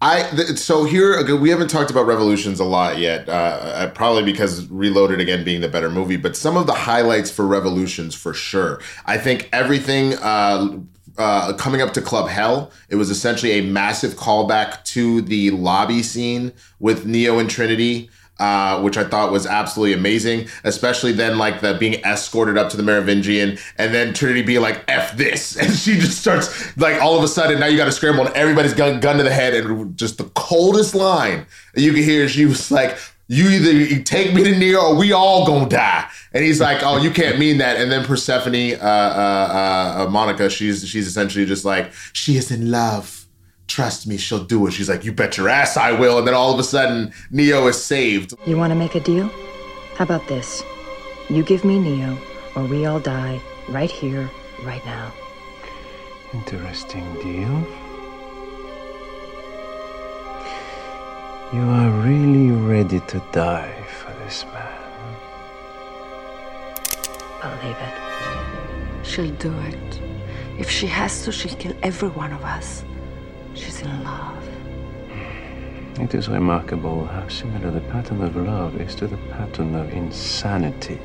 I 0.00 0.28
th- 0.30 0.58
so 0.58 0.84
here 0.84 1.16
okay, 1.20 1.32
we 1.32 1.48
haven't 1.48 1.68
talked 1.68 1.90
about 1.90 2.06
Revolutions 2.06 2.60
a 2.60 2.64
lot 2.64 2.98
yet, 2.98 3.28
uh, 3.28 3.32
uh, 3.32 3.90
probably 3.90 4.22
because 4.22 4.66
Reloaded 4.68 5.20
again 5.20 5.44
being 5.44 5.60
the 5.60 5.68
better 5.68 5.90
movie. 5.90 6.16
But 6.16 6.36
some 6.36 6.56
of 6.56 6.66
the 6.66 6.74
highlights 6.74 7.30
for 7.30 7.46
Revolutions 7.46 8.14
for 8.14 8.34
sure. 8.34 8.80
I 9.06 9.16
think 9.16 9.48
everything 9.52 10.14
uh, 10.14 10.78
uh, 11.16 11.52
coming 11.54 11.80
up 11.80 11.92
to 11.94 12.02
Club 12.02 12.28
Hel. 12.28 12.70
It 12.88 12.96
was 12.96 13.10
essentially 13.10 13.52
a 13.52 13.62
massive 13.62 14.14
callback 14.14 14.84
to 14.86 15.20
the 15.22 15.50
lobby 15.50 16.02
scene 16.02 16.52
with 16.80 17.06
Neo 17.06 17.38
and 17.38 17.48
Trinity. 17.48 18.10
Uh, 18.40 18.80
which 18.82 18.96
I 18.96 19.04
thought 19.04 19.30
was 19.30 19.46
absolutely 19.46 19.92
amazing, 19.92 20.48
especially 20.64 21.12
then 21.12 21.38
like 21.38 21.60
the 21.60 21.74
being 21.74 22.02
escorted 22.02 22.58
up 22.58 22.68
to 22.70 22.76
the 22.76 22.82
Merovingian 22.82 23.58
and 23.78 23.94
then 23.94 24.12
Trinity 24.12 24.42
being 24.42 24.60
like 24.60 24.82
"f 24.88 25.16
this," 25.16 25.56
and 25.60 25.72
she 25.72 26.00
just 26.00 26.18
starts 26.20 26.76
like 26.76 27.00
all 27.00 27.16
of 27.16 27.22
a 27.22 27.28
sudden 27.28 27.60
now 27.60 27.66
you 27.66 27.76
got 27.76 27.84
to 27.84 27.92
scramble 27.92 28.26
and 28.26 28.34
everybody's 28.34 28.74
gun 28.74 28.98
gun 28.98 29.18
to 29.18 29.22
the 29.22 29.32
head 29.32 29.54
and 29.54 29.96
just 29.96 30.18
the 30.18 30.24
coldest 30.34 30.96
line 30.96 31.46
you 31.76 31.92
could 31.92 32.02
hear. 32.02 32.28
She 32.28 32.44
was 32.44 32.72
like, 32.72 32.98
"You 33.28 33.48
either 33.50 33.70
you 33.70 34.02
take 34.02 34.34
me 34.34 34.42
to 34.42 34.58
Neo 34.58 34.80
or 34.80 34.96
we 34.96 35.12
all 35.12 35.46
gonna 35.46 35.68
die," 35.68 36.04
and 36.32 36.42
he's 36.42 36.60
like, 36.60 36.82
"Oh, 36.82 36.96
you 36.96 37.12
can't 37.12 37.38
mean 37.38 37.58
that." 37.58 37.76
And 37.76 37.90
then 37.92 38.04
Persephone, 38.04 38.80
uh, 38.80 38.84
uh, 38.84 40.04
uh, 40.06 40.10
Monica, 40.10 40.50
she's 40.50 40.84
she's 40.88 41.06
essentially 41.06 41.46
just 41.46 41.64
like, 41.64 41.92
"She 42.12 42.36
is 42.36 42.50
in 42.50 42.72
love." 42.72 43.23
trust 43.66 44.06
me, 44.06 44.16
she'll 44.16 44.44
do 44.44 44.66
it. 44.66 44.72
She's 44.72 44.88
like, 44.88 45.04
you 45.04 45.12
bet 45.12 45.36
your 45.36 45.48
ass 45.48 45.76
I 45.76 45.92
will. 45.92 46.18
And 46.18 46.26
then 46.26 46.34
all 46.34 46.52
of 46.52 46.58
a 46.58 46.64
sudden, 46.64 47.12
Neo 47.30 47.66
is 47.66 47.82
saved. 47.82 48.34
You 48.46 48.56
want 48.56 48.70
to 48.70 48.76
make 48.76 48.94
a 48.94 49.00
deal? 49.00 49.30
How 49.96 50.04
about 50.04 50.26
this? 50.28 50.62
You 51.30 51.42
give 51.42 51.64
me 51.64 51.78
Neo, 51.78 52.18
or 52.54 52.64
we 52.64 52.86
all 52.86 53.00
die 53.00 53.40
right 53.68 53.90
here, 53.90 54.30
right 54.62 54.84
now. 54.84 55.12
Interesting 56.32 57.14
deal. 57.14 57.66
You 61.52 61.60
are 61.60 61.90
really 62.02 62.50
ready 62.50 63.00
to 63.00 63.22
die 63.30 63.84
for 63.98 64.12
this 64.24 64.44
man. 64.52 64.80
Believe 67.40 67.76
it. 67.76 69.06
She'll 69.06 69.30
do 69.36 69.56
it. 69.60 70.00
If 70.58 70.68
she 70.68 70.86
has 70.88 71.24
to, 71.24 71.32
she'll 71.32 71.54
kill 71.56 71.76
every 71.82 72.08
one 72.08 72.32
of 72.32 72.42
us. 72.44 72.84
She's 73.54 73.82
in 73.82 74.04
love. 74.04 74.48
It 76.00 76.12
is 76.14 76.28
remarkable 76.28 77.06
how 77.06 77.28
similar 77.28 77.70
the 77.70 77.80
pattern 77.82 78.20
of 78.22 78.34
love 78.34 78.80
is 78.80 78.96
to 78.96 79.06
the 79.06 79.16
pattern 79.30 79.76
of 79.76 79.92
insanity. 79.92 81.00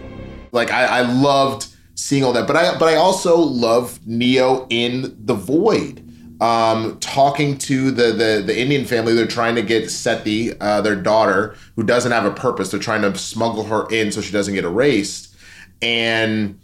Like 0.52 0.72
I, 0.72 0.86
I 0.86 1.02
loved 1.02 1.68
seeing 1.94 2.24
all 2.24 2.34
that, 2.34 2.48
but 2.48 2.56
I 2.56 2.78
but 2.80 2.90
I 2.90 2.96
also 2.96 3.38
love 3.38 4.00
Neo 4.08 4.66
in 4.70 5.16
the 5.26 5.36
void. 5.36 6.06
Um, 6.42 6.98
talking 7.02 7.58
to 7.60 7.92
the, 7.92 8.14
the 8.14 8.44
the 8.44 8.58
Indian 8.58 8.86
family, 8.86 9.14
they're 9.14 9.28
trying 9.28 9.56
to 9.56 9.62
get 9.62 9.92
Sati, 9.92 10.58
uh, 10.60 10.82
their 10.82 10.96
daughter, 10.96 11.56
who 11.76 11.84
doesn't 11.84 12.12
have 12.12 12.26
a 12.26 12.32
purpose. 12.32 12.72
They're 12.72 12.80
trying 12.80 13.04
to 13.04 13.16
smuggle 13.16 13.66
her 13.66 13.88
in 13.92 14.12
so 14.12 14.22
she 14.22 14.32
doesn't 14.32 14.56
get 14.56 14.64
erased, 14.64 15.36
and 15.84 16.60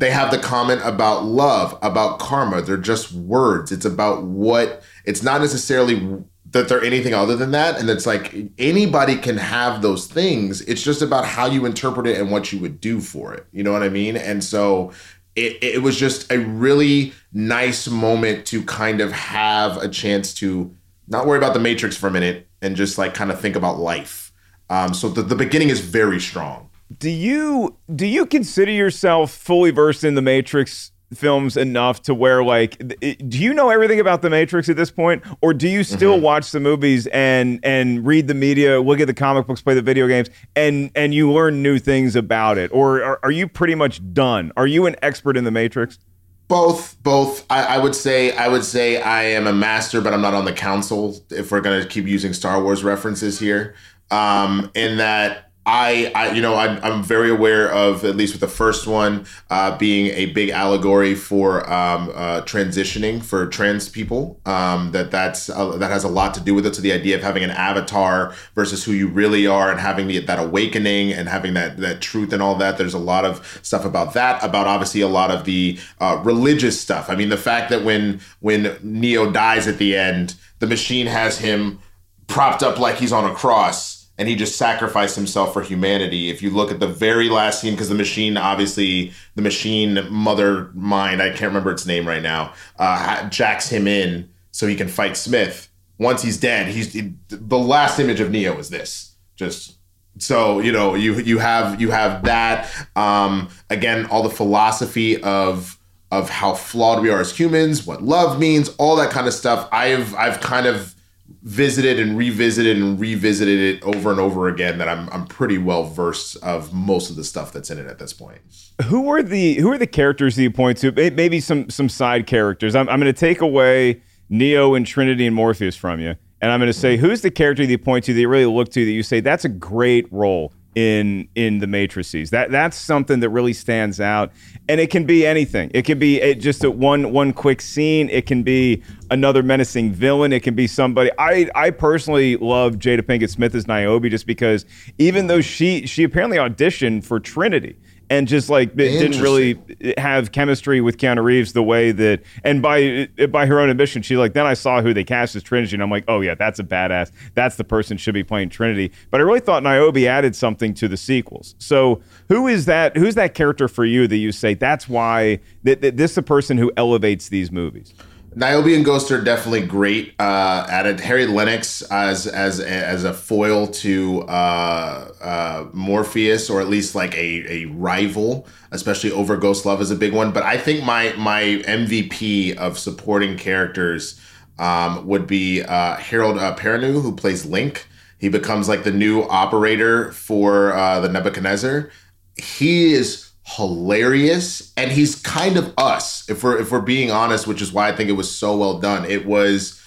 they 0.00 0.10
have 0.10 0.30
the 0.30 0.38
comment 0.38 0.80
about 0.82 1.24
love, 1.26 1.78
about 1.82 2.18
karma. 2.18 2.62
They're 2.62 2.78
just 2.78 3.12
words. 3.12 3.70
It's 3.70 3.84
about 3.84 4.24
what. 4.24 4.82
It's 5.04 5.22
not 5.22 5.42
necessarily 5.42 6.24
that 6.52 6.68
they're 6.68 6.82
anything 6.82 7.12
other 7.12 7.36
than 7.36 7.50
that. 7.50 7.78
And 7.78 7.88
it's 7.90 8.06
like 8.06 8.34
anybody 8.58 9.16
can 9.16 9.36
have 9.36 9.82
those 9.82 10.06
things. 10.06 10.62
It's 10.62 10.82
just 10.82 11.02
about 11.02 11.26
how 11.26 11.46
you 11.46 11.66
interpret 11.66 12.06
it 12.06 12.18
and 12.18 12.30
what 12.30 12.50
you 12.50 12.58
would 12.60 12.80
do 12.80 13.00
for 13.00 13.34
it. 13.34 13.46
You 13.52 13.62
know 13.62 13.72
what 13.72 13.82
I 13.82 13.90
mean? 13.90 14.16
And 14.16 14.42
so 14.42 14.92
it, 15.36 15.62
it 15.62 15.82
was 15.82 15.98
just 15.98 16.32
a 16.32 16.38
really 16.38 17.12
nice 17.34 17.86
moment 17.86 18.46
to 18.46 18.64
kind 18.64 19.02
of 19.02 19.12
have 19.12 19.76
a 19.76 19.88
chance 19.88 20.32
to 20.34 20.74
not 21.08 21.26
worry 21.26 21.36
about 21.36 21.52
the 21.52 21.60
Matrix 21.60 21.94
for 21.94 22.06
a 22.06 22.10
minute 22.10 22.48
and 22.62 22.74
just 22.74 22.96
like 22.96 23.12
kind 23.12 23.30
of 23.30 23.38
think 23.38 23.54
about 23.54 23.78
life. 23.78 24.32
Um, 24.70 24.94
so 24.94 25.10
the, 25.10 25.22
the 25.22 25.36
beginning 25.36 25.68
is 25.68 25.80
very 25.80 26.20
strong. 26.20 26.69
Do 26.98 27.10
you 27.10 27.76
do 27.94 28.06
you 28.06 28.26
consider 28.26 28.72
yourself 28.72 29.30
fully 29.32 29.70
versed 29.70 30.04
in 30.04 30.14
the 30.14 30.22
Matrix 30.22 30.92
films 31.12 31.56
enough 31.56 32.00
to 32.02 32.14
where 32.14 32.44
like 32.44 32.78
do 33.00 33.38
you 33.38 33.52
know 33.52 33.68
everything 33.68 33.98
about 33.98 34.22
the 34.22 34.30
Matrix 34.30 34.68
at 34.68 34.76
this 34.76 34.92
point 34.92 35.24
or 35.40 35.52
do 35.52 35.68
you 35.68 35.82
still 35.82 36.14
Mm-hmm. 36.14 36.22
watch 36.22 36.52
the 36.52 36.60
movies 36.60 37.08
and 37.08 37.58
and 37.64 38.06
read 38.06 38.28
the 38.28 38.34
media, 38.34 38.80
look 38.80 39.00
at 39.00 39.08
the 39.08 39.14
comic 39.14 39.46
books, 39.46 39.60
play 39.60 39.74
the 39.74 39.82
video 39.82 40.06
games 40.06 40.30
and 40.54 40.90
and 40.94 41.12
you 41.12 41.30
learn 41.32 41.62
new 41.62 41.78
things 41.80 42.14
about 42.14 42.58
it 42.58 42.70
or 42.72 43.02
are, 43.02 43.20
are 43.24 43.30
you 43.32 43.48
pretty 43.48 43.74
much 43.74 44.00
done? 44.12 44.52
Are 44.56 44.68
you 44.68 44.86
an 44.86 44.94
expert 45.02 45.36
in 45.36 45.42
the 45.44 45.50
Matrix? 45.50 45.98
Both, 46.46 47.00
both. 47.04 47.44
I, 47.50 47.76
I 47.76 47.78
would 47.78 47.94
say, 47.94 48.36
I 48.36 48.48
would 48.48 48.64
say, 48.64 49.00
I 49.00 49.22
am 49.22 49.46
a 49.46 49.52
master, 49.52 50.00
but 50.00 50.12
I'm 50.12 50.20
not 50.20 50.34
on 50.34 50.44
the 50.44 50.52
council. 50.52 51.16
If 51.30 51.52
we're 51.52 51.60
gonna 51.60 51.86
keep 51.86 52.06
using 52.06 52.32
Star 52.32 52.60
Wars 52.62 52.82
references 52.84 53.38
here, 53.38 53.74
um, 54.10 54.70
in 54.74 54.96
that 54.96 55.49
I, 55.66 56.10
I, 56.14 56.30
you 56.32 56.40
know, 56.40 56.54
I'm, 56.54 56.82
I'm 56.82 57.02
very 57.02 57.28
aware 57.28 57.70
of 57.70 58.02
at 58.04 58.16
least 58.16 58.32
with 58.32 58.40
the 58.40 58.48
first 58.48 58.86
one 58.86 59.26
uh, 59.50 59.76
being 59.76 60.06
a 60.06 60.26
big 60.26 60.48
allegory 60.48 61.14
for 61.14 61.70
um, 61.70 62.10
uh, 62.14 62.40
transitioning 62.42 63.22
for 63.22 63.46
trans 63.46 63.86
people. 63.88 64.40
Um, 64.46 64.92
that 64.92 65.10
that's 65.10 65.50
uh, 65.50 65.76
that 65.76 65.90
has 65.90 66.02
a 66.02 66.08
lot 66.08 66.32
to 66.34 66.40
do 66.40 66.54
with 66.54 66.64
it. 66.64 66.74
So 66.74 66.82
the 66.82 66.92
idea 66.92 67.14
of 67.14 67.22
having 67.22 67.44
an 67.44 67.50
avatar 67.50 68.34
versus 68.54 68.84
who 68.84 68.92
you 68.92 69.06
really 69.06 69.46
are, 69.46 69.70
and 69.70 69.78
having 69.78 70.08
the, 70.08 70.18
that 70.20 70.38
awakening 70.38 71.12
and 71.12 71.28
having 71.28 71.52
that 71.54 71.76
that 71.76 72.00
truth 72.00 72.32
and 72.32 72.42
all 72.42 72.54
that. 72.54 72.78
There's 72.78 72.94
a 72.94 72.98
lot 72.98 73.26
of 73.26 73.60
stuff 73.62 73.84
about 73.84 74.14
that. 74.14 74.42
About 74.42 74.66
obviously 74.66 75.02
a 75.02 75.08
lot 75.08 75.30
of 75.30 75.44
the 75.44 75.78
uh, 76.00 76.22
religious 76.24 76.80
stuff. 76.80 77.10
I 77.10 77.16
mean, 77.16 77.28
the 77.28 77.36
fact 77.36 77.68
that 77.68 77.84
when 77.84 78.20
when 78.40 78.78
Neo 78.82 79.30
dies 79.30 79.68
at 79.68 79.76
the 79.76 79.94
end, 79.94 80.36
the 80.58 80.66
machine 80.66 81.06
has 81.06 81.38
him 81.38 81.80
propped 82.28 82.62
up 82.62 82.78
like 82.78 82.96
he's 82.96 83.12
on 83.12 83.30
a 83.30 83.34
cross 83.34 83.99
and 84.20 84.28
he 84.28 84.36
just 84.36 84.56
sacrificed 84.56 85.16
himself 85.16 85.54
for 85.54 85.62
humanity. 85.62 86.28
If 86.28 86.42
you 86.42 86.50
look 86.50 86.70
at 86.70 86.78
the 86.78 86.86
very 86.86 87.30
last 87.30 87.62
scene, 87.62 87.72
because 87.72 87.88
the 87.88 87.94
machine, 87.94 88.36
obviously, 88.36 89.14
the 89.34 89.40
machine 89.40 90.06
mother 90.10 90.70
mind, 90.74 91.22
I 91.22 91.30
can't 91.30 91.44
remember 91.48 91.72
its 91.72 91.86
name 91.86 92.06
right 92.06 92.22
now, 92.22 92.52
uh, 92.78 93.26
jacks 93.30 93.70
him 93.70 93.88
in 93.88 94.28
so 94.50 94.66
he 94.66 94.76
can 94.76 94.88
fight 94.88 95.16
Smith. 95.16 95.70
Once 95.98 96.20
he's 96.20 96.38
dead, 96.38 96.68
he's 96.68 96.92
the 97.28 97.58
last 97.58 97.98
image 97.98 98.20
of 98.20 98.30
Neo 98.30 98.58
is 98.58 98.68
this. 98.68 99.16
Just 99.36 99.78
so 100.18 100.60
you 100.60 100.70
know, 100.70 100.94
you 100.94 101.14
you 101.14 101.38
have 101.38 101.80
you 101.80 101.90
have 101.90 102.22
that. 102.24 102.70
Um, 102.96 103.48
again, 103.70 104.04
all 104.06 104.22
the 104.22 104.28
philosophy 104.28 105.22
of 105.22 105.78
of 106.10 106.28
how 106.28 106.52
flawed 106.52 107.02
we 107.02 107.08
are 107.08 107.20
as 107.20 107.34
humans, 107.34 107.86
what 107.86 108.02
love 108.02 108.38
means, 108.38 108.68
all 108.76 108.96
that 108.96 109.10
kind 109.10 109.26
of 109.26 109.32
stuff. 109.32 109.66
I've 109.72 110.14
I've 110.14 110.42
kind 110.42 110.66
of 110.66 110.94
visited 111.42 111.98
and 111.98 112.18
revisited 112.18 112.76
and 112.76 113.00
revisited 113.00 113.58
it 113.58 113.82
over 113.82 114.10
and 114.10 114.20
over 114.20 114.48
again 114.48 114.78
that 114.78 114.88
I'm 114.88 115.08
I'm 115.10 115.26
pretty 115.26 115.58
well 115.58 115.84
versed 115.84 116.36
of 116.42 116.72
most 116.72 117.10
of 117.10 117.16
the 117.16 117.24
stuff 117.24 117.52
that's 117.52 117.70
in 117.70 117.78
it 117.78 117.86
at 117.86 117.98
this 117.98 118.12
point. 118.12 118.40
Who 118.86 119.08
are 119.10 119.22
the 119.22 119.54
who 119.54 119.70
are 119.72 119.78
the 119.78 119.86
characters 119.86 120.36
that 120.36 120.42
you 120.42 120.50
point 120.50 120.78
to? 120.78 120.92
Maybe 120.92 121.40
some 121.40 121.70
some 121.70 121.88
side 121.88 122.26
characters. 122.26 122.74
I'm 122.74 122.88
I'm 122.88 123.00
going 123.00 123.12
to 123.12 123.18
take 123.18 123.40
away 123.40 124.02
Neo 124.28 124.74
and 124.74 124.86
Trinity 124.86 125.26
and 125.26 125.34
Morpheus 125.34 125.76
from 125.76 126.00
you, 126.00 126.14
and 126.40 126.52
I'm 126.52 126.60
going 126.60 126.72
to 126.72 126.78
say 126.78 126.96
who's 126.96 127.22
the 127.22 127.30
character 127.30 127.64
that 127.64 127.70
you 127.70 127.78
point 127.78 128.04
to 128.04 128.14
that 128.14 128.20
you 128.20 128.28
really 128.28 128.46
look 128.46 128.70
to 128.72 128.84
that 128.84 128.90
you 128.90 129.02
say 129.02 129.20
that's 129.20 129.44
a 129.44 129.50
great 129.50 130.12
role 130.12 130.52
in 130.74 131.28
in 131.34 131.58
the 131.58 131.66
matrices. 131.66 132.30
That 132.30 132.50
that's 132.50 132.76
something 132.76 133.20
that 133.20 133.30
really 133.30 133.52
stands 133.52 134.00
out, 134.00 134.32
and 134.68 134.80
it 134.80 134.90
can 134.90 135.04
be 135.04 135.26
anything. 135.26 135.70
It 135.74 135.84
can 135.84 135.98
be 135.98 136.20
it, 136.20 136.36
just 136.36 136.64
a 136.64 136.70
one 136.70 137.12
one 137.12 137.32
quick 137.32 137.60
scene. 137.60 138.08
It 138.10 138.26
can 138.26 138.42
be 138.42 138.82
another 139.10 139.42
menacing 139.42 139.92
villain. 139.92 140.32
It 140.32 140.42
can 140.42 140.54
be 140.54 140.66
somebody. 140.66 141.10
I 141.18 141.48
I 141.54 141.70
personally 141.70 142.36
love 142.36 142.76
Jada 142.76 143.02
Pinkett 143.02 143.30
Smith 143.30 143.54
as 143.54 143.66
Niobe 143.66 144.10
just 144.10 144.26
because 144.26 144.64
even 144.98 145.26
though 145.26 145.40
she 145.40 145.86
she 145.86 146.04
apparently 146.04 146.38
auditioned 146.38 147.04
for 147.04 147.18
Trinity 147.18 147.76
and 148.10 148.26
just 148.26 148.50
like 148.50 148.76
didn't 148.76 149.22
really 149.22 149.58
have 149.96 150.32
chemistry 150.32 150.80
with 150.80 150.98
Keanu 150.98 151.22
Reeves 151.22 151.52
the 151.52 151.62
way 151.62 151.92
that 151.92 152.22
and 152.44 152.60
by 152.60 153.08
by 153.30 153.46
her 153.46 153.60
own 153.60 153.70
admission 153.70 154.02
she 154.02 154.16
like 154.16 154.34
then 154.34 154.46
I 154.46 154.54
saw 154.54 154.82
who 154.82 154.92
they 154.92 155.04
cast 155.04 155.36
as 155.36 155.42
Trinity 155.42 155.76
and 155.76 155.82
I'm 155.82 155.90
like 155.90 156.04
oh 156.08 156.20
yeah 156.20 156.34
that's 156.34 156.58
a 156.58 156.64
badass. 156.64 157.12
That's 157.34 157.56
the 157.56 157.64
person 157.64 157.96
should 157.96 158.14
be 158.14 158.24
playing 158.24 158.50
Trinity. 158.50 158.92
But 159.10 159.20
I 159.20 159.24
really 159.24 159.40
thought 159.40 159.62
Niobe 159.62 159.98
added 159.98 160.34
something 160.34 160.74
to 160.74 160.88
the 160.88 160.96
sequels. 160.96 161.54
So 161.58 162.02
who 162.28 162.48
is 162.48 162.66
that 162.66 162.96
who's 162.96 163.14
that 163.14 163.34
character 163.34 163.68
for 163.68 163.84
you 163.84 164.08
that 164.08 164.16
you 164.16 164.32
say 164.32 164.54
that's 164.54 164.88
why 164.88 165.38
that, 165.62 165.80
that 165.80 165.96
this 165.96 166.10
is 166.10 166.14
the 166.16 166.22
person 166.22 166.58
who 166.58 166.72
elevates 166.76 167.28
these 167.28 167.52
movies 167.52 167.94
Niobe 168.34 168.68
and 168.68 168.84
Ghost 168.84 169.10
are 169.10 169.20
definitely 169.20 169.66
great 169.66 170.14
uh, 170.20 170.66
at 170.70 170.86
it. 170.86 171.00
Harry 171.00 171.26
Lennix 171.26 171.82
as 171.90 172.28
as 172.28 172.60
as 172.60 173.02
a 173.02 173.12
foil 173.12 173.66
to 173.66 174.22
uh, 174.22 175.12
uh, 175.20 175.66
Morpheus, 175.72 176.48
or 176.48 176.60
at 176.60 176.68
least 176.68 176.94
like 176.94 177.12
a, 177.16 177.44
a 177.52 177.64
rival, 177.66 178.46
especially 178.70 179.10
over 179.10 179.36
Ghost 179.36 179.66
Love 179.66 179.80
is 179.80 179.90
a 179.90 179.96
big 179.96 180.12
one. 180.12 180.30
But 180.32 180.44
I 180.44 180.58
think 180.58 180.84
my 180.84 181.12
my 181.14 181.42
MVP 181.66 182.56
of 182.56 182.78
supporting 182.78 183.36
characters 183.36 184.20
um, 184.60 185.06
would 185.06 185.26
be 185.26 185.62
uh, 185.62 185.96
Harold 185.96 186.38
uh, 186.38 186.54
Perrineau, 186.54 187.02
who 187.02 187.16
plays 187.16 187.44
Link. 187.44 187.88
He 188.18 188.28
becomes 188.28 188.68
like 188.68 188.84
the 188.84 188.92
new 188.92 189.22
operator 189.22 190.12
for 190.12 190.72
uh, 190.74 191.00
the 191.00 191.08
Nebuchadnezzar. 191.08 191.90
He 192.36 192.92
is 192.92 193.29
hilarious 193.56 194.72
and 194.76 194.92
he's 194.92 195.16
kind 195.16 195.56
of 195.56 195.74
us 195.76 196.28
if 196.30 196.44
we're 196.44 196.58
if 196.58 196.70
we're 196.70 196.80
being 196.80 197.10
honest 197.10 197.46
which 197.48 197.60
is 197.60 197.72
why 197.72 197.88
i 197.88 197.92
think 197.92 198.08
it 198.08 198.12
was 198.12 198.32
so 198.32 198.56
well 198.56 198.78
done 198.78 199.04
it 199.04 199.26
was 199.26 199.82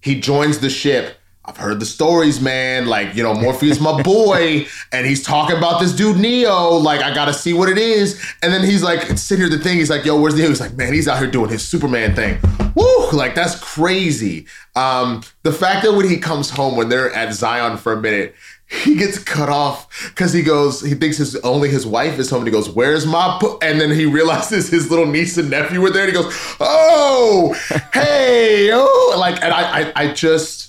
he 0.00 0.20
joins 0.20 0.60
the 0.60 0.70
ship 0.70 1.16
i've 1.44 1.56
heard 1.56 1.80
the 1.80 1.86
stories 1.86 2.40
man 2.40 2.86
like 2.86 3.16
you 3.16 3.22
know 3.22 3.34
morpheus 3.34 3.80
my 3.80 4.00
boy 4.04 4.64
and 4.92 5.04
he's 5.04 5.24
talking 5.24 5.56
about 5.56 5.80
this 5.80 5.92
dude 5.92 6.16
neo 6.16 6.74
like 6.74 7.00
i 7.00 7.12
gotta 7.12 7.34
see 7.34 7.52
what 7.52 7.68
it 7.68 7.78
is 7.78 8.24
and 8.42 8.52
then 8.52 8.62
he's 8.62 8.84
like 8.84 9.00
sitting 9.18 9.42
here 9.44 9.50
the 9.50 9.62
thing 9.62 9.78
he's 9.78 9.90
like 9.90 10.04
yo 10.04 10.20
where's 10.20 10.36
neo 10.36 10.48
he's 10.48 10.60
like 10.60 10.74
man 10.74 10.92
he's 10.92 11.08
out 11.08 11.18
here 11.18 11.30
doing 11.30 11.50
his 11.50 11.66
superman 11.66 12.14
thing 12.14 12.38
Woo! 12.78 13.10
Like 13.10 13.34
that's 13.34 13.58
crazy. 13.58 14.46
Um, 14.76 15.24
the 15.42 15.52
fact 15.52 15.84
that 15.84 15.94
when 15.94 16.08
he 16.08 16.18
comes 16.18 16.50
home, 16.50 16.76
when 16.76 16.88
they're 16.88 17.12
at 17.12 17.34
Zion 17.34 17.76
for 17.76 17.92
a 17.92 18.00
minute, 18.00 18.36
he 18.68 18.96
gets 18.96 19.18
cut 19.18 19.48
off 19.48 20.10
because 20.10 20.32
he 20.32 20.42
goes, 20.42 20.82
he 20.82 20.94
thinks 20.94 21.16
his 21.16 21.36
only 21.36 21.70
his 21.70 21.86
wife 21.86 22.18
is 22.18 22.28
home, 22.28 22.40
and 22.40 22.48
he 22.48 22.52
goes, 22.52 22.68
"Where's 22.68 23.06
my?" 23.06 23.38
Po-? 23.40 23.58
And 23.62 23.80
then 23.80 23.90
he 23.90 24.04
realizes 24.04 24.68
his 24.68 24.90
little 24.90 25.06
niece 25.06 25.38
and 25.38 25.48
nephew 25.48 25.80
were 25.80 25.90
there, 25.90 26.06
and 26.06 26.14
he 26.14 26.22
goes, 26.22 26.32
"Oh, 26.60 27.54
hey, 27.94 28.70
oh!" 28.72 29.16
Like, 29.18 29.42
and 29.42 29.52
I, 29.52 29.80
I, 29.80 29.92
I 29.96 30.12
just. 30.12 30.66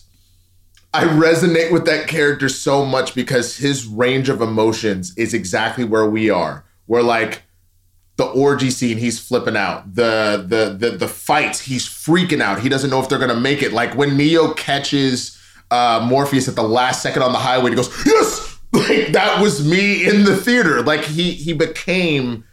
I 0.92 1.04
resonate 1.04 1.72
with 1.72 1.86
that 1.86 2.08
character 2.08 2.50
so 2.50 2.84
much 2.84 3.14
because 3.14 3.58
his 3.58 3.86
range 3.86 4.28
of 4.28 4.42
emotions 4.42 5.16
is 5.18 5.36
exactly 5.36 5.84
where 5.84 6.10
we 6.10 6.32
are. 6.32 6.66
We're 6.88 7.04
like, 7.04 7.44
the 8.20 8.26
orgy 8.26 8.72
scene 8.72 8.98
he's 8.98 9.18
flipping 9.18 9.56
out 9.56 9.96
the 9.96 10.44
the 10.46 10.76
the 10.76 10.98
the 10.98 11.08
fights 11.08 11.62
he's 11.62 11.88
freaking 11.88 12.42
out 12.42 12.60
he 12.60 12.68
doesn't 12.68 12.90
know 12.90 13.00
if 13.00 13.08
they're 13.08 13.18
gonna 13.18 13.34
make 13.34 13.64
it 13.64 13.72
like 13.72 13.96
when 13.96 14.18
neo 14.18 14.54
catches 14.56 15.39
uh 15.72 16.06
morpheus 16.08 16.48
at 16.48 16.56
the 16.56 16.64
last 16.64 17.02
second 17.02 17.22
on 17.22 17.32
the 17.32 17.38
highway 17.40 17.70
he 17.70 17.76
goes 17.76 17.90
yes! 18.06 18.48
Like 18.72 19.14
that 19.14 19.42
was 19.42 19.68
me 19.68 20.08
in 20.08 20.26
the 20.26 20.36
theater. 20.38 20.84
Like 20.84 21.02
he 21.04 21.32
he 21.32 21.54
became 21.54 22.44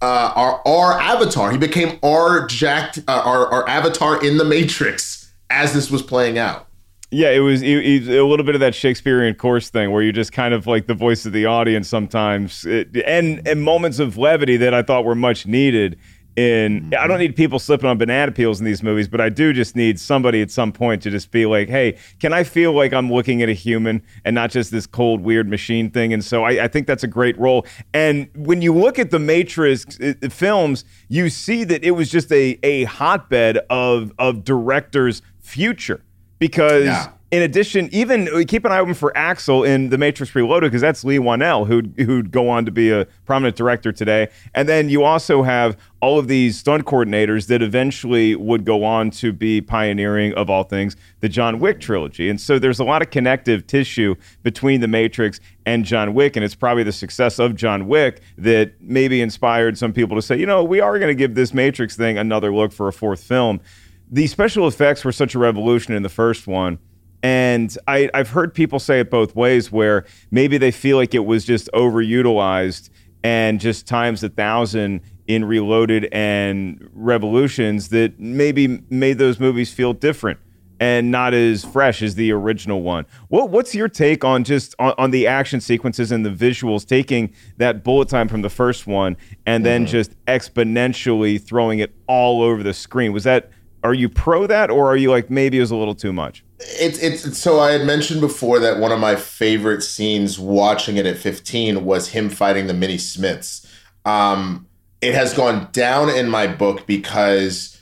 uh 0.00 0.32
our 0.36 0.62
our 0.66 1.00
avatar. 1.00 1.50
He 1.50 1.58
became 1.58 1.98
our 2.04 2.46
jacked 2.46 2.98
uh, 3.08 3.22
our 3.24 3.48
our 3.48 3.68
avatar 3.68 4.24
in 4.24 4.36
the 4.36 4.44
matrix 4.44 5.32
as 5.50 5.72
this 5.74 5.90
was 5.90 6.00
playing 6.00 6.38
out. 6.38 6.68
Yeah, 7.10 7.30
it 7.30 7.40
was, 7.40 7.62
it, 7.62 7.68
it- 7.68 8.08
a 8.18 8.24
little 8.24 8.44
bit 8.46 8.54
of 8.56 8.60
that 8.60 8.74
Shakespearean 8.74 9.34
course 9.34 9.68
thing 9.70 9.90
where 9.92 10.02
you're 10.02 10.12
just 10.12 10.32
kind 10.32 10.52
of 10.54 10.66
like 10.68 10.86
the 10.86 10.94
voice 10.94 11.26
of 11.26 11.32
the 11.32 11.46
audience 11.46 11.88
sometimes, 11.88 12.64
it, 12.64 12.88
and 13.04 13.46
and 13.46 13.62
moments 13.62 13.98
of 13.98 14.16
levity 14.16 14.56
that 14.58 14.74
I 14.74 14.82
thought 14.82 15.04
were 15.04 15.14
much 15.16 15.44
needed. 15.44 15.98
In 16.36 16.92
I 16.98 17.06
don't 17.06 17.20
need 17.20 17.36
people 17.36 17.60
slipping 17.60 17.88
on 17.88 17.96
banana 17.96 18.32
peels 18.32 18.58
in 18.58 18.64
these 18.64 18.82
movies, 18.82 19.06
but 19.06 19.20
I 19.20 19.28
do 19.28 19.52
just 19.52 19.76
need 19.76 20.00
somebody 20.00 20.42
at 20.42 20.50
some 20.50 20.72
point 20.72 21.02
to 21.02 21.10
just 21.10 21.30
be 21.30 21.46
like, 21.46 21.68
"Hey, 21.68 21.96
can 22.18 22.32
I 22.32 22.42
feel 22.42 22.72
like 22.72 22.92
I'm 22.92 23.12
looking 23.12 23.40
at 23.40 23.48
a 23.48 23.52
human 23.52 24.02
and 24.24 24.34
not 24.34 24.50
just 24.50 24.72
this 24.72 24.84
cold, 24.86 25.20
weird 25.20 25.48
machine 25.48 25.90
thing?" 25.90 26.12
And 26.12 26.24
so 26.24 26.42
I, 26.42 26.64
I 26.64 26.68
think 26.68 26.88
that's 26.88 27.04
a 27.04 27.08
great 27.08 27.38
role. 27.38 27.64
And 27.92 28.28
when 28.34 28.62
you 28.62 28.74
look 28.74 28.98
at 28.98 29.12
the 29.12 29.20
Matrix 29.20 29.86
uh, 30.00 30.14
uh, 30.22 30.28
films, 30.28 30.84
you 31.08 31.30
see 31.30 31.62
that 31.64 31.84
it 31.84 31.92
was 31.92 32.10
just 32.10 32.32
a 32.32 32.58
a 32.64 32.84
hotbed 32.84 33.58
of 33.70 34.12
of 34.18 34.42
directors' 34.42 35.22
future 35.40 36.02
because 36.40 36.86
Yeah. 36.86 37.08
In 37.34 37.42
addition, 37.42 37.88
even 37.90 38.28
uh, 38.28 38.44
keep 38.46 38.64
an 38.64 38.70
eye 38.70 38.78
open 38.78 38.94
for 38.94 39.12
Axel 39.16 39.64
in 39.64 39.88
The 39.88 39.98
Matrix 39.98 40.36
Reloaded 40.36 40.70
because 40.70 40.80
that's 40.80 41.02
Leigh 41.02 41.18
Whannell 41.18 41.66
who'd, 41.66 41.92
who'd 41.98 42.30
go 42.30 42.48
on 42.48 42.64
to 42.64 42.70
be 42.70 42.92
a 42.92 43.06
prominent 43.26 43.56
director 43.56 43.90
today. 43.90 44.28
And 44.54 44.68
then 44.68 44.88
you 44.88 45.02
also 45.02 45.42
have 45.42 45.76
all 46.00 46.16
of 46.16 46.28
these 46.28 46.56
stunt 46.56 46.84
coordinators 46.84 47.48
that 47.48 47.60
eventually 47.60 48.36
would 48.36 48.64
go 48.64 48.84
on 48.84 49.10
to 49.10 49.32
be 49.32 49.60
pioneering, 49.60 50.32
of 50.34 50.48
all 50.48 50.62
things, 50.62 50.94
the 51.18 51.28
John 51.28 51.58
Wick 51.58 51.80
trilogy. 51.80 52.30
And 52.30 52.40
so 52.40 52.60
there's 52.60 52.78
a 52.78 52.84
lot 52.84 53.02
of 53.02 53.10
connective 53.10 53.66
tissue 53.66 54.14
between 54.44 54.80
The 54.80 54.86
Matrix 54.86 55.40
and 55.66 55.84
John 55.84 56.14
Wick. 56.14 56.36
And 56.36 56.44
it's 56.44 56.54
probably 56.54 56.84
the 56.84 56.92
success 56.92 57.40
of 57.40 57.56
John 57.56 57.88
Wick 57.88 58.22
that 58.38 58.80
maybe 58.80 59.20
inspired 59.20 59.76
some 59.76 59.92
people 59.92 60.14
to 60.14 60.22
say, 60.22 60.38
you 60.38 60.46
know, 60.46 60.62
we 60.62 60.78
are 60.78 61.00
going 61.00 61.10
to 61.10 61.16
give 61.16 61.34
this 61.34 61.52
Matrix 61.52 61.96
thing 61.96 62.16
another 62.16 62.54
look 62.54 62.70
for 62.70 62.86
a 62.86 62.92
fourth 62.92 63.24
film. 63.24 63.60
The 64.08 64.28
special 64.28 64.68
effects 64.68 65.04
were 65.04 65.10
such 65.10 65.34
a 65.34 65.40
revolution 65.40 65.94
in 65.94 66.04
the 66.04 66.08
first 66.08 66.46
one. 66.46 66.78
And 67.24 67.74
I, 67.88 68.10
I've 68.12 68.28
heard 68.28 68.52
people 68.52 68.78
say 68.78 69.00
it 69.00 69.10
both 69.10 69.34
ways, 69.34 69.72
where 69.72 70.04
maybe 70.30 70.58
they 70.58 70.70
feel 70.70 70.98
like 70.98 71.14
it 71.14 71.24
was 71.24 71.46
just 71.46 71.70
overutilized 71.72 72.90
and 73.24 73.58
just 73.58 73.86
times 73.86 74.22
a 74.22 74.28
thousand 74.28 75.00
in 75.26 75.46
Reloaded 75.46 76.06
and 76.12 76.86
Revolutions 76.92 77.88
that 77.88 78.20
maybe 78.20 78.82
made 78.90 79.16
those 79.16 79.40
movies 79.40 79.72
feel 79.72 79.94
different 79.94 80.38
and 80.78 81.10
not 81.10 81.32
as 81.32 81.64
fresh 81.64 82.02
as 82.02 82.14
the 82.14 82.30
original 82.30 82.82
one. 82.82 83.06
What, 83.28 83.48
what's 83.48 83.74
your 83.74 83.88
take 83.88 84.22
on 84.22 84.44
just 84.44 84.74
on, 84.78 84.92
on 84.98 85.10
the 85.10 85.26
action 85.26 85.62
sequences 85.62 86.12
and 86.12 86.26
the 86.26 86.30
visuals, 86.30 86.86
taking 86.86 87.32
that 87.56 87.82
bullet 87.82 88.10
time 88.10 88.28
from 88.28 88.42
the 88.42 88.50
first 88.50 88.86
one 88.86 89.16
and 89.46 89.64
then 89.64 89.86
mm-hmm. 89.86 89.92
just 89.92 90.22
exponentially 90.26 91.40
throwing 91.40 91.78
it 91.78 91.94
all 92.06 92.42
over 92.42 92.62
the 92.62 92.74
screen? 92.74 93.14
Was 93.14 93.24
that 93.24 93.50
are 93.82 93.94
you 93.94 94.08
pro 94.08 94.46
that 94.46 94.70
or 94.70 94.86
are 94.86 94.96
you 94.96 95.10
like 95.10 95.30
maybe 95.30 95.58
it 95.58 95.60
was 95.60 95.70
a 95.70 95.76
little 95.76 95.94
too 95.94 96.12
much? 96.12 96.44
It's 96.66 96.98
it's 96.98 97.38
so 97.38 97.60
I 97.60 97.72
had 97.72 97.84
mentioned 97.84 98.20
before 98.20 98.58
that 98.60 98.78
one 98.78 98.92
of 98.92 98.98
my 98.98 99.16
favorite 99.16 99.82
scenes 99.82 100.38
watching 100.38 100.96
it 100.96 101.06
at 101.06 101.18
15 101.18 101.84
was 101.84 102.08
him 102.08 102.30
fighting 102.30 102.66
the 102.66 102.74
mini 102.74 102.98
Smiths. 102.98 103.66
Um, 104.04 104.66
it 105.00 105.14
has 105.14 105.34
gone 105.34 105.68
down 105.72 106.08
in 106.08 106.28
my 106.30 106.46
book 106.46 106.86
because 106.86 107.74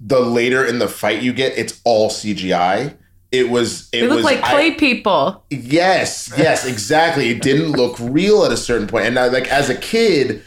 the 0.00 0.20
later 0.20 0.64
in 0.64 0.78
the 0.78 0.88
fight 0.88 1.22
you 1.22 1.32
get, 1.32 1.56
it's 1.56 1.80
all 1.84 2.10
CGI. 2.10 2.96
It 3.30 3.50
was 3.50 3.88
it 3.92 4.08
was 4.08 4.24
like 4.24 4.42
I- 4.42 4.52
clay 4.52 4.70
people. 4.72 5.44
Yes, 5.50 6.32
yes, 6.36 6.66
exactly. 6.66 7.30
It 7.30 7.42
didn't 7.42 7.72
look 7.72 7.96
real 7.98 8.44
at 8.44 8.52
a 8.52 8.56
certain 8.56 8.86
point, 8.86 9.06
and 9.06 9.18
I, 9.18 9.28
like 9.28 9.48
as 9.48 9.68
a 9.68 9.74
kid, 9.74 10.42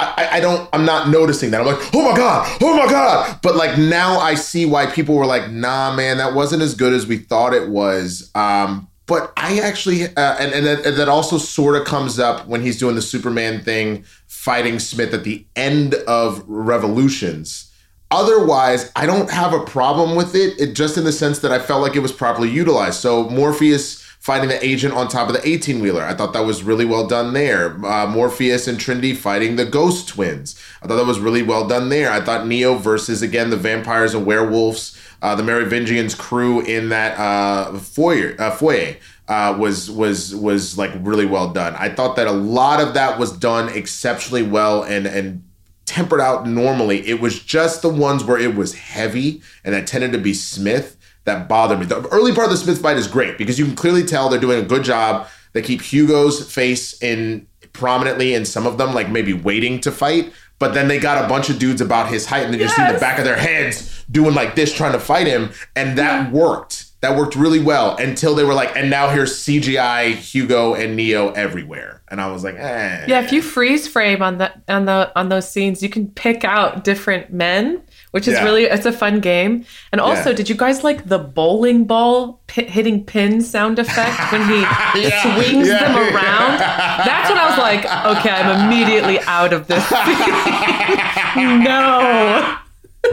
I, 0.00 0.28
I- 0.32 0.40
don't, 0.40 0.68
I'm 0.72 0.84
not 0.84 1.08
noticing 1.08 1.50
that. 1.50 1.60
I'm 1.60 1.66
like, 1.66 1.94
oh 1.94 2.08
my 2.08 2.16
god, 2.16 2.58
oh 2.62 2.76
my 2.76 2.90
god. 2.90 3.40
But 3.42 3.56
like 3.56 3.76
now, 3.78 4.18
I 4.20 4.34
see 4.34 4.64
why 4.66 4.86
people 4.86 5.16
were 5.16 5.26
like, 5.26 5.50
nah, 5.50 5.94
man, 5.94 6.18
that 6.18 6.34
wasn't 6.34 6.62
as 6.62 6.74
good 6.74 6.92
as 6.92 7.06
we 7.06 7.18
thought 7.18 7.52
it 7.54 7.68
was. 7.68 8.30
Um, 8.34 8.88
but 9.06 9.32
I 9.36 9.58
actually, 9.60 10.04
uh, 10.04 10.36
and 10.38 10.52
and 10.52 10.66
that, 10.66 10.84
and 10.86 10.96
that 10.98 11.08
also 11.08 11.38
sort 11.38 11.76
of 11.76 11.84
comes 11.86 12.18
up 12.18 12.46
when 12.46 12.60
he's 12.62 12.78
doing 12.78 12.94
the 12.94 13.02
Superman 13.02 13.62
thing, 13.62 14.04
fighting 14.26 14.78
Smith 14.78 15.14
at 15.14 15.24
the 15.24 15.46
end 15.56 15.94
of 16.06 16.44
Revolutions. 16.46 17.72
Otherwise, 18.10 18.90
I 18.96 19.04
don't 19.06 19.30
have 19.30 19.52
a 19.52 19.60
problem 19.64 20.14
with 20.16 20.34
it, 20.34 20.58
it. 20.60 20.74
Just 20.74 20.96
in 20.96 21.04
the 21.04 21.12
sense 21.12 21.40
that 21.40 21.52
I 21.52 21.58
felt 21.58 21.82
like 21.82 21.94
it 21.96 22.00
was 22.00 22.12
properly 22.12 22.48
utilized. 22.50 23.00
So 23.00 23.28
Morpheus 23.28 24.02
fighting 24.28 24.50
the 24.50 24.62
agent 24.62 24.92
on 24.92 25.08
top 25.08 25.26
of 25.30 25.34
the 25.34 25.48
18 25.48 25.80
wheeler. 25.80 26.02
I 26.02 26.12
thought 26.12 26.34
that 26.34 26.44
was 26.44 26.62
really 26.62 26.84
well 26.84 27.06
done 27.06 27.32
there. 27.32 27.82
Uh, 27.82 28.06
Morpheus 28.06 28.68
and 28.68 28.78
Trinity 28.78 29.14
fighting 29.14 29.56
the 29.56 29.64
Ghost 29.64 30.06
Twins. 30.06 30.54
I 30.82 30.86
thought 30.86 30.96
that 30.96 31.06
was 31.06 31.18
really 31.18 31.42
well 31.42 31.66
done 31.66 31.88
there. 31.88 32.10
I 32.10 32.20
thought 32.20 32.46
Neo 32.46 32.74
versus, 32.74 33.22
again, 33.22 33.48
the 33.48 33.56
vampires 33.56 34.12
and 34.12 34.26
werewolves, 34.26 35.00
uh, 35.22 35.34
the 35.34 35.42
Merovingians 35.42 36.14
crew 36.14 36.60
in 36.60 36.90
that 36.90 37.18
uh, 37.18 37.78
foyer, 37.78 38.36
uh, 38.38 38.50
foyer 38.50 38.96
uh, 39.28 39.56
was 39.58 39.90
was 39.90 40.34
was 40.34 40.76
like 40.76 40.90
really 41.00 41.24
well 41.24 41.50
done. 41.50 41.74
I 41.76 41.88
thought 41.88 42.16
that 42.16 42.26
a 42.26 42.32
lot 42.32 42.80
of 42.80 42.92
that 42.92 43.18
was 43.18 43.32
done 43.32 43.70
exceptionally 43.70 44.42
well 44.42 44.82
and 44.82 45.06
and 45.06 45.42
tempered 45.86 46.20
out 46.20 46.46
normally. 46.46 47.08
It 47.08 47.18
was 47.18 47.42
just 47.42 47.80
the 47.80 47.88
ones 47.88 48.24
where 48.24 48.38
it 48.38 48.54
was 48.54 48.74
heavy 48.74 49.40
and 49.64 49.74
that 49.74 49.86
tended 49.86 50.12
to 50.12 50.18
be 50.18 50.34
Smith 50.34 50.97
that 51.28 51.48
bothered 51.48 51.78
me. 51.78 51.86
The 51.86 52.06
early 52.08 52.34
part 52.34 52.46
of 52.46 52.50
the 52.50 52.56
Smith 52.56 52.82
fight 52.82 52.96
is 52.96 53.06
great 53.06 53.38
because 53.38 53.58
you 53.58 53.64
can 53.64 53.76
clearly 53.76 54.04
tell 54.04 54.28
they're 54.28 54.40
doing 54.40 54.58
a 54.58 54.66
good 54.66 54.82
job. 54.82 55.28
They 55.52 55.62
keep 55.62 55.80
Hugo's 55.80 56.52
face 56.52 57.00
in 57.02 57.46
prominently 57.72 58.34
in 58.34 58.44
some 58.44 58.66
of 58.66 58.78
them, 58.78 58.94
like 58.94 59.08
maybe 59.08 59.32
waiting 59.32 59.80
to 59.80 59.92
fight. 59.92 60.32
But 60.58 60.74
then 60.74 60.88
they 60.88 60.98
got 60.98 61.24
a 61.24 61.28
bunch 61.28 61.50
of 61.50 61.58
dudes 61.58 61.80
about 61.80 62.08
his 62.08 62.26
height, 62.26 62.44
and 62.44 62.52
then 62.52 62.60
you 62.60 62.68
see 62.68 62.84
the 62.92 62.98
back 62.98 63.18
of 63.18 63.24
their 63.24 63.36
heads 63.36 64.04
doing 64.10 64.34
like 64.34 64.56
this, 64.56 64.74
trying 64.74 64.92
to 64.92 64.98
fight 64.98 65.26
him, 65.28 65.50
and 65.76 65.96
that 65.98 66.32
worked. 66.32 66.86
That 67.00 67.16
worked 67.16 67.36
really 67.36 67.60
well 67.60 67.96
until 67.96 68.34
they 68.34 68.42
were 68.42 68.54
like, 68.54 68.74
and 68.76 68.90
now 68.90 69.08
here's 69.08 69.36
CGI 69.36 70.14
Hugo 70.16 70.74
and 70.74 70.96
Neo 70.96 71.30
everywhere, 71.30 72.02
and 72.08 72.20
I 72.20 72.26
was 72.32 72.42
like, 72.42 72.56
eh. 72.56 73.04
Yeah, 73.06 73.20
if 73.20 73.30
you 73.30 73.40
freeze 73.40 73.86
frame 73.86 74.20
on 74.20 74.38
the 74.38 74.52
on 74.66 74.86
the 74.86 75.12
on 75.14 75.28
those 75.28 75.48
scenes, 75.48 75.80
you 75.80 75.88
can 75.88 76.08
pick 76.08 76.42
out 76.42 76.82
different 76.82 77.32
men, 77.32 77.80
which 78.12 78.26
is 78.26 78.34
Yeah. 78.34 78.44
really 78.44 78.64
it's 78.64 78.86
a 78.86 78.92
fun 78.92 79.20
game. 79.20 79.64
And 79.92 80.00
also, 80.00 80.30
Yeah. 80.30 80.36
did 80.36 80.48
you 80.48 80.54
guys 80.54 80.82
like 80.84 81.08
the 81.08 81.18
bowling 81.18 81.84
ball 81.84 82.40
pi 82.46 82.62
hitting 82.62 83.04
pin 83.04 83.40
sound 83.42 83.78
effect 83.78 84.32
when 84.32 84.48
he 84.48 84.60
Yeah. 85.08 85.22
swings 85.22 85.68
Yeah. 85.68 85.78
them 85.78 85.96
around? 85.96 86.58
That's 87.06 87.28
when 87.28 87.38
I 87.38 87.46
was 87.48 87.58
like, 87.58 87.84
okay, 88.16 88.30
I'm 88.30 88.66
immediately 88.66 89.18
out 89.26 89.52
of 89.52 89.66
this. 89.66 89.84
no, 91.36 92.56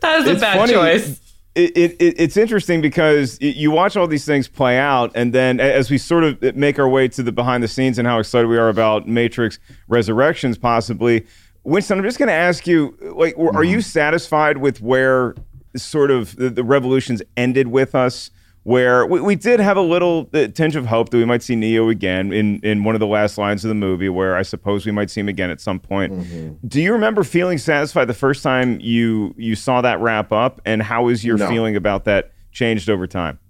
that 0.00 0.18
was 0.18 0.26
a 0.26 0.32
It's 0.32 0.40
bad 0.40 0.56
funny. 0.58 0.72
choice. 0.72 1.20
It, 1.54 1.76
it, 1.76 1.96
it, 2.00 2.14
it's 2.18 2.38
interesting 2.38 2.80
because 2.80 3.38
y- 3.42 3.48
you 3.48 3.70
watch 3.70 3.94
all 3.94 4.06
these 4.06 4.24
things 4.24 4.48
play 4.48 4.78
out, 4.78 5.12
and 5.14 5.34
then 5.34 5.60
as 5.60 5.90
we 5.90 5.98
sort 5.98 6.24
of 6.24 6.42
uh, 6.42 6.52
make 6.54 6.78
our 6.78 6.88
way 6.88 7.08
to 7.08 7.22
the 7.22 7.30
behind 7.30 7.62
the 7.62 7.68
scenes 7.68 7.98
and 7.98 8.08
how 8.08 8.18
excited 8.18 8.48
we 8.48 8.56
are 8.56 8.70
about 8.70 9.06
Matrix 9.06 9.58
Resurrections, 9.86 10.56
possibly, 10.56 11.26
Winston, 11.64 11.98
I'm 11.98 12.04
just 12.04 12.18
going 12.18 12.28
to 12.28 12.32
ask 12.34 12.66
you, 12.66 12.96
like, 13.14 13.34
w- 13.34 13.52
are 13.54 13.64
you 13.64 13.80
satisfied 13.80 14.58
with 14.58 14.80
where 14.80 15.34
sort 15.76 16.10
of 16.10 16.34
the, 16.36 16.50
the 16.50 16.64
revolutions 16.64 17.22
ended 17.36 17.68
with 17.68 17.94
us? 17.94 18.30
Where 18.64 19.04
we, 19.06 19.20
we 19.20 19.34
did 19.34 19.58
have 19.58 19.76
a 19.76 19.80
little 19.82 20.30
uh, 20.32 20.46
tinge 20.46 20.76
of 20.76 20.86
hope 20.86 21.08
that 21.10 21.16
we 21.16 21.24
might 21.24 21.42
see 21.42 21.56
Neo 21.56 21.88
again 21.88 22.32
in, 22.32 22.60
in 22.60 22.84
one 22.84 22.94
of 22.94 23.00
the 23.00 23.08
last 23.08 23.36
lines 23.36 23.64
of 23.64 23.68
the 23.70 23.74
movie, 23.74 24.08
where 24.08 24.36
I 24.36 24.42
suppose 24.42 24.86
we 24.86 24.92
might 24.92 25.10
see 25.10 25.20
him 25.20 25.28
again 25.28 25.50
at 25.50 25.60
some 25.60 25.80
point. 25.80 26.68
Do 26.68 26.80
you 26.80 26.92
remember 26.92 27.24
feeling 27.24 27.58
satisfied 27.58 28.04
the 28.04 28.14
first 28.14 28.40
time 28.44 28.78
you 28.78 29.34
you 29.36 29.56
saw 29.56 29.80
that 29.80 29.98
wrap 29.98 30.30
up, 30.30 30.60
and 30.64 30.80
how 30.80 31.08
is 31.08 31.24
your 31.24 31.38
No. 31.38 31.48
feeling 31.48 31.74
about 31.74 32.04
that 32.04 32.30
changed 32.52 32.88
over 32.88 33.08
time? 33.08 33.40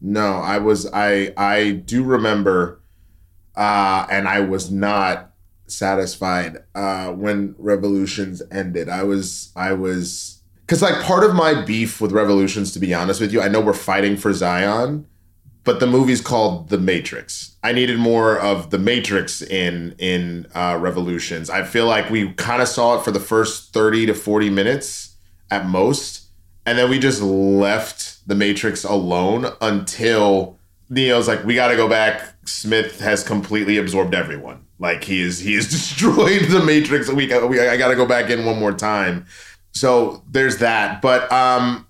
No, 0.00 0.34
I 0.34 0.58
was 0.58 0.88
I 0.92 1.32
I 1.36 1.72
do 1.84 2.04
remember 2.04 2.80
uh 3.56 4.06
and 4.08 4.28
I 4.28 4.38
was 4.38 4.70
not 4.70 5.29
satisfied 5.70 6.58
uh 6.74 7.08
when 7.12 7.54
Revolutions 7.58 8.42
ended. 8.50 8.88
I 8.88 9.02
was 9.02 9.52
I 9.56 9.72
was 9.72 10.42
cuz 10.66 10.82
like 10.82 11.02
part 11.02 11.24
of 11.24 11.34
my 11.34 11.62
beef 11.62 12.00
with 12.00 12.12
Revolutions 12.12 12.72
to 12.72 12.78
be 12.78 12.94
honest 12.94 13.20
with 13.20 13.32
you, 13.32 13.40
I 13.40 13.48
know 13.48 13.60
we're 13.60 13.72
fighting 13.72 14.16
for 14.16 14.32
Zion, 14.32 15.06
but 15.64 15.80
the 15.80 15.86
movie's 15.86 16.20
called 16.20 16.68
The 16.68 16.78
Matrix. 16.78 17.56
I 17.62 17.72
needed 17.72 17.98
more 17.98 18.38
of 18.38 18.70
The 18.70 18.78
Matrix 18.78 19.42
in 19.42 19.94
in 19.98 20.46
uh 20.54 20.78
Revolutions. 20.80 21.50
I 21.50 21.64
feel 21.64 21.86
like 21.86 22.10
we 22.10 22.32
kind 22.34 22.62
of 22.62 22.68
saw 22.68 22.98
it 22.98 23.04
for 23.04 23.10
the 23.10 23.20
first 23.20 23.72
30 23.72 24.06
to 24.06 24.14
40 24.14 24.50
minutes 24.50 25.16
at 25.50 25.66
most 25.66 26.30
and 26.66 26.78
then 26.78 26.90
we 26.90 26.98
just 26.98 27.22
left 27.22 28.26
the 28.28 28.34
Matrix 28.34 28.84
alone 28.84 29.46
until 29.60 30.58
Neo's 30.88 31.26
like, 31.28 31.44
we 31.44 31.54
got 31.54 31.68
to 31.68 31.76
go 31.76 31.88
back. 31.88 32.22
Smith 32.50 33.00
has 33.00 33.22
completely 33.22 33.78
absorbed 33.78 34.14
everyone. 34.14 34.66
Like 34.78 35.04
he 35.04 35.20
is, 35.20 35.38
he 35.38 35.54
has 35.54 35.66
destroyed 35.70 36.48
the 36.50 36.62
Matrix. 36.64 37.08
We, 37.08 37.26
we 37.26 37.60
I 37.60 37.76
got 37.76 37.88
to 37.88 37.96
go 37.96 38.06
back 38.06 38.30
in 38.30 38.44
one 38.44 38.58
more 38.58 38.72
time. 38.72 39.26
So 39.72 40.22
there's 40.28 40.58
that. 40.58 41.00
But 41.00 41.30
um, 41.30 41.86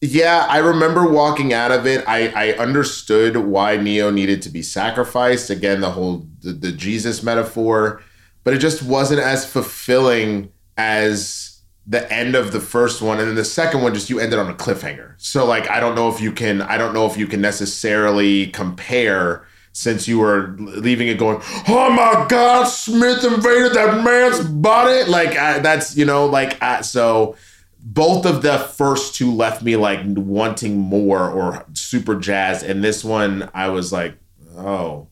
yeah, 0.00 0.46
I 0.48 0.58
remember 0.58 1.06
walking 1.06 1.52
out 1.52 1.70
of 1.70 1.86
it. 1.86 2.04
I 2.08 2.28
I 2.28 2.52
understood 2.56 3.36
why 3.36 3.76
Neo 3.76 4.10
needed 4.10 4.42
to 4.42 4.48
be 4.48 4.62
sacrificed. 4.62 5.50
Again, 5.50 5.80
the 5.80 5.90
whole 5.90 6.26
the, 6.40 6.52
the 6.52 6.72
Jesus 6.72 7.22
metaphor, 7.22 8.02
but 8.42 8.54
it 8.54 8.58
just 8.58 8.82
wasn't 8.82 9.20
as 9.20 9.44
fulfilling 9.44 10.52
as 10.78 11.50
the 11.86 12.10
end 12.12 12.34
of 12.34 12.52
the 12.52 12.60
first 12.60 13.02
one 13.02 13.18
and 13.18 13.28
then 13.28 13.34
the 13.34 13.44
second 13.44 13.82
one 13.82 13.92
just 13.92 14.08
you 14.08 14.20
ended 14.20 14.38
on 14.38 14.48
a 14.48 14.54
cliffhanger 14.54 15.14
so 15.16 15.44
like 15.44 15.68
i 15.70 15.80
don't 15.80 15.94
know 15.94 16.08
if 16.08 16.20
you 16.20 16.30
can 16.30 16.62
i 16.62 16.76
don't 16.76 16.94
know 16.94 17.06
if 17.06 17.16
you 17.16 17.26
can 17.26 17.40
necessarily 17.40 18.46
compare 18.48 19.44
since 19.72 20.08
you 20.08 20.18
were 20.18 20.56
leaving 20.58 21.08
it 21.08 21.18
going 21.18 21.40
oh 21.68 21.90
my 21.90 22.26
god 22.28 22.64
smith 22.64 23.24
invaded 23.24 23.72
that 23.74 24.02
man's 24.04 24.40
body. 24.40 25.04
Like 25.04 25.36
I, 25.36 25.60
that's 25.60 25.96
you 25.96 26.04
know 26.04 26.26
like 26.26 26.60
I, 26.62 26.80
so 26.82 27.36
both 27.82 28.26
of 28.26 28.42
the 28.42 28.58
first 28.58 29.14
two 29.14 29.32
left 29.32 29.62
me 29.62 29.76
like 29.76 30.00
wanting 30.04 30.76
more 30.76 31.30
or 31.30 31.64
super 31.74 32.14
jazzed 32.16 32.64
and 32.64 32.84
this 32.84 33.02
one 33.02 33.48
i 33.54 33.68
was 33.68 33.92
like 33.92 34.16
oh. 34.56 35.08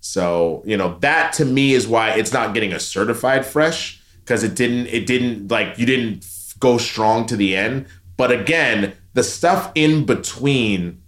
So 0.00 0.62
you 0.64 0.76
know 0.76 0.98
that 1.00 1.32
to 1.34 1.44
me 1.44 1.74
is 1.74 1.86
why 1.86 2.10
it's 2.12 2.32
not 2.32 2.54
getting 2.54 2.72
a 2.72 2.80
certified 2.80 3.44
fresh 3.44 4.00
because 4.20 4.42
it 4.42 4.54
didn't 4.54 4.86
it 4.86 5.06
didn't 5.06 5.50
like 5.50 5.78
you 5.78 5.86
didn't 5.86 6.26
go 6.58 6.78
strong 6.78 7.26
to 7.26 7.36
the 7.36 7.56
end. 7.56 7.86
But 8.16 8.32
again 8.32 8.94
the 9.14 9.22
stuff 9.22 9.72
in 9.74 10.06
between 10.06 11.02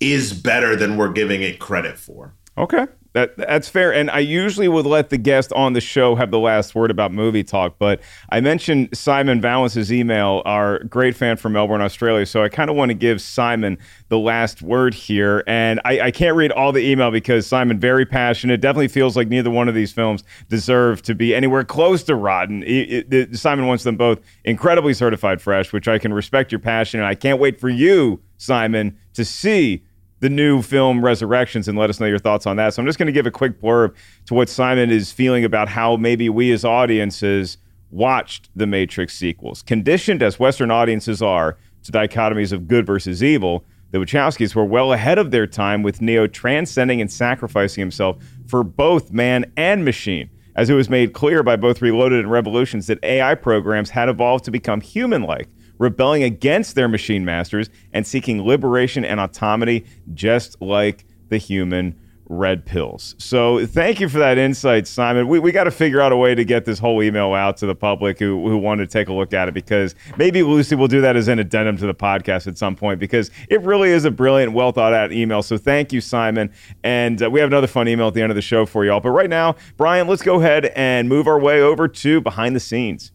is 0.00 0.32
better 0.32 0.74
than 0.76 0.96
we're 0.96 1.12
giving 1.12 1.42
it 1.42 1.58
credit 1.58 1.98
for 1.98 2.34
Okay. 2.58 2.86
That, 3.12 3.36
that's 3.36 3.68
fair. 3.68 3.92
And 3.92 4.08
I 4.08 4.20
usually 4.20 4.68
would 4.68 4.86
let 4.86 5.10
the 5.10 5.18
guest 5.18 5.52
on 5.54 5.72
the 5.72 5.80
show 5.80 6.14
have 6.14 6.30
the 6.30 6.38
last 6.38 6.76
word 6.76 6.92
about 6.92 7.10
movie 7.10 7.42
talk, 7.42 7.76
but 7.78 8.00
I 8.30 8.40
mentioned 8.40 8.90
Simon 8.96 9.40
Valence's 9.40 9.92
email, 9.92 10.42
our 10.44 10.80
great 10.84 11.16
fan 11.16 11.36
from 11.36 11.54
Melbourne, 11.54 11.80
Australia. 11.80 12.24
So 12.26 12.44
I 12.44 12.48
kind 12.48 12.70
of 12.70 12.76
want 12.76 12.90
to 12.90 12.94
give 12.94 13.20
Simon 13.20 13.78
the 14.10 14.18
last 14.18 14.62
word 14.62 14.94
here. 14.94 15.42
And 15.48 15.80
I, 15.84 16.00
I 16.00 16.10
can't 16.12 16.36
read 16.36 16.52
all 16.52 16.70
the 16.70 16.88
email 16.88 17.10
because 17.10 17.48
Simon, 17.48 17.80
very 17.80 18.06
passionate, 18.06 18.60
definitely 18.60 18.88
feels 18.88 19.16
like 19.16 19.26
neither 19.28 19.50
one 19.50 19.68
of 19.68 19.74
these 19.74 19.90
films 19.92 20.22
deserve 20.48 21.02
to 21.02 21.14
be 21.14 21.34
anywhere 21.34 21.64
close 21.64 22.04
to 22.04 22.14
rotten. 22.14 22.62
It- 22.62 23.12
it- 23.12 23.36
Simon 23.36 23.66
wants 23.66 23.82
them 23.84 23.96
both 23.96 24.20
incredibly 24.44 24.94
certified 24.94 25.40
fresh, 25.42 25.72
which 25.72 25.88
I 25.88 25.98
can 25.98 26.12
respect 26.12 26.52
your 26.52 26.60
passion. 26.60 27.00
And 27.00 27.08
I 27.08 27.16
can't 27.16 27.40
wait 27.40 27.58
for 27.58 27.68
you, 27.70 28.20
Simon, 28.36 28.96
to 29.14 29.24
see 29.24 29.82
the 30.20 30.30
new 30.30 30.62
film 30.62 31.04
Resurrections 31.04 31.66
and 31.66 31.76
let 31.76 31.90
us 31.90 31.98
know 31.98 32.06
your 32.06 32.18
thoughts 32.18 32.46
on 32.46 32.56
that. 32.56 32.74
So 32.74 32.82
I'm 32.82 32.86
just 32.86 32.98
going 32.98 33.06
to 33.06 33.12
give 33.12 33.26
a 33.26 33.30
quick 33.30 33.60
blurb 33.60 33.94
to 34.26 34.34
what 34.34 34.48
Simon 34.48 34.90
is 34.90 35.10
feeling 35.10 35.44
about 35.44 35.68
how 35.68 35.96
maybe 35.96 36.28
we 36.28 36.52
as 36.52 36.64
audiences 36.64 37.58
watched 37.90 38.48
the 38.54 38.66
Matrix 38.66 39.16
sequels. 39.16 39.62
Conditioned 39.62 40.22
as 40.22 40.38
Western 40.38 40.70
audiences 40.70 41.20
are 41.22 41.58
to 41.82 41.92
dichotomies 41.92 42.52
of 42.52 42.68
good 42.68 42.86
versus 42.86 43.22
evil, 43.22 43.64
the 43.90 43.98
Wachowskis 43.98 44.54
were 44.54 44.64
well 44.64 44.92
ahead 44.92 45.18
of 45.18 45.30
their 45.30 45.46
time 45.46 45.82
with 45.82 46.00
Neo 46.00 46.26
transcending 46.26 47.00
and 47.00 47.10
sacrificing 47.10 47.82
himself 47.82 48.18
for 48.46 48.62
both 48.62 49.10
man 49.10 49.50
and 49.56 49.84
machine. 49.84 50.30
As 50.54 50.68
it 50.68 50.74
was 50.74 50.90
made 50.90 51.12
clear 51.12 51.42
by 51.42 51.56
both 51.56 51.80
Reloaded 51.80 52.20
and 52.20 52.30
Revolutions 52.30 52.86
that 52.88 53.02
AI 53.02 53.34
programs 53.34 53.90
had 53.90 54.08
evolved 54.08 54.44
to 54.44 54.50
become 54.50 54.80
human 54.80 55.22
like 55.22 55.48
rebelling 55.80 56.22
against 56.22 56.76
their 56.76 56.86
machine 56.86 57.24
masters 57.24 57.68
and 57.92 58.06
seeking 58.06 58.42
liberation 58.42 59.04
and 59.04 59.18
autonomy, 59.18 59.84
just 60.14 60.60
like 60.60 61.04
the 61.30 61.38
human 61.38 61.98
red 62.28 62.64
pills. 62.64 63.16
So 63.18 63.66
thank 63.66 63.98
you 63.98 64.08
for 64.08 64.18
that 64.18 64.38
insight, 64.38 64.86
Simon. 64.86 65.26
We, 65.26 65.40
we 65.40 65.50
got 65.50 65.64
to 65.64 65.70
figure 65.72 66.00
out 66.00 66.12
a 66.12 66.16
way 66.16 66.34
to 66.36 66.44
get 66.44 66.64
this 66.64 66.78
whole 66.78 67.02
email 67.02 67.34
out 67.34 67.56
to 67.56 67.66
the 67.66 67.74
public 67.74 68.20
who, 68.20 68.48
who 68.48 68.56
want 68.56 68.78
to 68.80 68.86
take 68.86 69.08
a 69.08 69.12
look 69.12 69.34
at 69.34 69.48
it 69.48 69.54
because 69.54 69.96
maybe 70.16 70.44
Lucy 70.44 70.76
will 70.76 70.86
do 70.86 71.00
that 71.00 71.16
as 71.16 71.26
an 71.26 71.40
addendum 71.40 71.76
to 71.78 71.86
the 71.86 71.94
podcast 71.94 72.46
at 72.46 72.56
some 72.56 72.76
point 72.76 73.00
because 73.00 73.32
it 73.48 73.60
really 73.62 73.90
is 73.90 74.04
a 74.04 74.12
brilliant, 74.12 74.52
well 74.52 74.70
thought 74.70 74.92
out 74.92 75.10
email. 75.10 75.42
So 75.42 75.58
thank 75.58 75.92
you, 75.92 76.00
Simon. 76.00 76.52
And 76.84 77.20
uh, 77.20 77.28
we 77.28 77.40
have 77.40 77.48
another 77.48 77.66
fun 77.66 77.88
email 77.88 78.06
at 78.06 78.14
the 78.14 78.22
end 78.22 78.30
of 78.30 78.36
the 78.36 78.42
show 78.42 78.64
for 78.64 78.84
y'all. 78.84 79.00
But 79.00 79.10
right 79.10 79.30
now, 79.30 79.56
Brian, 79.76 80.06
let's 80.06 80.22
go 80.22 80.38
ahead 80.38 80.66
and 80.76 81.08
move 81.08 81.26
our 81.26 81.40
way 81.40 81.60
over 81.60 81.88
to 81.88 82.20
behind 82.20 82.54
the 82.54 82.60
scenes. 82.60 83.10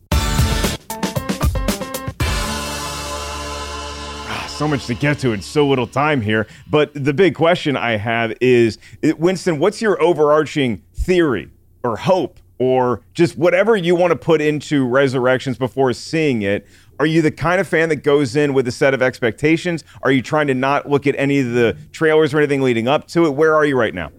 So 4.56 4.68
much 4.70 4.86
to 4.86 4.94
get 4.94 5.20
to 5.20 5.34
in 5.34 5.42
so 5.42 5.68
little 5.68 5.86
time 5.86 6.22
here. 6.22 6.48
But 6.70 6.92
the 6.94 7.14
big 7.14 7.36
question 7.36 7.76
I 7.76 7.98
have 7.98 8.34
is 8.40 8.78
Winston, 9.18 9.60
what's 9.60 9.82
your 9.82 10.02
overarching 10.02 10.82
theory 10.94 11.50
or 11.84 11.98
hope 11.98 12.40
or 12.58 13.02
just 13.14 13.38
whatever 13.38 13.76
you 13.76 13.96
want 13.96 14.12
to 14.12 14.16
put 14.16 14.40
into 14.40 14.88
Resurrections 14.88 15.58
before 15.58 15.92
seeing 15.92 16.42
it? 16.42 16.66
Are 17.00 17.06
you 17.06 17.22
the 17.22 17.32
kind 17.32 17.60
of 17.60 17.68
fan 17.68 17.90
that 17.90 17.98
goes 17.98 18.38
in 18.38 18.54
with 18.54 18.66
a 18.70 18.72
set 18.72 18.94
of 18.94 19.02
expectations? 19.02 19.84
Are 20.04 20.12
you 20.12 20.22
trying 20.22 20.48
to 20.48 20.54
not 20.54 20.90
look 20.90 21.06
at 21.06 21.16
any 21.18 21.40
of 21.40 21.52
the 21.52 21.76
trailers 21.92 22.34
or 22.34 22.38
anything 22.38 22.62
leading 22.62 22.88
up 22.88 23.08
to 23.10 23.26
it? 23.26 23.32
Where 23.32 23.56
are 23.56 23.66
you 23.66 23.78
right 23.78 23.94
now? 23.94 24.12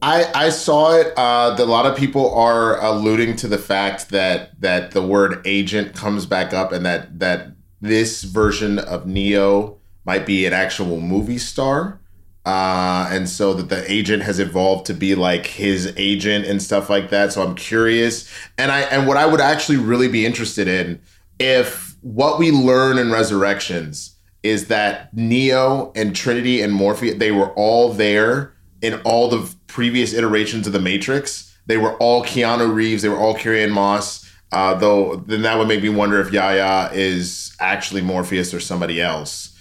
I, 0.00 0.24
I 0.34 0.48
saw 0.48 0.96
it. 0.96 1.12
Uh, 1.18 1.54
a 1.58 1.64
lot 1.66 1.84
of 1.84 1.98
people 1.98 2.34
are 2.34 2.82
alluding 2.82 3.36
to 3.36 3.46
the 3.46 3.58
fact 3.58 4.08
that 4.08 4.58
that 4.60 4.92
the 4.92 5.02
word 5.02 5.42
agent 5.44 5.94
comes 5.94 6.24
back 6.24 6.54
up, 6.54 6.72
and 6.72 6.84
that 6.86 7.20
that 7.20 7.52
this 7.82 8.22
version 8.22 8.78
of 8.78 9.06
Neo 9.06 9.78
might 10.04 10.26
be 10.26 10.46
an 10.46 10.52
actual 10.52 11.00
movie 11.00 11.38
star, 11.38 12.00
uh, 12.44 13.08
and 13.10 13.28
so 13.28 13.54
that 13.54 13.68
the 13.68 13.90
agent 13.90 14.22
has 14.22 14.38
evolved 14.38 14.86
to 14.86 14.94
be 14.94 15.14
like 15.14 15.46
his 15.46 15.92
agent 15.96 16.44
and 16.46 16.60
stuff 16.60 16.90
like 16.90 17.10
that. 17.10 17.32
So 17.32 17.42
I'm 17.42 17.54
curious, 17.54 18.28
and 18.58 18.72
I 18.72 18.80
and 18.80 19.06
what 19.06 19.16
I 19.16 19.26
would 19.26 19.40
actually 19.40 19.78
really 19.78 20.08
be 20.08 20.26
interested 20.26 20.68
in 20.68 21.00
if 21.38 21.96
what 22.00 22.38
we 22.38 22.50
learn 22.50 22.98
in 22.98 23.12
Resurrections 23.12 24.16
is 24.42 24.66
that 24.66 25.14
Neo 25.14 25.92
and 25.94 26.14
Trinity 26.14 26.60
and 26.60 26.72
Morpheus 26.72 27.18
they 27.18 27.30
were 27.30 27.50
all 27.52 27.92
there 27.92 28.54
in 28.80 29.00
all 29.02 29.28
the 29.28 29.54
previous 29.68 30.12
iterations 30.12 30.66
of 30.66 30.72
the 30.72 30.80
Matrix. 30.80 31.56
They 31.66 31.76
were 31.76 31.96
all 31.98 32.24
Keanu 32.24 32.74
Reeves. 32.74 33.02
They 33.02 33.08
were 33.08 33.18
all 33.18 33.34
Carrie 33.34 33.66
Moss. 33.68 34.28
Uh, 34.50 34.74
though 34.74 35.16
then 35.26 35.42
that 35.42 35.56
would 35.56 35.68
make 35.68 35.82
me 35.82 35.88
wonder 35.88 36.20
if 36.20 36.30
Yahya 36.30 36.90
is 36.92 37.56
actually 37.58 38.02
Morpheus 38.02 38.52
or 38.52 38.60
somebody 38.60 39.00
else. 39.00 39.51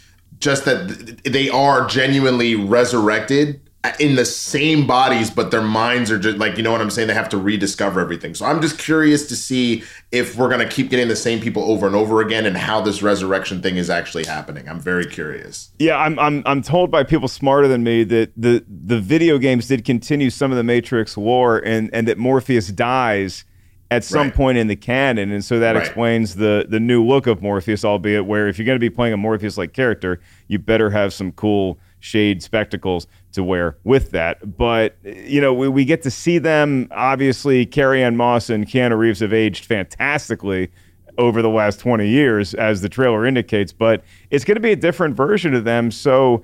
Just 0.42 0.66
that 0.66 1.22
they 1.24 1.50
are 1.50 1.88
genuinely 1.88 2.56
resurrected 2.56 3.62
in 4.00 4.16
the 4.16 4.26
same 4.26 4.86
bodies, 4.86 5.32
but 5.32 5.50
their 5.50 5.62
minds 5.62 6.12
are 6.12 6.20
just 6.20 6.38
like 6.38 6.56
you 6.56 6.64
know 6.64 6.72
what 6.72 6.82
I'm 6.82 6.92
saying. 6.92 7.08
They 7.08 7.16
have 7.16 7.30
to 7.30 7.38
rediscover 7.38 8.00
everything. 8.00 8.36
So 8.36 8.46
I'm 8.46 8.62
just 8.62 8.78
curious 8.78 9.28
to 9.28 9.36
see 9.36 9.84
if 10.12 10.36
we're 10.36 10.50
gonna 10.50 10.68
keep 10.68 10.90
getting 10.90 11.08
the 11.08 11.16
same 11.16 11.40
people 11.40 11.64
over 11.64 11.88
and 11.88 11.96
over 11.96 12.22
again, 12.22 12.46
and 12.46 12.56
how 12.56 12.82
this 12.82 13.02
resurrection 13.02 13.62
thing 13.62 13.78
is 13.78 13.90
actually 13.90 14.26
happening. 14.26 14.70
I'm 14.70 14.80
very 14.80 15.06
curious. 15.06 15.72
Yeah, 15.80 15.98
I'm 15.98 16.20
I'm 16.20 16.44
I'm 16.46 16.62
told 16.62 16.92
by 16.92 17.04
people 17.04 17.28
smarter 17.28 17.68
than 17.68 17.84
me 17.84 18.04
that 18.04 18.32
the 18.38 18.64
the 18.68 19.00
video 19.00 19.40
games 19.40 19.68
did 19.68 19.84
continue 19.84 20.30
some 20.30 20.52
of 20.52 20.58
the 20.58 20.64
Matrix 20.64 21.18
war 21.18 21.58
and 21.66 21.90
and 21.92 22.08
that 22.08 22.20
Morpheus 22.20 22.68
dies 22.68 23.46
at 23.92 24.04
some 24.04 24.28
Right. 24.28 24.34
point 24.34 24.58
in 24.58 24.68
the 24.68 24.76
canon, 24.76 25.32
and 25.32 25.44
so 25.46 25.60
that 25.60 25.76
Right. 25.76 25.82
explains 25.86 26.36
the 26.38 26.66
the 26.68 26.80
new 26.80 27.06
look 27.06 27.28
of 27.28 27.42
Morpheus. 27.44 27.86
Albeit, 27.86 28.26
where 28.26 28.48
if 28.48 28.58
you're 28.58 28.66
going 28.66 28.78
to 28.78 28.80
be 28.80 28.90
playing 28.90 29.14
a 29.14 29.18
Morpheus 29.18 29.58
like 29.58 29.74
character, 29.74 30.20
you 30.48 30.58
better 30.58 30.90
have 30.90 31.14
some 31.14 31.32
cool 31.34 31.78
shade 32.00 32.42
spectacles 32.42 33.06
to 33.34 33.44
wear 33.44 33.76
with 33.84 34.10
that. 34.12 34.58
But 34.58 34.96
you 35.04 35.40
know, 35.40 35.54
we, 35.54 35.68
we 35.68 35.86
get 35.86 36.02
to 36.04 36.10
see 36.12 36.40
them. 36.40 36.88
Obviously, 36.92 37.66
Carrie 37.66 38.02
Ann 38.02 38.16
Moss 38.18 38.50
and 38.50 38.66
Keanu 38.68 38.98
Reeves 38.98 39.20
have 39.20 39.34
aged 39.34 39.66
fantastically 39.66 40.70
over 41.18 41.42
the 41.42 41.50
last 41.50 41.80
20 41.82 42.08
years, 42.08 42.54
as 42.54 42.82
the 42.82 42.88
trailer 42.90 43.26
indicates, 43.26 43.74
but 43.74 44.02
it's 44.32 44.46
going 44.46 44.56
to 44.56 44.62
be 44.62 44.72
a 44.72 44.76
different 44.78 45.16
version 45.16 45.54
of 45.54 45.66
them. 45.66 45.92
So, 45.92 46.42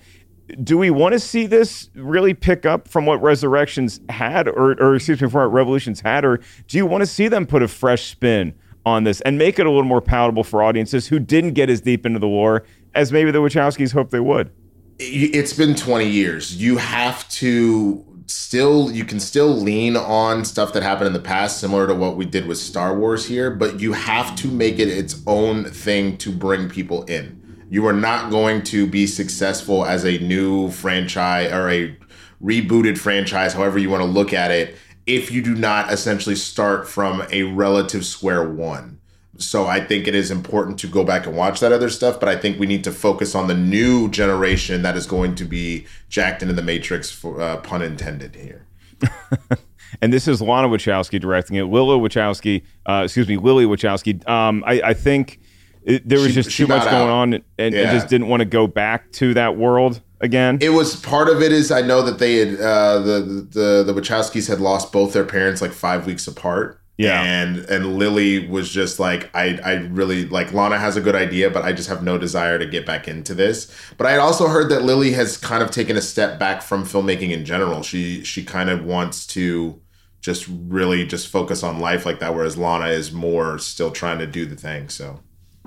do 0.64 0.78
we 0.78 0.90
want 0.90 1.14
to 1.14 1.20
see 1.20 1.46
this 1.46 1.90
really 1.96 2.34
pick 2.34 2.66
up 2.66 2.88
from 2.88 3.06
what 3.06 3.22
Resurrections 3.22 4.00
had, 4.10 4.48
or, 4.48 4.72
or 4.82 4.96
excuse 4.96 5.22
me, 5.22 5.30
from 5.30 5.42
what 5.42 5.54
Revolutions 5.54 6.02
had, 6.02 6.24
or 6.26 6.40
do 6.68 6.78
you 6.78 6.86
want 6.86 7.02
to 7.02 7.06
see 7.08 7.28
them 7.28 7.46
put 7.46 7.62
a 7.62 7.68
fresh 7.68 8.12
spin 8.12 8.54
on 8.86 9.04
this 9.04 9.20
and 9.22 9.38
make 9.38 9.60
it 9.60 9.66
a 9.66 9.70
little 9.70 9.84
more 9.84 10.02
palatable 10.02 10.44
for 10.44 10.64
audiences 10.64 11.08
who 11.08 11.20
didn't 11.20 11.54
get 11.54 11.70
as 11.70 11.82
deep 11.82 12.06
into 12.06 12.20
the 12.20 12.28
lore 12.28 12.64
as 12.96 13.12
maybe 13.12 13.32
the 13.32 13.40
Wachowskis 13.40 13.92
hoped 13.92 14.12
they 14.12 14.20
would? 14.20 14.52
it's 15.00 15.54
been 15.54 15.76
20 15.76 16.08
years 16.08 16.56
you 16.56 16.78
have 16.78 17.28
to 17.30 18.04
still 18.26 18.92
you 18.92 19.06
can 19.06 19.20
still 19.20 19.50
lean 19.50 19.96
on 19.96 20.44
stuff 20.44 20.74
that 20.74 20.82
happened 20.82 21.08
in 21.08 21.14
the 21.14 21.20
past 21.20 21.60
similar 21.60 21.86
to 21.86 21.94
what 21.94 22.18
we 22.18 22.26
did 22.26 22.48
with 22.48 22.58
star 22.58 22.98
wars 22.98 23.26
here 23.26 23.52
but 23.52 23.80
you 23.80 23.94
have 23.94 24.36
to 24.36 24.48
make 24.48 24.80
it 24.80 24.88
its 24.88 25.22
own 25.28 25.66
thing 25.66 26.18
to 26.18 26.32
bring 26.32 26.68
people 26.68 27.04
in 27.04 27.37
you 27.70 27.86
are 27.86 27.94
not 27.94 28.32
going 28.32 28.64
to 28.64 28.88
be 28.88 29.06
successful 29.06 29.86
as 29.86 30.06
a 30.06 30.18
new 30.20 30.70
franchise 30.72 31.52
or 31.52 31.70
a 31.70 31.96
rebooted 32.44 32.98
franchise 32.98 33.54
however 33.54 33.78
you 33.78 33.90
want 33.90 34.02
to 34.02 34.10
look 34.10 34.34
at 34.34 34.52
it 34.52 34.76
if 35.06 35.32
you 35.32 35.42
do 35.42 35.56
not 35.56 35.92
essentially 35.92 36.36
start 36.36 36.88
from 36.88 37.24
a 37.32 37.44
relative 37.44 38.06
square 38.06 38.48
one 38.48 38.98
so 39.40 39.68
I 39.68 39.80
think 39.80 40.08
it 40.08 40.16
is 40.16 40.32
important 40.32 40.80
to 40.80 40.88
go 40.88 41.04
back 41.04 41.26
and 41.26 41.36
watch 41.36 41.60
that 41.60 41.72
other 41.72 41.90
stuff, 41.90 42.20
but 42.20 42.28
I 42.30 42.36
think 42.36 42.60
we 42.60 42.66
need 42.66 42.84
to 42.86 42.92
focus 42.92 43.36
on 43.36 43.48
the 43.48 43.54
new 43.54 44.10
generation 44.10 44.82
that 44.82 44.98
is 44.98 45.06
going 45.06 45.36
to 45.36 45.46
be 45.46 45.86
jacked 46.10 46.42
into 46.42 46.54
the 46.54 46.62
Matrix, 46.62 47.12
for 47.12 47.40
uh, 47.40 47.58
pun 47.58 47.82
intended 47.82 48.36
here. 48.36 48.66
and 50.02 50.12
this 50.12 50.28
is 50.28 50.42
Lana 50.42 50.68
Wachowski 50.68 51.20
directing 51.20 51.58
it. 51.58 51.64
Lila 51.64 51.98
Wachowski, 51.98 52.64
uh, 52.88 53.04
excuse 53.06 53.28
me, 53.28 53.38
Lily 53.38 53.66
Wachowski. 53.66 54.28
Um, 54.28 54.64
I, 54.66 54.82
I 54.84 54.94
think 54.94 55.40
it, 55.88 56.08
there 56.08 56.20
was 56.20 56.28
She- 56.30 56.34
just 56.36 56.52
too 56.56 56.68
much 56.68 56.84
going 56.84 56.96
out. 56.96 57.10
on, 57.10 57.34
and, 57.34 57.44
and 57.58 57.74
Yeah. 57.74 57.94
just 57.94 58.08
didn't 58.10 58.28
want 58.28 58.42
to 58.42 58.46
go 58.46 58.68
back 58.68 59.12
to 59.14 59.34
that 59.34 59.58
world 59.58 60.02
again. 60.22 60.58
It 60.62 60.70
was 60.70 60.96
part 60.96 61.30
of 61.30 61.42
it 61.42 61.52
is 61.52 61.72
I 61.72 61.82
know 61.82 62.02
that 62.04 62.20
they 62.20 62.38
had 62.38 62.60
uh, 62.60 63.00
the 63.00 63.48
the 63.58 63.84
the 63.92 63.94
Wachowskis 64.00 64.48
had 64.48 64.60
lost 64.60 64.92
both 64.92 65.14
their 65.14 65.24
parents 65.26 65.62
like 65.62 65.72
five 65.72 66.06
weeks 66.06 66.28
apart, 66.28 66.80
Yeah. 66.98 67.22
And 67.24 67.60
and 67.70 67.98
Lily 67.98 68.48
was 68.48 68.70
just 68.70 69.00
like, 69.00 69.30
I 69.36 69.60
I 69.64 69.74
really 70.00 70.26
like 70.28 70.52
Lana 70.54 70.78
has 70.80 70.98
a 70.98 71.02
good 71.02 71.16
idea, 71.16 71.50
but 71.52 71.64
I 71.64 71.72
just 71.72 71.88
have 71.90 72.02
no 72.04 72.18
desire 72.18 72.58
to 72.60 72.66
get 72.66 72.86
back 72.86 73.08
into 73.08 73.34
this. 73.36 73.72
But 73.98 74.08
I 74.08 74.12
had 74.12 74.20
also 74.20 74.48
heard 74.48 74.70
that 74.72 74.82
Lily 74.84 75.12
has 75.14 75.38
kind 75.38 75.62
of 75.64 75.70
taken 75.72 75.96
a 75.96 76.02
step 76.02 76.40
back 76.40 76.62
from 76.64 76.84
filmmaking 76.86 77.32
in 77.32 77.46
general. 77.46 77.82
She 77.84 78.24
she 78.24 78.44
kind 78.44 78.70
of 78.70 78.84
wants 78.84 79.26
to 79.28 79.80
just 80.22 80.48
really 80.50 81.06
just 81.06 81.28
focus 81.28 81.62
on 81.64 81.80
life 81.80 82.04
like 82.06 82.20
that, 82.20 82.34
whereas 82.36 82.58
Lana 82.58 82.88
is 82.88 83.12
more 83.14 83.60
still 83.60 83.92
trying 83.92 84.18
to 84.20 84.28
do 84.28 84.46
the 84.48 84.56
thing. 84.56 84.90
So 84.90 85.20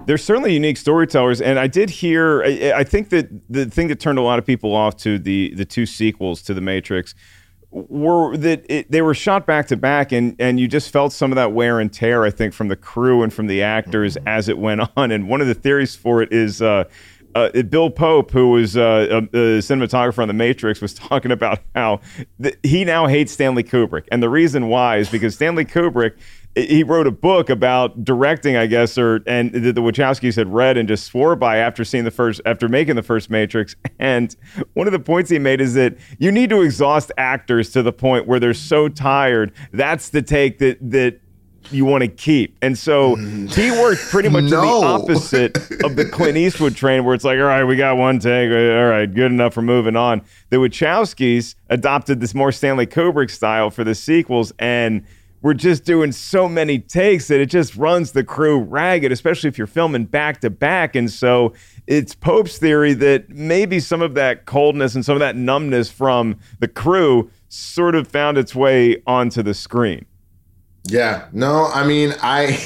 They're 0.07 0.19
certainly 0.19 0.55
unique 0.55 0.77
storytellers, 0.77 1.41
and 1.41 1.59
I 1.59 1.67
did 1.67 1.91
hear. 1.91 2.43
I, 2.43 2.73
I 2.77 2.85
think 2.85 3.11
that 3.11 3.29
the 3.49 3.67
thing 3.67 3.89
that 3.89 4.01
turned 4.01 4.19
a 4.19 4.23
lot 4.23 4.39
of 4.39 4.47
people 4.47 4.75
off 4.75 4.97
to 4.99 5.19
the 5.19 5.55
the 5.55 5.65
two 5.65 5.87
sequels 5.87 6.43
to 6.43 6.55
the 6.55 6.61
Matrix 6.61 7.15
were 7.71 8.37
that 8.37 8.65
it, 8.69 8.91
they 8.91 9.03
were 9.03 9.15
shot 9.15 9.47
back 9.47 9.69
to 9.69 9.77
back, 9.77 10.11
and 10.13 10.35
and 10.39 10.59
you 10.59 10.67
just 10.67 10.91
felt 10.91 11.13
some 11.13 11.31
of 11.31 11.37
that 11.37 11.53
wear 11.53 11.79
and 11.81 11.93
tear. 11.93 12.25
I 12.25 12.31
think 12.31 12.55
from 12.55 12.69
the 12.69 12.77
crew 12.77 13.23
and 13.23 13.33
from 13.33 13.47
the 13.47 13.63
actors 13.63 14.17
as 14.27 14.49
it 14.49 14.59
went 14.59 14.81
on. 14.97 15.11
And 15.11 15.29
one 15.29 15.41
of 15.41 15.47
the 15.47 15.55
theories 15.55 15.95
for 15.95 16.23
it 16.23 16.33
is. 16.33 16.61
Uh, 16.63 16.85
uh, 17.33 17.63
Bill 17.63 17.91
Pope, 17.91 18.33
who 18.33 18.51
was 18.51 18.77
uh, 18.77 19.07
a, 19.09 19.19
a 19.19 19.59
cinematographer 19.61 20.19
on 20.19 20.27
The 20.27 20.35
Matrix, 20.35 20.81
was 20.81 20.95
talking 20.95 21.31
about 21.31 21.61
how 21.77 22.01
th- 22.43 22.59
he 22.65 22.85
now 22.85 23.07
hates 23.07 23.31
Stanley 23.31 23.63
Kubrick, 23.63 24.09
and 24.11 24.21
the 24.21 24.29
reason 24.29 24.67
why 24.67 24.97
is 24.97 25.09
because 25.09 25.37
Stanley 25.37 25.65
Kubrick 25.65 26.15
he 26.55 26.83
wrote 26.83 27.07
a 27.07 27.13
book 27.13 27.49
about 27.49 28.05
directing, 28.05 28.57
I 28.57 28.67
guess, 28.67 28.99
or 28.99 29.21
and 29.27 29.53
the, 29.53 29.73
the 29.73 29.81
Wachowskis 29.81 30.35
had 30.37 30.53
read 30.53 30.77
and 30.77 30.89
just 30.89 31.05
swore 31.05 31.37
by 31.37 31.59
after 31.59 31.85
seeing 31.85 32.05
the 32.05 32.11
first, 32.11 32.41
after 32.45 32.69
making 32.69 32.97
the 32.97 33.03
first 33.03 33.31
Matrix. 33.31 33.77
And 34.01 34.35
one 34.73 34.87
of 34.87 34.95
the 34.95 34.99
points 34.99 35.29
he 35.29 35.39
made 35.39 35.61
is 35.61 35.75
that 35.75 35.95
you 36.19 36.33
need 36.33 36.49
to 36.51 36.63
exhaust 36.63 37.13
actors 37.19 37.71
to 37.73 37.83
the 37.83 37.93
point 37.93 38.27
where 38.27 38.41
they're 38.41 38.55
so 38.55 38.89
tired. 38.89 39.53
That's 39.73 40.09
the 40.09 40.23
take 40.23 40.59
that 40.59 40.79
that 40.91 41.21
you 41.71 41.85
want 41.85 42.03
to 42.03 42.09
keep. 42.09 42.57
And 42.63 42.77
so 42.79 43.17
mm. 43.17 43.55
he 43.55 43.71
worked 43.71 44.01
pretty 44.09 44.31
much 44.31 44.45
No. 44.45 44.63
the 44.63 44.87
opposite 44.87 45.57
of 45.85 45.97
the 45.97 46.09
Clint 46.11 46.37
Eastwood 46.39 46.75
train, 46.75 47.05
where 47.05 47.15
it's 47.15 47.25
like, 47.25 47.39
all 47.39 47.45
right, 47.45 47.65
we 47.65 47.77
got 47.77 47.99
one 47.99 48.19
take, 48.19 48.51
uh, 48.51 48.55
all 48.55 48.89
right, 48.89 49.13
good 49.13 49.31
enough 49.31 49.53
for 49.53 49.63
moving 49.63 49.97
on. 49.97 50.23
The 50.49 50.57
Wachowskis 50.57 51.55
adopted 51.69 52.21
this 52.21 52.35
more 52.35 52.53
Stanley 52.53 52.87
Kubrick 52.87 53.31
style 53.31 53.71
for 53.71 53.85
the 53.85 53.95
sequels, 53.95 54.53
and 54.59 55.05
we're 55.43 55.55
just 55.55 55.85
doing 55.85 56.13
so 56.13 56.49
many 56.49 56.79
takes 56.79 57.29
that 57.29 57.41
it 57.41 57.47
just 57.47 57.77
runs 57.77 58.13
the 58.13 58.25
crew 58.25 58.59
ragged, 58.59 59.11
especially 59.11 59.49
if 59.49 59.57
you're 59.57 59.67
filming 59.67 60.05
back 60.05 60.41
to 60.43 60.51
back. 60.51 60.95
And 60.95 61.11
so 61.11 61.55
it's 61.87 62.15
Pope's 62.15 62.59
theory 62.59 62.93
that 62.95 63.31
maybe 63.31 63.81
some 63.81 64.03
of 64.03 64.15
that 64.15 64.47
coldness 64.47 64.95
and 64.95 65.05
some 65.05 65.15
of 65.15 65.21
that 65.21 65.37
numbness 65.37 65.91
from 65.91 66.39
the 66.59 66.69
crew 66.69 67.31
sort 67.49 67.95
of 67.95 68.07
found 68.07 68.39
its 68.39 68.55
way 68.55 69.03
onto 69.07 69.43
the 69.43 69.55
screen. 69.55 70.05
Yeah, 70.85 71.29
no, 71.33 71.67
I 71.67 71.87
mean, 71.87 72.15
I 72.23 72.59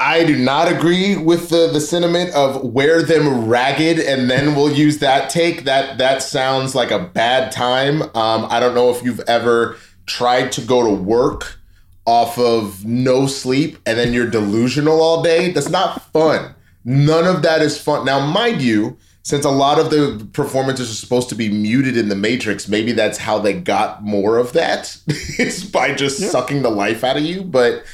I 0.00 0.24
do 0.24 0.36
not 0.36 0.70
agree 0.70 1.16
with 1.16 1.48
the 1.48 1.70
the 1.72 1.80
sentiment 1.80 2.34
of 2.34 2.62
wear 2.64 3.02
them 3.02 3.48
ragged 3.48 3.98
and 3.98 4.30
then 4.30 4.54
we'll 4.54 4.72
use 4.72 4.98
that 4.98 5.30
take. 5.30 5.64
That 5.64 5.98
that 5.98 6.22
sounds 6.22 6.74
like 6.74 6.90
a 6.90 6.98
bad 6.98 7.52
time. 7.52 8.02
Um, 8.02 8.46
I 8.50 8.60
don't 8.60 8.74
know 8.74 8.90
if 8.90 9.02
you've 9.02 9.20
ever 9.20 9.76
tried 10.06 10.52
to 10.52 10.60
go 10.60 10.82
to 10.82 11.02
work 11.02 11.61
off 12.04 12.38
of 12.38 12.84
no 12.84 13.26
sleep 13.26 13.78
and 13.86 13.98
then 13.98 14.12
you're 14.12 14.28
delusional 14.28 15.00
all 15.00 15.22
day. 15.22 15.52
That's 15.52 15.68
not 15.68 16.02
fun. 16.12 16.54
None 16.84 17.26
of 17.26 17.42
that 17.42 17.62
is 17.62 17.80
fun. 17.80 18.04
Now, 18.04 18.24
mind 18.26 18.60
you, 18.60 18.96
since 19.22 19.44
a 19.44 19.50
lot 19.50 19.78
of 19.78 19.90
the 19.90 20.28
performances 20.32 20.90
are 20.90 20.94
supposed 20.94 21.28
to 21.28 21.36
be 21.36 21.48
muted 21.48 21.96
in 21.96 22.08
the 22.08 22.16
Matrix, 22.16 22.68
maybe 22.68 22.90
that's 22.90 23.18
how 23.18 23.38
they 23.38 23.52
got 23.52 24.02
more 24.02 24.36
of 24.36 24.52
that. 24.54 24.96
it's 25.06 25.62
by 25.64 25.94
just 25.94 26.18
sucking 26.30 26.62
the 26.62 26.70
life 26.70 27.04
out 27.04 27.16
of 27.16 27.22
you. 27.22 27.44
But 27.44 27.84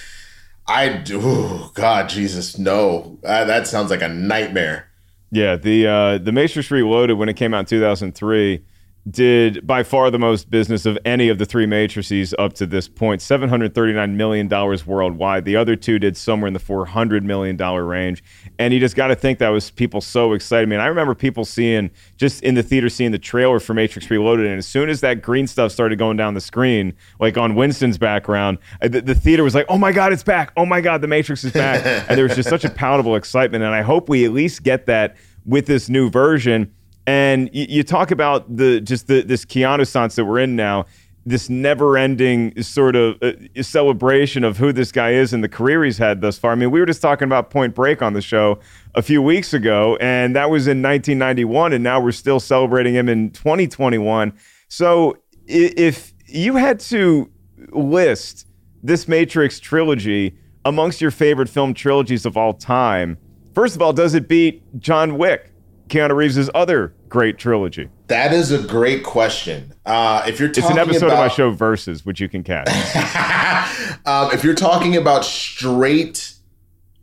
I 0.66 0.88
do, 0.88 1.20
oh, 1.22 1.70
God, 1.74 2.09
Jesus, 2.09 2.56
no. 2.59 3.18
Uh, 3.24 3.44
that 3.44 3.66
sounds 3.66 3.90
like 3.90 4.02
a 4.02 4.09
nightmare. 4.09 4.88
Yeah, 5.30 5.56
the 5.56 5.86
uh, 5.86 6.18
the 6.18 6.32
Matrix 6.32 6.70
Reloaded 6.70 7.18
when 7.18 7.28
it 7.28 7.34
came 7.34 7.52
out 7.52 7.61
in 7.61 7.66
2003 7.66 8.64
did 9.11 9.66
by 9.66 9.82
far 9.82 10.11
the 10.11 10.18
most 10.18 10.51
business 10.51 10.84
of 10.84 10.99
any 11.05 11.28
of 11.28 11.38
the 11.38 11.46
three 11.46 11.66
matrices 11.66 12.34
up 12.38 12.53
to 12.55 12.66
this 12.66 12.88
point 12.88 13.20
$739 13.20 14.14
million 14.14 14.49
worldwide. 14.86 15.44
The 15.44 15.57
other 15.57 15.76
two 15.76 15.99
did 15.99 16.16
somewhere 16.16 16.49
in 16.49 16.53
the 16.53 16.59
400 16.59 17.24
million 17.24 17.57
dollar 17.57 17.84
range. 17.84 18.22
And 18.59 18.74
you 18.74 18.80
just 18.80 18.96
got 18.96 19.09
to 19.09 19.16
think 19.16 19.38
that 19.38 19.49
was 19.49 19.70
people 19.70 20.01
so 20.01 20.32
excited. 20.32 20.68
I 20.68 20.70
mean 20.70 20.80
I 20.80 20.86
remember 20.86 21.14
people 21.14 21.44
seeing 21.44 21.90
just 22.16 22.42
in 22.42 22.55
the 22.55 22.62
theater 22.62 22.88
seeing 22.88 23.12
the 23.12 23.18
trailer 23.18 23.61
for 23.61 23.74
Matrix 23.74 24.11
Reloaded. 24.11 24.46
And 24.46 24.59
as 24.59 24.66
soon 24.66 24.88
as 24.88 25.01
that 25.01 25.22
green 25.22 25.46
stuff 25.46 25.72
started 25.72 25.99
going 25.99 26.16
down 26.16 26.34
the 26.34 26.40
screen 26.40 26.94
like 27.20 27.38
on 27.38 27.55
Winston's 27.55 27.99
background 27.99 28.59
uh, 28.82 28.88
the, 28.88 29.01
the 29.01 29.14
theater 29.14 29.44
was 29.44 29.55
like 29.55 29.66
oh 29.68 29.78
my 29.78 29.92
god 29.92 30.12
it's 30.12 30.22
back! 30.22 30.53
Oh 30.57 30.66
my 30.66 30.80
god 30.80 31.01
the 31.01 31.09
Matrix 31.09 31.44
is 31.44 31.53
back! 31.53 31.78
And 32.09 32.16
there 32.16 32.24
was 32.24 32.36
just 32.36 32.49
such 32.49 32.64
a 32.64 32.70
palatable 32.70 33.16
excitement. 33.16 33.62
And 33.62 33.74
I 33.74 33.82
hope 33.82 34.09
we 34.09 34.24
at 34.24 34.32
least 34.32 34.62
get 34.62 34.86
that 34.86 35.16
with 35.44 35.66
this 35.66 35.88
new 35.88 36.11
version 36.11 36.72
and 37.09 37.48
you, 37.54 37.64
you 37.70 37.82
talk 37.82 38.11
about 38.11 38.54
the 38.54 38.82
just 38.82 39.06
the 39.06 39.22
this 39.22 39.46
Keanu 39.46 39.86
Sans 39.86 40.14
that 40.14 40.26
we're 40.26 40.40
in 40.40 40.56
now, 40.56 40.84
this 41.24 41.48
never-ending 41.48 42.62
sort 42.62 42.96
of 42.96 43.16
uh, 43.22 43.32
celebration 43.62 44.44
of 44.44 44.59
who 44.59 44.74
this 44.74 44.92
guy 44.92 45.12
is 45.12 45.32
and 45.32 45.42
the 45.42 45.48
career 45.48 45.82
he's 45.84 45.96
had 45.96 46.20
thus 46.20 46.38
far. 46.38 46.52
I 46.52 46.54
mean, 46.54 46.70
we 46.70 46.80
were 46.80 46.86
just 46.86 47.00
talking 47.00 47.24
about 47.24 47.48
Point 47.48 47.74
Break 47.74 48.02
on 48.02 48.12
the 48.12 48.20
show 48.20 48.59
a 48.94 49.00
few 49.00 49.22
weeks 49.22 49.54
ago, 49.54 49.96
and 50.02 50.36
that 50.36 50.50
was 50.50 50.66
in 50.66 50.82
1991, 50.82 51.72
and 51.72 51.82
now 51.82 51.98
we're 51.98 52.12
still 52.12 52.40
celebrating 52.40 52.94
him 52.94 53.09
in 53.09 53.30
2021. 53.30 54.34
So, 54.68 55.16
if 55.46 56.12
you 56.26 56.56
had 56.56 56.78
to 56.80 57.30
list 57.70 58.46
this 58.82 59.09
Matrix 59.09 59.59
trilogy 59.59 60.36
amongst 60.66 61.00
your 61.00 61.11
favorite 61.11 61.48
film 61.48 61.72
trilogies 61.72 62.26
of 62.26 62.36
all 62.36 62.52
time, 62.52 63.16
first 63.54 63.76
of 63.76 63.80
all, 63.80 63.94
does 63.94 64.12
it 64.12 64.28
beat 64.28 64.62
John 64.78 65.16
Wick? 65.16 65.54
Keanu 65.88 66.14
Reeves' 66.14 66.50
other 66.54 66.94
great 67.09 67.38
trilogy. 67.38 67.88
That 68.09 68.32
is 68.32 68.50
a 68.50 68.62
great 68.62 69.04
question. 69.04 69.74
Uh, 69.84 70.24
if 70.26 70.38
you're 70.38 70.48
It's 70.48 70.59
talking 70.59 70.78
an 70.78 70.88
episode 70.88 71.06
about, 71.06 71.24
of 71.24 71.30
my 71.30 71.34
show 71.34 71.50
Versus, 71.50 72.04
which 72.04 72.20
you 72.20 72.28
can 72.28 72.42
catch. 72.42 72.68
um, 74.06 74.30
if 74.32 74.44
you're 74.44 74.54
talking 74.54 74.96
about 74.96 75.24
straight 75.24 76.34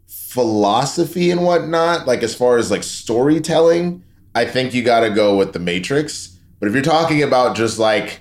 philosophy 0.08 1.32
and 1.32 1.44
whatnot, 1.44 2.08
like 2.08 2.24
as 2.24 2.36
far 2.36 2.58
as 2.58 2.72
like 2.72 2.84
storytelling, 2.84 4.04
I 4.34 4.46
think 4.46 4.74
you 4.74 4.84
got 4.84 5.02
to 5.02 5.10
go 5.10 5.38
with 5.38 5.54
The 5.54 5.60
Matrix. 5.60 6.38
But 6.60 6.68
if 6.68 6.74
you're 6.74 6.84
talking 6.84 7.24
about 7.24 7.56
just 7.56 7.80
like, 7.80 8.20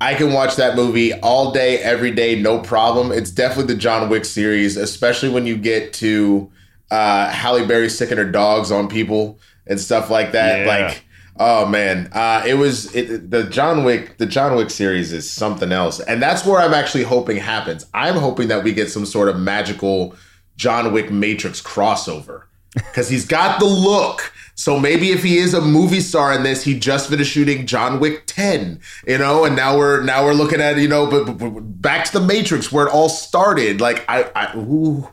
I 0.00 0.14
can 0.14 0.32
watch 0.32 0.56
that 0.56 0.76
movie 0.76 1.12
all 1.14 1.52
day, 1.52 1.78
every 1.78 2.10
day, 2.10 2.40
no 2.40 2.58
problem. 2.58 3.12
It's 3.12 3.30
definitely 3.30 3.74
the 3.74 3.80
John 3.80 4.08
Wick 4.08 4.24
series, 4.24 4.76
especially 4.76 5.28
when 5.28 5.46
you 5.46 5.56
get 5.56 5.92
to 5.94 6.50
uh, 6.90 7.30
Halle 7.30 7.66
Berry 7.66 7.88
sicking 7.88 8.16
her 8.16 8.30
dogs 8.30 8.70
on 8.70 8.88
people 8.88 9.38
and 9.70 9.80
stuff 9.80 10.10
like 10.10 10.32
that. 10.32 10.66
Yeah. 10.66 10.86
Like, 10.88 11.04
oh 11.38 11.64
man, 11.64 12.10
uh, 12.12 12.42
it 12.46 12.54
was 12.54 12.94
it, 12.94 13.30
the 13.30 13.44
John 13.44 13.84
Wick. 13.84 14.18
The 14.18 14.26
John 14.26 14.54
Wick 14.56 14.68
series 14.68 15.12
is 15.14 15.30
something 15.30 15.72
else, 15.72 16.00
and 16.00 16.20
that's 16.22 16.44
where 16.44 16.60
I'm 16.60 16.74
actually 16.74 17.04
hoping 17.04 17.38
happens. 17.38 17.86
I'm 17.94 18.16
hoping 18.16 18.48
that 18.48 18.62
we 18.64 18.72
get 18.74 18.90
some 18.90 19.06
sort 19.06 19.28
of 19.30 19.38
magical 19.38 20.14
John 20.56 20.92
Wick 20.92 21.10
Matrix 21.10 21.62
crossover 21.62 22.42
because 22.74 23.08
he's 23.08 23.24
got 23.26 23.58
the 23.58 23.64
look. 23.66 24.32
So 24.56 24.78
maybe 24.78 25.10
if 25.10 25.22
he 25.22 25.38
is 25.38 25.54
a 25.54 25.60
movie 25.62 26.00
star 26.00 26.34
in 26.34 26.42
this, 26.42 26.62
he 26.62 26.78
just 26.78 27.08
finished 27.08 27.32
shooting 27.32 27.66
John 27.66 27.98
Wick 27.98 28.24
10, 28.26 28.78
you 29.08 29.16
know, 29.16 29.46
and 29.46 29.56
now 29.56 29.78
we're 29.78 30.02
now 30.02 30.22
we're 30.26 30.34
looking 30.34 30.60
at 30.60 30.76
you 30.76 30.86
know, 30.86 31.06
but, 31.10 31.24
but- 31.24 31.38
but 31.38 31.80
back 31.80 32.04
to 32.04 32.12
the 32.18 32.20
Matrix 32.20 32.70
where 32.70 32.86
it 32.86 32.90
all 32.92 33.08
started. 33.08 33.80
Like 33.80 34.04
I, 34.06 34.30
I 34.36 34.54
ooh, 34.58 35.08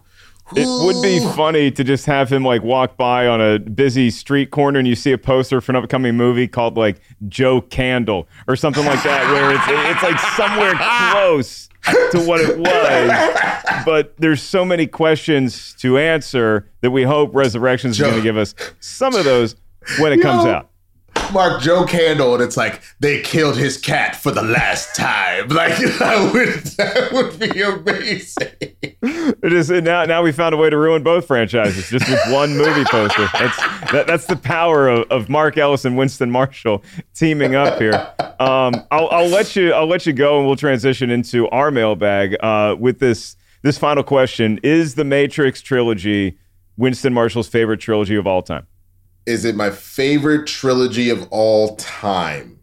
It 0.55 0.85
would 0.85 1.01
be 1.01 1.19
funny 1.35 1.71
to 1.71 1.83
just 1.83 2.05
have 2.05 2.31
him 2.31 2.43
like 2.43 2.63
walk 2.63 2.95
by 2.95 3.27
on 3.27 3.41
a 3.41 3.59
busy 3.59 4.09
street 4.09 4.49
corner 4.51 4.79
and 4.79 4.87
you 4.87 4.95
see 4.95 5.11
a 5.11 5.17
poster 5.17 5.59
for 5.59 5.73
an 5.73 5.75
upcoming 5.75 6.15
movie 6.15 6.47
called 6.47 6.77
like 6.77 7.01
Joe 7.27 7.59
Candle 7.61 8.27
or 8.47 8.55
something 8.55 8.85
like 8.85 9.03
that, 9.03 9.29
where 9.31 9.51
it's 9.53 9.63
it's 9.67 10.03
like 10.03 10.19
somewhere 10.35 10.73
close 11.11 11.67
to 12.11 12.25
what 12.25 12.39
it 12.41 12.57
was. 12.57 13.83
But 13.85 14.15
there's 14.17 14.41
so 14.41 14.63
many 14.63 14.87
questions 14.87 15.73
to 15.79 15.97
answer 15.97 16.69
that 16.81 16.91
we 16.91 17.03
hope 17.03 17.35
Resurrections 17.35 17.97
is 17.97 18.01
going 18.01 18.15
to 18.15 18.21
give 18.21 18.37
us 18.37 18.55
some 18.79 19.15
of 19.15 19.25
those 19.25 19.55
when 19.99 20.13
it 20.13 20.21
comes 20.21 20.45
out. 20.45 20.69
Mark 21.31 21.61
Joe 21.61 21.85
Candle, 21.85 22.33
and 22.33 22.43
it's 22.43 22.57
like 22.57 22.81
they 22.99 23.21
killed 23.21 23.57
his 23.57 23.77
cat 23.77 24.15
for 24.15 24.31
the 24.31 24.41
last 24.41 24.95
time. 24.95 25.47
Like 25.49 25.77
that 25.99 26.31
would 26.33 26.63
that 26.77 27.11
would 27.11 27.39
be 27.39 27.61
amazing. 27.61 28.51
It 29.01 29.53
is 29.53 29.69
now. 29.69 30.05
Now 30.05 30.23
we 30.23 30.31
found 30.31 30.53
a 30.53 30.57
way 30.57 30.69
to 30.69 30.77
ruin 30.77 31.03
both 31.03 31.27
franchises 31.27 31.89
just 31.89 32.07
with 32.09 32.19
one 32.31 32.57
movie 32.57 32.85
poster. 32.85 33.27
That's 33.33 33.57
that, 33.91 34.07
that's 34.07 34.25
the 34.25 34.35
power 34.35 34.87
of, 34.87 35.09
of 35.11 35.29
Mark 35.29 35.57
Ellis 35.57 35.85
and 35.85 35.97
Winston 35.97 36.31
Marshall 36.31 36.83
teaming 37.13 37.55
up 37.55 37.79
here. 37.79 37.93
Um, 38.39 38.85
I'll, 38.91 39.07
I'll 39.09 39.27
let 39.27 39.55
you. 39.55 39.73
I'll 39.73 39.87
let 39.87 40.05
you 40.05 40.13
go, 40.13 40.37
and 40.37 40.47
we'll 40.47 40.55
transition 40.55 41.09
into 41.09 41.47
our 41.49 41.71
mailbag 41.71 42.35
uh, 42.41 42.75
with 42.79 42.99
this 42.99 43.35
this 43.61 43.77
final 43.77 44.03
question: 44.03 44.59
Is 44.63 44.95
the 44.95 45.03
Matrix 45.03 45.61
trilogy 45.61 46.37
Winston 46.77 47.13
Marshall's 47.13 47.47
favorite 47.47 47.79
trilogy 47.79 48.15
of 48.15 48.27
all 48.27 48.41
time? 48.41 48.67
Is 49.27 49.45
it 49.45 49.55
my 49.55 49.69
favorite 49.69 50.47
trilogy 50.47 51.11
of 51.11 51.27
all 51.31 51.75
time? 51.75 52.59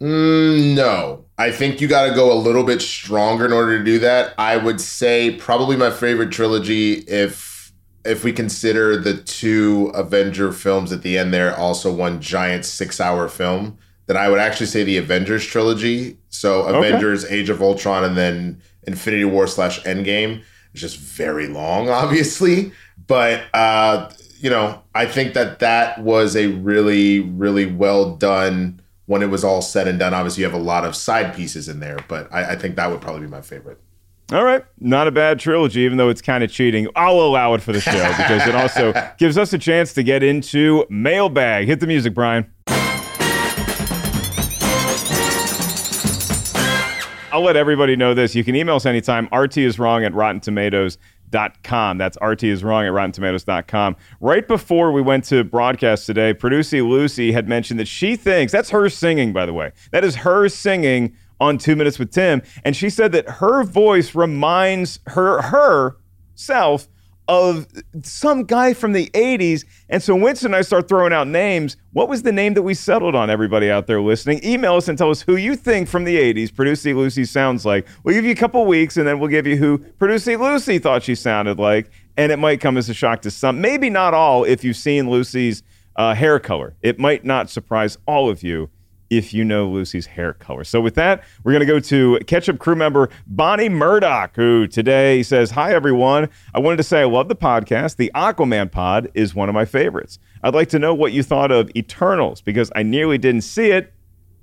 Mm, 0.00 0.74
no. 0.74 1.24
I 1.38 1.50
think 1.52 1.80
you 1.80 1.88
got 1.88 2.08
to 2.08 2.14
go 2.14 2.32
a 2.32 2.34
little 2.34 2.64
bit 2.64 2.80
stronger 2.82 3.44
in 3.46 3.52
order 3.52 3.78
to 3.78 3.84
do 3.84 3.98
that. 4.00 4.34
I 4.38 4.56
would 4.56 4.80
say 4.80 5.36
probably 5.36 5.76
my 5.76 5.90
favorite 5.90 6.32
trilogy 6.32 6.94
if 7.06 7.72
if 8.04 8.22
we 8.24 8.32
consider 8.32 8.96
the 8.96 9.14
two 9.16 9.90
Avenger 9.94 10.52
films 10.52 10.92
at 10.92 11.02
the 11.02 11.18
end 11.18 11.34
there 11.34 11.56
also 11.56 11.92
one 11.92 12.20
giant 12.20 12.62
6-hour 12.62 13.28
film, 13.28 13.76
then 14.06 14.16
I 14.16 14.28
would 14.28 14.38
actually 14.38 14.66
say 14.66 14.84
the 14.84 14.96
Avengers 14.96 15.44
trilogy. 15.44 16.16
So 16.28 16.62
Okay. 16.62 16.88
Avengers 16.88 17.24
Age 17.24 17.50
of 17.50 17.60
Ultron 17.60 18.04
and 18.04 18.16
then 18.16 18.62
Infinity 18.86 19.24
War 19.24 19.46
slash 19.48 19.82
Endgame 19.82 20.42
is 20.72 20.80
just 20.80 20.98
very 20.98 21.48
long 21.48 21.88
obviously, 22.02 22.72
but 23.06 23.42
uh 23.52 24.08
you 24.38 24.50
know, 24.50 24.82
I 24.94 25.06
think 25.06 25.34
that 25.34 25.60
that 25.60 26.00
was 26.02 26.36
a 26.36 26.48
really 26.48 27.20
really 27.20 27.66
well 27.66 28.16
done 28.16 28.80
when 29.06 29.22
it 29.22 29.30
was 29.30 29.44
all 29.44 29.62
said 29.62 29.88
and 29.88 29.98
done. 29.98 30.14
Obviously, 30.14 30.42
you 30.42 30.48
have 30.48 30.58
a 30.58 30.62
lot 30.62 30.84
of 30.84 30.94
side 30.94 31.34
pieces 31.34 31.68
in 31.68 31.80
there, 31.80 31.98
but 32.08 32.32
I, 32.32 32.52
I 32.52 32.56
think 32.56 32.76
that 32.76 32.90
would 32.90 33.00
probably 33.00 33.22
be 33.22 33.28
my 33.28 33.40
favorite. 33.40 33.80
All 34.32 34.44
right, 34.44 34.64
not 34.80 35.06
a 35.06 35.12
bad 35.12 35.38
trilogy, 35.38 35.82
even 35.82 35.98
though 35.98 36.08
it's 36.08 36.20
kind 36.20 36.42
of 36.42 36.50
cheating. 36.50 36.88
I'll 36.96 37.20
allow 37.20 37.54
it 37.54 37.62
for 37.62 37.72
the 37.72 37.80
show 37.80 38.08
because 38.16 38.46
it 38.48 38.56
also 38.56 38.92
gives 39.18 39.38
us 39.38 39.52
a 39.52 39.58
chance 39.58 39.92
to 39.94 40.02
get 40.02 40.24
into 40.24 40.84
mailbag. 40.90 41.68
Hit 41.68 41.78
the 41.78 41.86
music, 41.86 42.12
Brian. 42.12 42.50
I'll 47.36 47.42
let 47.42 47.56
everybody 47.56 47.96
know 47.96 48.14
this. 48.14 48.34
You 48.34 48.42
can 48.42 48.56
email 48.56 48.76
us 48.76 48.86
anytime. 48.86 49.28
RT 49.30 49.58
is 49.58 49.78
wrong 49.78 50.04
at 50.04 50.12
rottentomatoes.com. 51.30 51.98
That's 51.98 52.18
RT 52.22 52.44
is 52.44 52.64
wrong 52.64 52.86
at 52.86 52.92
rottentomatoes.com. 52.92 53.96
Right 54.20 54.46
before 54.46 54.92
we 54.92 55.02
went 55.02 55.24
to 55.24 55.44
broadcast 55.44 56.06
today, 56.06 56.34
producer 56.34 56.82
Lucy 56.82 57.32
had 57.32 57.48
mentioned 57.48 57.80
that 57.80 57.88
she 57.88 58.16
thinks 58.16 58.52
that's 58.52 58.70
her 58.70 58.88
singing, 58.88 59.32
by 59.32 59.46
the 59.46 59.52
way. 59.52 59.72
That 59.92 60.04
is 60.04 60.16
her 60.16 60.48
singing 60.48 61.16
on 61.40 61.58
Two 61.58 61.76
Minutes 61.76 61.98
with 61.98 62.10
Tim. 62.10 62.42
And 62.64 62.74
she 62.74 62.88
said 62.90 63.12
that 63.12 63.28
her 63.28 63.62
voice 63.62 64.14
reminds 64.14 65.00
her 65.08 65.42
herself 65.42 66.88
of 67.28 67.66
some 68.02 68.44
guy 68.44 68.72
from 68.74 68.92
the 68.92 69.10
80s. 69.10 69.64
And 69.88 70.02
so 70.02 70.14
Winston 70.14 70.48
and 70.48 70.56
I 70.56 70.62
start 70.62 70.88
throwing 70.88 71.12
out 71.12 71.26
names. 71.26 71.76
What 71.92 72.08
was 72.08 72.22
the 72.22 72.32
name 72.32 72.54
that 72.54 72.62
we 72.62 72.74
settled 72.74 73.14
on, 73.14 73.30
everybody 73.30 73.70
out 73.70 73.86
there 73.86 74.00
listening? 74.00 74.44
Email 74.44 74.76
us 74.76 74.88
and 74.88 74.96
tell 74.96 75.10
us 75.10 75.22
who 75.22 75.36
you 75.36 75.56
think 75.56 75.88
from 75.88 76.04
the 76.04 76.16
80s 76.16 76.54
Producer 76.54 76.94
Lucy 76.94 77.24
sounds 77.24 77.64
like. 77.64 77.86
We'll 78.04 78.14
give 78.14 78.24
you 78.24 78.32
a 78.32 78.36
couple 78.36 78.64
weeks 78.66 78.96
and 78.96 79.06
then 79.06 79.18
we'll 79.18 79.30
give 79.30 79.46
you 79.46 79.56
who 79.56 79.78
Producer 79.78 80.36
Lucy 80.36 80.78
thought 80.78 81.02
she 81.02 81.14
sounded 81.14 81.58
like. 81.58 81.90
And 82.16 82.32
it 82.32 82.38
might 82.38 82.60
come 82.60 82.76
as 82.76 82.88
a 82.88 82.94
shock 82.94 83.22
to 83.22 83.30
some, 83.30 83.60
maybe 83.60 83.90
not 83.90 84.14
all, 84.14 84.44
if 84.44 84.64
you've 84.64 84.76
seen 84.76 85.10
Lucy's 85.10 85.62
uh, 85.96 86.14
hair 86.14 86.38
color. 86.38 86.76
It 86.82 86.98
might 86.98 87.24
not 87.24 87.50
surprise 87.50 87.98
all 88.06 88.30
of 88.30 88.42
you 88.42 88.70
if 89.10 89.32
you 89.32 89.44
know 89.44 89.68
Lucy's 89.68 90.06
hair 90.06 90.32
color. 90.32 90.64
So 90.64 90.80
with 90.80 90.94
that, 90.96 91.24
we're 91.44 91.52
going 91.52 91.60
to 91.60 91.66
go 91.66 91.80
to 91.80 92.18
Ketchup 92.26 92.58
crew 92.58 92.76
member 92.76 93.08
Bonnie 93.26 93.68
Murdoch, 93.68 94.34
who 94.36 94.66
today 94.66 95.22
says, 95.22 95.50
Hi, 95.52 95.72
everyone. 95.72 96.28
I 96.54 96.60
wanted 96.60 96.78
to 96.78 96.82
say 96.82 97.00
I 97.00 97.04
love 97.04 97.28
the 97.28 97.36
podcast. 97.36 97.96
The 97.96 98.10
Aquaman 98.14 98.70
pod 98.70 99.10
is 99.14 99.34
one 99.34 99.48
of 99.48 99.54
my 99.54 99.64
favorites. 99.64 100.18
I'd 100.42 100.54
like 100.54 100.68
to 100.70 100.78
know 100.78 100.94
what 100.94 101.12
you 101.12 101.22
thought 101.22 101.50
of 101.50 101.70
Eternals 101.76 102.40
because 102.40 102.70
I 102.74 102.82
nearly 102.82 103.18
didn't 103.18 103.42
see 103.42 103.70
it 103.70 103.92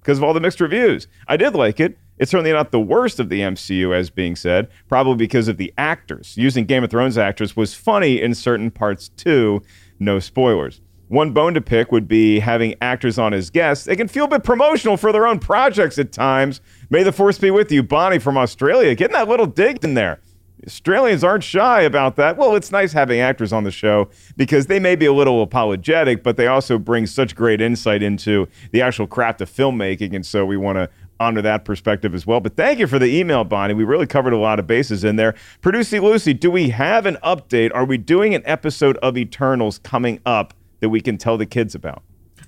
because 0.01 0.17
of 0.17 0.23
all 0.23 0.33
the 0.33 0.39
mixed 0.39 0.59
reviews. 0.59 1.07
I 1.27 1.37
did 1.37 1.55
like 1.55 1.79
it. 1.79 1.97
It's 2.19 2.29
certainly 2.29 2.51
not 2.51 2.71
the 2.71 2.79
worst 2.79 3.19
of 3.19 3.29
the 3.29 3.41
MCU, 3.41 3.95
as 3.95 4.09
being 4.09 4.35
said, 4.35 4.69
probably 4.87 5.15
because 5.15 5.47
of 5.47 5.57
the 5.57 5.73
actors. 5.77 6.37
Using 6.37 6.65
Game 6.65 6.83
of 6.83 6.91
Thrones 6.91 7.17
actors 7.17 7.55
was 7.55 7.73
funny 7.73 8.21
in 8.21 8.35
certain 8.35 8.69
parts 8.69 9.09
too. 9.09 9.63
No 9.99 10.19
spoilers. 10.19 10.81
One 11.13 11.31
bone 11.31 11.53
to 11.53 11.61
pick 11.61 11.91
would 11.91 12.07
be 12.07 12.39
having 12.39 12.73
actors 12.81 13.19
on 13.19 13.35
as 13.35 13.51
guests. 13.51 13.85
They 13.85 13.95
can 13.95 14.07
feel 14.07 14.25
a 14.25 14.27
bit 14.27 14.43
promotional 14.43 14.97
for 14.97 15.11
their 15.11 15.27
own 15.27 15.37
projects 15.37 15.99
at 15.99 16.11
times. 16.11 16.59
May 16.89 17.03
the 17.03 17.11
force 17.11 17.37
be 17.37 17.51
with 17.51 17.71
you, 17.71 17.83
Bonnie 17.83 18.17
from 18.17 18.35
Australia. 18.35 18.95
Getting 18.95 19.13
that 19.13 19.27
little 19.27 19.45
dig 19.45 19.83
in 19.83 19.93
there. 19.93 20.21
Australians 20.65 21.23
aren't 21.23 21.43
shy 21.43 21.81
about 21.81 22.15
that. 22.15 22.35
Well, 22.35 22.55
it's 22.55 22.71
nice 22.71 22.93
having 22.93 23.19
actors 23.19 23.53
on 23.53 23.63
the 23.63 23.69
show 23.69 24.09
because 24.37 24.65
they 24.65 24.79
may 24.79 24.95
be 24.95 25.05
a 25.05 25.13
little 25.13 25.43
apologetic, 25.43 26.23
but 26.23 26.35
they 26.35 26.47
also 26.47 26.79
bring 26.79 27.05
such 27.05 27.35
great 27.35 27.61
insight 27.61 28.01
into 28.01 28.47
the 28.71 28.81
actual 28.81 29.05
craft 29.05 29.39
of 29.41 29.51
filmmaking. 29.51 30.15
And 30.15 30.25
so 30.25 30.47
we 30.47 30.57
want 30.57 30.77
to 30.77 30.89
honor 31.19 31.43
that 31.43 31.63
perspective 31.63 32.15
as 32.15 32.25
well. 32.25 32.39
But 32.39 32.55
thank 32.55 32.79
you 32.79 32.87
for 32.87 32.97
the 32.97 33.19
email, 33.19 33.43
Bonnie. 33.43 33.75
We 33.75 33.83
really 33.83 34.07
covered 34.07 34.33
a 34.33 34.37
lot 34.37 34.57
of 34.57 34.65
bases 34.65 35.03
in 35.03 35.17
there. 35.17 35.35
Producer 35.61 36.01
Lucy, 36.01 36.33
do 36.33 36.49
we 36.49 36.69
have 36.69 37.05
an 37.05 37.17
update? 37.23 37.69
Are 37.75 37.85
we 37.85 37.99
doing 37.99 38.33
an 38.33 38.41
episode 38.45 38.97
of 38.97 39.15
Eternals 39.15 39.77
coming 39.77 40.19
up 40.25 40.55
that 40.83 40.89
we 40.89 40.99
can 40.99 41.17
tell 41.17 41.37
the 41.37 41.45
kids 41.45 41.73
about? 41.75 42.03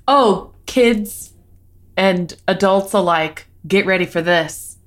Oh, 0.09 0.53
kids 0.65 1.31
and 1.95 2.35
adults 2.49 2.91
alike, 2.91 3.47
get 3.65 3.85
ready 3.85 4.05
for 4.05 4.21
this. 4.21 4.77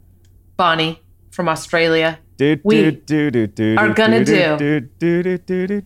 Bonnie 0.59 1.01
from 1.31 1.49
Australia. 1.49 2.19
Do, 2.37 2.61
We 2.63 2.91
do, 2.91 2.91
do, 2.91 3.31
do, 3.31 3.47
do, 3.47 3.77
are 3.79 3.95
gonna 3.95 4.23
do. 4.23 4.91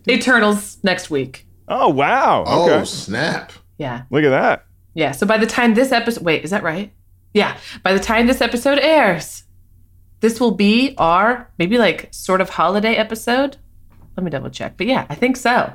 Eternals 0.09 0.77
next 0.83 1.09
week. 1.09 1.47
Oh, 1.69 1.87
wow. 1.87 2.43
Oh, 2.45 2.83
snap. 2.83 3.53
Yeah. 3.77 4.03
Look 4.11 4.25
at 4.25 4.29
that. 4.31 4.65
Yeah. 4.93 5.13
So 5.13 5.25
by 5.25 5.37
the 5.37 5.47
time 5.47 5.73
this 5.73 5.93
episode, 5.93 6.25
wait, 6.25 6.43
is 6.43 6.49
that 6.51 6.63
right? 6.63 6.91
Yeah. 7.33 7.57
By 7.81 7.93
the 7.93 7.99
time 8.01 8.27
this 8.27 8.41
episode 8.41 8.77
airs, 8.79 9.43
this 10.19 10.41
will 10.41 10.51
be 10.51 10.95
our 10.97 11.49
maybe 11.57 11.77
like 11.77 12.09
sort 12.11 12.41
of 12.41 12.49
holiday 12.49 12.95
episode. 12.95 13.55
Let 14.17 14.25
me 14.25 14.29
double 14.29 14.49
check. 14.49 14.75
But 14.75 14.87
yeah, 14.87 15.05
I 15.09 15.15
think 15.15 15.37
so. 15.37 15.73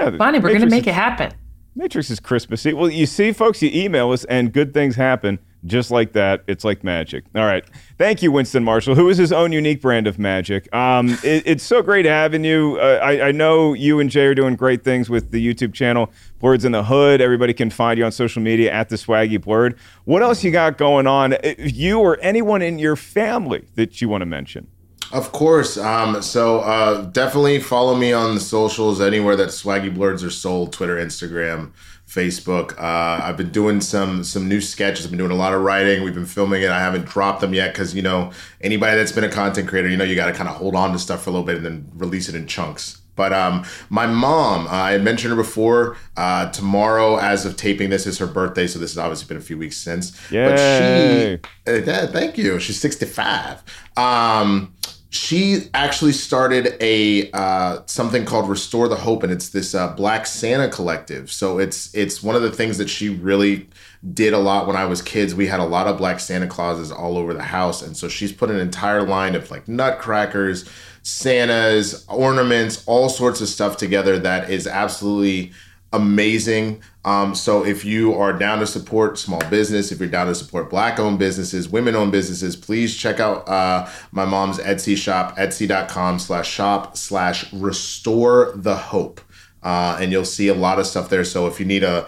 Yeah, 0.00 0.10
Bonnie, 0.10 0.38
we're 0.38 0.48
going 0.50 0.60
to 0.60 0.66
make 0.66 0.82
is- 0.84 0.88
it 0.88 0.94
happen. 0.94 1.32
Matrix 1.78 2.08
is 2.08 2.20
Christmassy. 2.20 2.72
Well, 2.72 2.88
you 2.88 3.04
see, 3.04 3.32
folks, 3.32 3.60
you 3.60 3.70
email 3.70 4.10
us 4.10 4.24
and 4.24 4.50
good 4.50 4.72
things 4.72 4.96
happen 4.96 5.38
just 5.66 5.90
like 5.90 6.12
that. 6.14 6.42
It's 6.46 6.64
like 6.64 6.82
magic. 6.82 7.24
All 7.34 7.44
right. 7.44 7.66
Thank 7.98 8.22
you, 8.22 8.32
Winston 8.32 8.64
Marshall, 8.64 8.94
who 8.94 9.10
is 9.10 9.18
his 9.18 9.30
own 9.30 9.52
unique 9.52 9.82
brand 9.82 10.06
of 10.06 10.18
magic. 10.18 10.74
Um, 10.74 11.10
it- 11.22 11.42
it's 11.44 11.62
so 11.62 11.82
great 11.82 12.06
having 12.06 12.44
you. 12.44 12.78
Uh, 12.80 12.98
I, 13.02 13.28
I 13.28 13.32
know 13.32 13.74
you 13.74 14.00
and 14.00 14.08
Jay 14.08 14.24
are 14.24 14.34
doing 14.34 14.56
great 14.56 14.84
things 14.84 15.10
with 15.10 15.32
the 15.32 15.46
YouTube 15.46 15.74
channel, 15.74 16.10
Blerds 16.40 16.64
in 16.64 16.72
the 16.72 16.84
Hood. 16.84 17.20
Everybody 17.20 17.52
can 17.52 17.68
find 17.68 17.98
you 17.98 18.06
on 18.06 18.12
social 18.12 18.40
media 18.40 18.72
at 18.72 18.88
the 18.88 18.96
Swaggy 18.96 19.38
Blerd. 19.38 19.76
What 20.04 20.22
else 20.22 20.42
you 20.42 20.50
got 20.52 20.78
going 20.78 21.06
on? 21.06 21.36
You 21.58 21.98
or 21.98 22.16
anyone 22.22 22.62
in 22.62 22.78
your 22.78 22.96
family 22.96 23.66
that 23.74 24.00
you 24.00 24.08
want 24.08 24.22
to 24.22 24.26
mention? 24.26 24.68
Of 25.12 25.32
course. 25.32 25.76
Um, 25.76 26.22
so 26.22 26.60
uh, 26.60 27.02
definitely 27.02 27.60
follow 27.60 27.94
me 27.94 28.12
on 28.12 28.34
the 28.34 28.40
socials 28.40 29.00
anywhere 29.00 29.36
that 29.36 29.48
Swaggy 29.48 29.94
Blerds 29.94 30.24
are 30.24 30.30
sold: 30.30 30.72
Twitter, 30.72 30.96
Instagram, 30.96 31.72
Facebook. 32.08 32.78
Uh, 32.78 33.24
I've 33.24 33.36
been 33.36 33.50
doing 33.50 33.80
some 33.80 34.24
some 34.24 34.48
new 34.48 34.60
sketches. 34.60 35.04
I've 35.04 35.10
been 35.10 35.18
doing 35.18 35.30
a 35.30 35.36
lot 35.36 35.54
of 35.54 35.62
writing. 35.62 36.02
We've 36.02 36.14
been 36.14 36.26
filming 36.26 36.62
it. 36.62 36.70
I 36.70 36.80
haven't 36.80 37.06
dropped 37.06 37.40
them 37.40 37.54
yet 37.54 37.72
because 37.72 37.94
you 37.94 38.02
know 38.02 38.32
anybody 38.60 38.96
that's 38.96 39.12
been 39.12 39.24
a 39.24 39.30
content 39.30 39.68
creator, 39.68 39.88
you 39.88 39.96
know, 39.96 40.04
you 40.04 40.16
got 40.16 40.26
to 40.26 40.32
kind 40.32 40.48
of 40.48 40.56
hold 40.56 40.74
on 40.74 40.92
to 40.92 40.98
stuff 40.98 41.24
for 41.24 41.30
a 41.30 41.32
little 41.32 41.46
bit 41.46 41.56
and 41.56 41.64
then 41.64 41.90
release 41.94 42.28
it 42.28 42.34
in 42.34 42.46
chunks. 42.46 43.00
But 43.16 43.32
um, 43.32 43.64
my 43.88 44.06
mom, 44.06 44.66
uh, 44.66 44.70
I 44.70 44.98
mentioned 44.98 45.30
her 45.30 45.36
before. 45.36 45.96
Uh, 46.16 46.50
tomorrow, 46.50 47.16
as 47.16 47.46
of 47.46 47.56
taping 47.56 47.90
this, 47.90 48.06
is 48.06 48.18
her 48.18 48.26
birthday, 48.26 48.66
so 48.66 48.78
this 48.78 48.90
has 48.92 48.98
obviously 48.98 49.26
been 49.26 49.38
a 49.38 49.40
few 49.40 49.58
weeks 49.58 49.78
since. 49.78 50.12
But 50.50 50.58
she, 50.58 51.72
uh, 51.72 51.82
yeah, 51.84 52.06
thank 52.06 52.36
you. 52.36 52.60
She's 52.60 52.78
65. 52.78 53.62
Um, 53.96 54.74
she 55.16 55.68
actually 55.74 56.12
started 56.12 56.76
a 56.80 57.30
uh, 57.32 57.80
something 57.86 58.24
called 58.24 58.48
Restore 58.48 58.88
the 58.88 58.96
Hope, 58.96 59.22
and 59.22 59.32
it's 59.32 59.48
this 59.48 59.74
uh, 59.74 59.92
Black 59.94 60.26
Santa 60.26 60.68
collective. 60.68 61.30
So 61.32 61.58
it's 61.58 61.94
it's 61.94 62.22
one 62.22 62.36
of 62.36 62.42
the 62.42 62.50
things 62.50 62.78
that 62.78 62.88
she 62.88 63.08
really 63.08 63.68
did 64.12 64.32
a 64.32 64.38
lot 64.38 64.66
when 64.66 64.76
I 64.76 64.84
was 64.84 65.02
kids. 65.02 65.34
We 65.34 65.46
had 65.46 65.60
a 65.60 65.64
lot 65.64 65.86
of 65.86 65.98
Black 65.98 66.20
Santa 66.20 66.46
Clauses 66.46 66.92
all 66.92 67.18
over 67.18 67.34
the 67.34 67.42
house, 67.42 67.82
and 67.82 67.96
so 67.96 68.08
she's 68.08 68.32
put 68.32 68.50
an 68.50 68.58
entire 68.58 69.02
line 69.02 69.34
of 69.34 69.50
like 69.50 69.66
nutcrackers, 69.66 70.68
Santas, 71.02 72.04
ornaments, 72.08 72.84
all 72.86 73.08
sorts 73.08 73.40
of 73.40 73.48
stuff 73.48 73.76
together 73.76 74.18
that 74.18 74.50
is 74.50 74.66
absolutely 74.66 75.52
amazing. 75.96 76.82
Um, 77.04 77.34
so 77.34 77.64
if 77.64 77.84
you 77.84 78.14
are 78.14 78.32
down 78.32 78.60
to 78.60 78.66
support 78.66 79.18
small 79.18 79.40
business, 79.50 79.90
if 79.90 79.98
you're 79.98 80.08
down 80.08 80.26
to 80.26 80.34
support 80.34 80.70
black 80.70 80.98
owned 80.98 81.18
businesses, 81.18 81.68
women 81.68 81.94
owned 81.96 82.12
businesses, 82.12 82.54
please 82.54 82.96
check 82.96 83.18
out 83.18 83.48
uh, 83.48 83.88
my 84.12 84.24
mom's 84.24 84.58
Etsy 84.58 84.96
shop, 84.96 85.36
etsy.com 85.36 86.18
slash 86.18 86.48
shop 86.48 86.96
slash 86.96 87.52
restore 87.52 88.52
the 88.54 88.76
hope. 88.76 89.20
Uh, 89.62 89.98
and 90.00 90.12
you'll 90.12 90.24
see 90.24 90.46
a 90.46 90.54
lot 90.54 90.78
of 90.78 90.86
stuff 90.86 91.08
there. 91.08 91.24
So 91.24 91.48
if 91.48 91.58
you 91.58 91.66
need 91.66 91.82
a, 91.82 92.06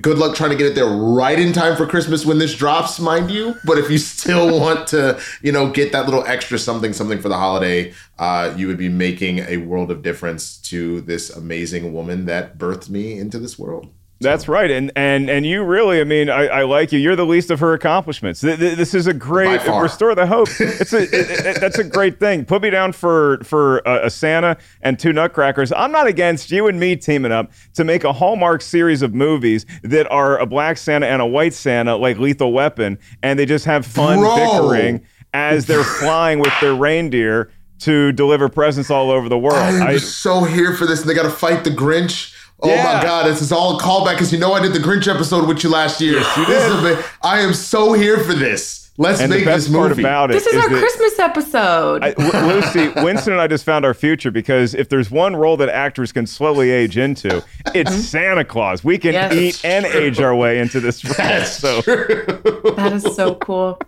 good 0.00 0.18
luck 0.18 0.34
trying 0.36 0.50
to 0.50 0.56
get 0.56 0.66
it 0.66 0.74
there 0.74 0.86
right 0.86 1.38
in 1.38 1.52
time 1.52 1.76
for 1.76 1.86
Christmas 1.86 2.24
when 2.24 2.38
this 2.38 2.54
drops, 2.54 2.98
mind 2.98 3.30
you. 3.30 3.56
But 3.64 3.78
if 3.78 3.90
you 3.90 3.98
still 3.98 4.60
want 4.60 4.88
to, 4.88 5.20
you 5.42 5.52
know, 5.52 5.70
get 5.70 5.92
that 5.92 6.04
little 6.04 6.24
extra 6.26 6.58
something, 6.58 6.92
something 6.92 7.20
for 7.20 7.28
the 7.28 7.36
holiday, 7.36 7.92
uh, 8.18 8.54
you 8.56 8.66
would 8.68 8.78
be 8.78 8.88
making 8.88 9.40
a 9.40 9.58
world 9.58 9.90
of 9.90 10.02
difference 10.02 10.58
to 10.58 11.00
this 11.02 11.30
amazing 11.30 11.92
woman 11.92 12.26
that 12.26 12.58
birthed 12.58 12.88
me 12.88 13.18
into 13.18 13.38
this 13.38 13.58
world. 13.58 13.92
That's 14.18 14.48
right, 14.48 14.70
and 14.70 14.90
and 14.96 15.28
and 15.28 15.44
you 15.44 15.62
really, 15.62 16.00
I 16.00 16.04
mean, 16.04 16.30
I, 16.30 16.46
I 16.46 16.62
like 16.62 16.90
you. 16.90 16.98
You're 16.98 17.16
the 17.16 17.26
least 17.26 17.50
of 17.50 17.60
her 17.60 17.74
accomplishments. 17.74 18.40
Th- 18.40 18.58
th- 18.58 18.76
This 18.76 18.94
is 18.94 19.06
a 19.06 19.12
great 19.12 19.60
restore 19.82 20.14
the 20.14 20.26
hope. 20.26 20.48
It's 20.58 20.94
a 20.94 21.02
it, 21.02 21.10
it- 21.12 21.60
that's 21.60 21.78
a 21.78 21.84
great 21.84 22.18
thing. 22.18 22.46
Put 22.46 22.62
me 22.62 22.70
down 22.70 22.92
for 22.92 23.38
for 23.44 23.86
uh, 23.86 24.04
a, 24.04 24.06
a 24.06 24.10
Santa 24.10 24.56
and 24.80 24.98
two 24.98 25.12
Nutcrackers. 25.12 25.70
I'm 25.70 25.92
not 25.92 26.06
against 26.06 26.50
you 26.50 26.66
and 26.66 26.80
me 26.80 26.96
teaming 26.96 27.30
up 27.30 27.52
to 27.74 27.84
make 27.84 28.04
a 28.04 28.12
Hallmark 28.14 28.62
series 28.62 29.02
of 29.02 29.12
movies 29.14 29.66
that 29.82 30.10
are 30.10 30.38
a 30.38 30.46
black 30.46 30.78
Santa 30.78 31.06
and 31.06 31.20
a 31.20 31.26
white 31.26 31.52
Santa, 31.52 31.96
like 31.96 32.16
Lethal 32.18 32.52
Weapon, 32.54 32.98
and 33.22 33.38
they 33.38 33.44
just 33.44 33.66
have 33.66 33.84
fun 33.84 34.20
Bro. 34.20 34.36
bickering 34.36 35.06
as 35.34 35.66
they're 35.66 35.84
flying 36.00 36.38
with 36.38 36.54
their 36.62 36.74
reindeer 36.74 37.50
to 37.80 38.12
deliver 38.12 38.48
presents 38.48 38.90
all 38.90 39.10
over 39.10 39.28
the 39.28 39.36
world. 39.38 39.58
I 39.58 39.68
am 39.72 39.82
I- 39.88 39.96
so 39.98 40.44
here 40.44 40.74
for 40.74 40.86
this. 40.86 41.02
And 41.02 41.10
they 41.10 41.14
got 41.14 41.24
to 41.24 41.28
fight 41.30 41.64
the 41.64 41.70
Grinch. 41.70 42.32
Oh 42.62 42.68
Yeah. 42.68 42.84
my 42.84 43.02
God, 43.02 43.26
this 43.26 43.42
is 43.42 43.52
all 43.52 43.78
a 43.78 43.82
callback 43.82 44.12
because 44.14 44.32
you 44.32 44.38
know 44.38 44.54
I 44.54 44.60
did 44.62 44.72
the 44.72 44.78
Grinch 44.78 45.12
episode 45.12 45.46
with 45.46 45.62
you 45.62 45.70
last 45.70 46.00
year. 46.00 46.14
Yes, 46.20 46.36
you 46.36 46.46
This 46.46 46.64
is 46.64 46.82
did. 46.82 46.92
ama- 46.96 47.04
I 47.22 47.40
am 47.40 47.52
so 47.52 47.92
here 47.92 48.18
for 48.24 48.32
this. 48.34 48.85
Let's 48.98 49.20
and 49.20 49.30
the 49.30 49.36
make 49.36 49.44
best 49.44 49.66
this 49.66 49.74
part 49.76 49.90
movie. 49.90 50.02
about 50.02 50.30
it 50.30 50.34
This 50.34 50.46
is 50.46 50.54
our 50.56 50.68
that- 50.70 50.78
Christmas 50.78 51.18
episode. 51.18 52.02
I, 52.02 52.12
w- 52.12 52.54
Lucy, 52.54 52.88
Winston 53.02 53.32
and 53.34 53.42
I 53.42 53.46
just 53.46 53.64
found 53.64 53.84
our 53.84 53.92
future 53.94 54.30
because 54.30 54.74
if 54.74 54.88
there's 54.88 55.10
one 55.10 55.36
role 55.36 55.56
that 55.58 55.68
actors 55.68 56.12
can 56.12 56.26
slowly 56.26 56.70
age 56.70 56.96
into, 56.96 57.44
it's 57.74 57.94
Santa 57.94 58.44
Claus. 58.44 58.82
We 58.82 58.96
can 58.98 59.12
Yes. 59.12 59.32
eat 59.34 59.60
and 59.64 59.84
age 59.86 60.20
our 60.20 60.34
way 60.34 60.58
into 60.60 60.80
this 60.80 61.04
role. 61.04 61.14
That's 61.18 61.52
so, 61.52 61.80
that 61.82 62.92
is 62.94 63.02
so 63.14 63.34
cool. 63.36 63.78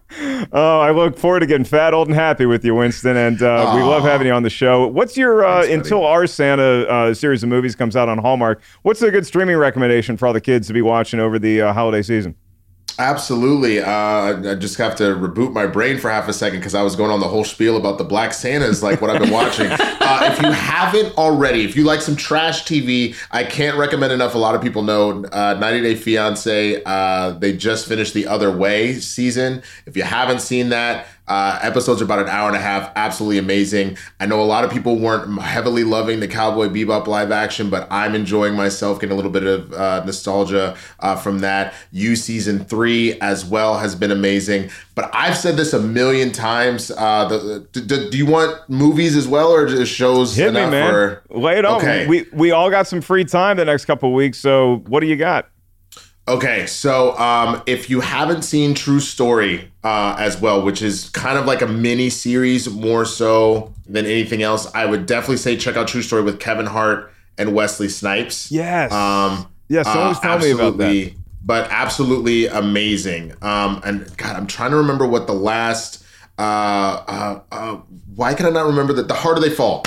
oh, 0.52 0.80
I 0.80 0.90
look 0.90 1.18
forward 1.18 1.40
to 1.40 1.46
getting 1.46 1.64
fat, 1.64 1.94
old, 1.94 2.08
and 2.08 2.14
happy 2.16 2.46
with 2.46 2.64
you, 2.64 2.74
Winston. 2.74 3.16
And 3.16 3.42
uh, 3.42 3.72
we 3.76 3.82
love 3.82 4.02
having 4.02 4.26
you 4.26 4.32
on 4.32 4.42
the 4.42 4.50
show. 4.50 4.86
What's 4.86 5.16
your 5.16 5.44
uh, 5.44 5.64
until 5.66 6.04
our 6.04 6.26
Santa 6.26 6.86
uh, 6.86 7.14
series 7.14 7.42
of 7.42 7.48
movies 7.48 7.74
comes 7.74 7.96
out 7.96 8.08
on 8.08 8.18
Hallmark? 8.18 8.60
What's 8.82 9.00
a 9.02 9.10
good 9.10 9.26
streaming 9.26 9.56
recommendation 9.56 10.16
for 10.16 10.26
all 10.26 10.32
the 10.32 10.40
kids 10.40 10.66
to 10.68 10.72
be 10.74 10.82
watching 10.82 11.18
over 11.20 11.38
the 11.38 11.62
uh, 11.62 11.72
holiday 11.72 12.02
season? 12.02 12.34
Absolutely. 13.00 13.80
Uh, 13.80 14.50
I 14.50 14.54
just 14.56 14.76
have 14.78 14.96
to 14.96 15.04
reboot 15.04 15.52
my 15.52 15.68
brain 15.68 15.98
for 15.98 16.10
half 16.10 16.26
a 16.26 16.32
second 16.32 16.58
because 16.58 16.74
I 16.74 16.82
was 16.82 16.96
going 16.96 17.12
on 17.12 17.20
the 17.20 17.28
whole 17.28 17.44
spiel 17.44 17.76
about 17.76 17.96
the 17.96 18.02
Black 18.02 18.32
Santas, 18.32 18.82
like 18.82 19.00
what 19.00 19.08
I've 19.08 19.20
been 19.20 19.30
watching. 19.30 19.66
uh, 19.70 20.30
if 20.32 20.42
you 20.42 20.50
haven't 20.50 21.16
already, 21.16 21.64
if 21.64 21.76
you 21.76 21.84
like 21.84 22.00
some 22.00 22.16
trash 22.16 22.64
TV, 22.64 23.14
I 23.30 23.44
can't 23.44 23.78
recommend 23.78 24.12
enough. 24.12 24.34
A 24.34 24.38
lot 24.38 24.56
of 24.56 24.62
people 24.62 24.82
know 24.82 25.24
uh, 25.26 25.56
90 25.60 25.82
Day 25.82 25.94
Fiance. 25.94 26.82
Uh, 26.84 27.30
they 27.30 27.56
just 27.56 27.86
finished 27.86 28.14
the 28.14 28.26
Other 28.26 28.50
Way 28.50 28.94
season. 28.94 29.62
If 29.86 29.96
you 29.96 30.02
haven't 30.02 30.40
seen 30.40 30.70
that, 30.70 31.06
uh, 31.28 31.58
episodes 31.62 32.00
are 32.00 32.04
about 32.04 32.20
an 32.20 32.28
hour 32.28 32.48
and 32.48 32.56
a 32.56 32.60
half. 32.60 32.90
Absolutely 32.96 33.38
amazing. 33.38 33.96
I 34.18 34.26
know 34.26 34.40
a 34.40 34.44
lot 34.44 34.64
of 34.64 34.70
people 34.70 34.98
weren't 34.98 35.40
heavily 35.40 35.84
loving 35.84 36.20
the 36.20 36.28
Cowboy 36.28 36.68
Bebop 36.68 37.06
live 37.06 37.30
action, 37.30 37.70
but 37.70 37.86
I'm 37.90 38.14
enjoying 38.14 38.54
myself, 38.54 38.98
getting 39.00 39.12
a 39.12 39.16
little 39.16 39.30
bit 39.30 39.44
of 39.44 39.72
uh, 39.72 40.04
nostalgia 40.04 40.76
uh, 41.00 41.16
from 41.16 41.40
that. 41.40 41.74
You 41.92 42.16
season 42.16 42.64
three 42.64 43.20
as 43.20 43.44
well 43.44 43.78
has 43.78 43.94
been 43.94 44.10
amazing. 44.10 44.70
But 44.94 45.10
I've 45.14 45.36
said 45.36 45.56
this 45.56 45.72
a 45.72 45.80
million 45.80 46.32
times. 46.32 46.90
Uh, 46.90 47.28
the, 47.28 47.68
the, 47.72 47.80
do, 47.80 48.10
do 48.10 48.18
you 48.18 48.26
want 48.26 48.68
movies 48.68 49.16
as 49.16 49.28
well, 49.28 49.50
or 49.50 49.68
just 49.68 49.94
shows 49.94 50.34
Hit 50.34 50.54
me, 50.54 50.60
man. 50.60 50.94
Or? 50.94 51.22
Lay 51.30 51.58
it 51.58 51.64
on. 51.64 51.76
Okay. 51.76 52.06
We, 52.06 52.26
we 52.32 52.50
all 52.50 52.70
got 52.70 52.86
some 52.86 53.00
free 53.00 53.24
time 53.24 53.58
the 53.58 53.64
next 53.64 53.84
couple 53.84 54.08
of 54.08 54.14
weeks. 54.14 54.38
So, 54.38 54.82
what 54.86 55.00
do 55.00 55.06
you 55.06 55.16
got? 55.16 55.48
Okay, 56.28 56.66
so 56.66 57.18
um, 57.18 57.62
if 57.66 57.88
you 57.88 58.00
haven't 58.00 58.42
seen 58.42 58.74
True 58.74 59.00
Story 59.00 59.70
uh, 59.82 60.14
as 60.18 60.40
well, 60.40 60.62
which 60.62 60.82
is 60.82 61.08
kind 61.10 61.38
of 61.38 61.46
like 61.46 61.62
a 61.62 61.66
mini 61.66 62.10
series 62.10 62.68
more 62.68 63.04
so 63.06 63.72
than 63.86 64.04
anything 64.04 64.42
else, 64.42 64.72
I 64.74 64.84
would 64.84 65.06
definitely 65.06 65.38
say 65.38 65.56
check 65.56 65.76
out 65.76 65.88
True 65.88 66.02
Story 66.02 66.22
with 66.22 66.38
Kevin 66.38 66.66
Hart 66.66 67.10
and 67.38 67.54
Wesley 67.54 67.88
Snipes. 67.88 68.52
Yes. 68.52 68.92
Um, 68.92 69.48
Yes, 69.68 69.86
someone's 69.86 70.20
telling 70.20 70.40
me 70.40 70.50
about 70.50 70.78
that. 70.78 71.12
But 71.44 71.70
absolutely 71.70 72.46
amazing. 72.46 73.32
Um, 73.42 73.80
and 73.84 74.16
God, 74.16 74.36
I'm 74.36 74.46
trying 74.46 74.70
to 74.70 74.76
remember 74.76 75.06
what 75.06 75.26
the 75.26 75.34
last. 75.34 76.04
Uh, 76.38 76.42
uh, 77.06 77.40
uh, 77.50 77.76
why 78.14 78.34
can 78.34 78.46
I 78.46 78.50
not 78.50 78.66
remember 78.66 78.92
that? 78.94 79.08
The 79.08 79.14
harder 79.14 79.40
they 79.40 79.50
fall. 79.50 79.84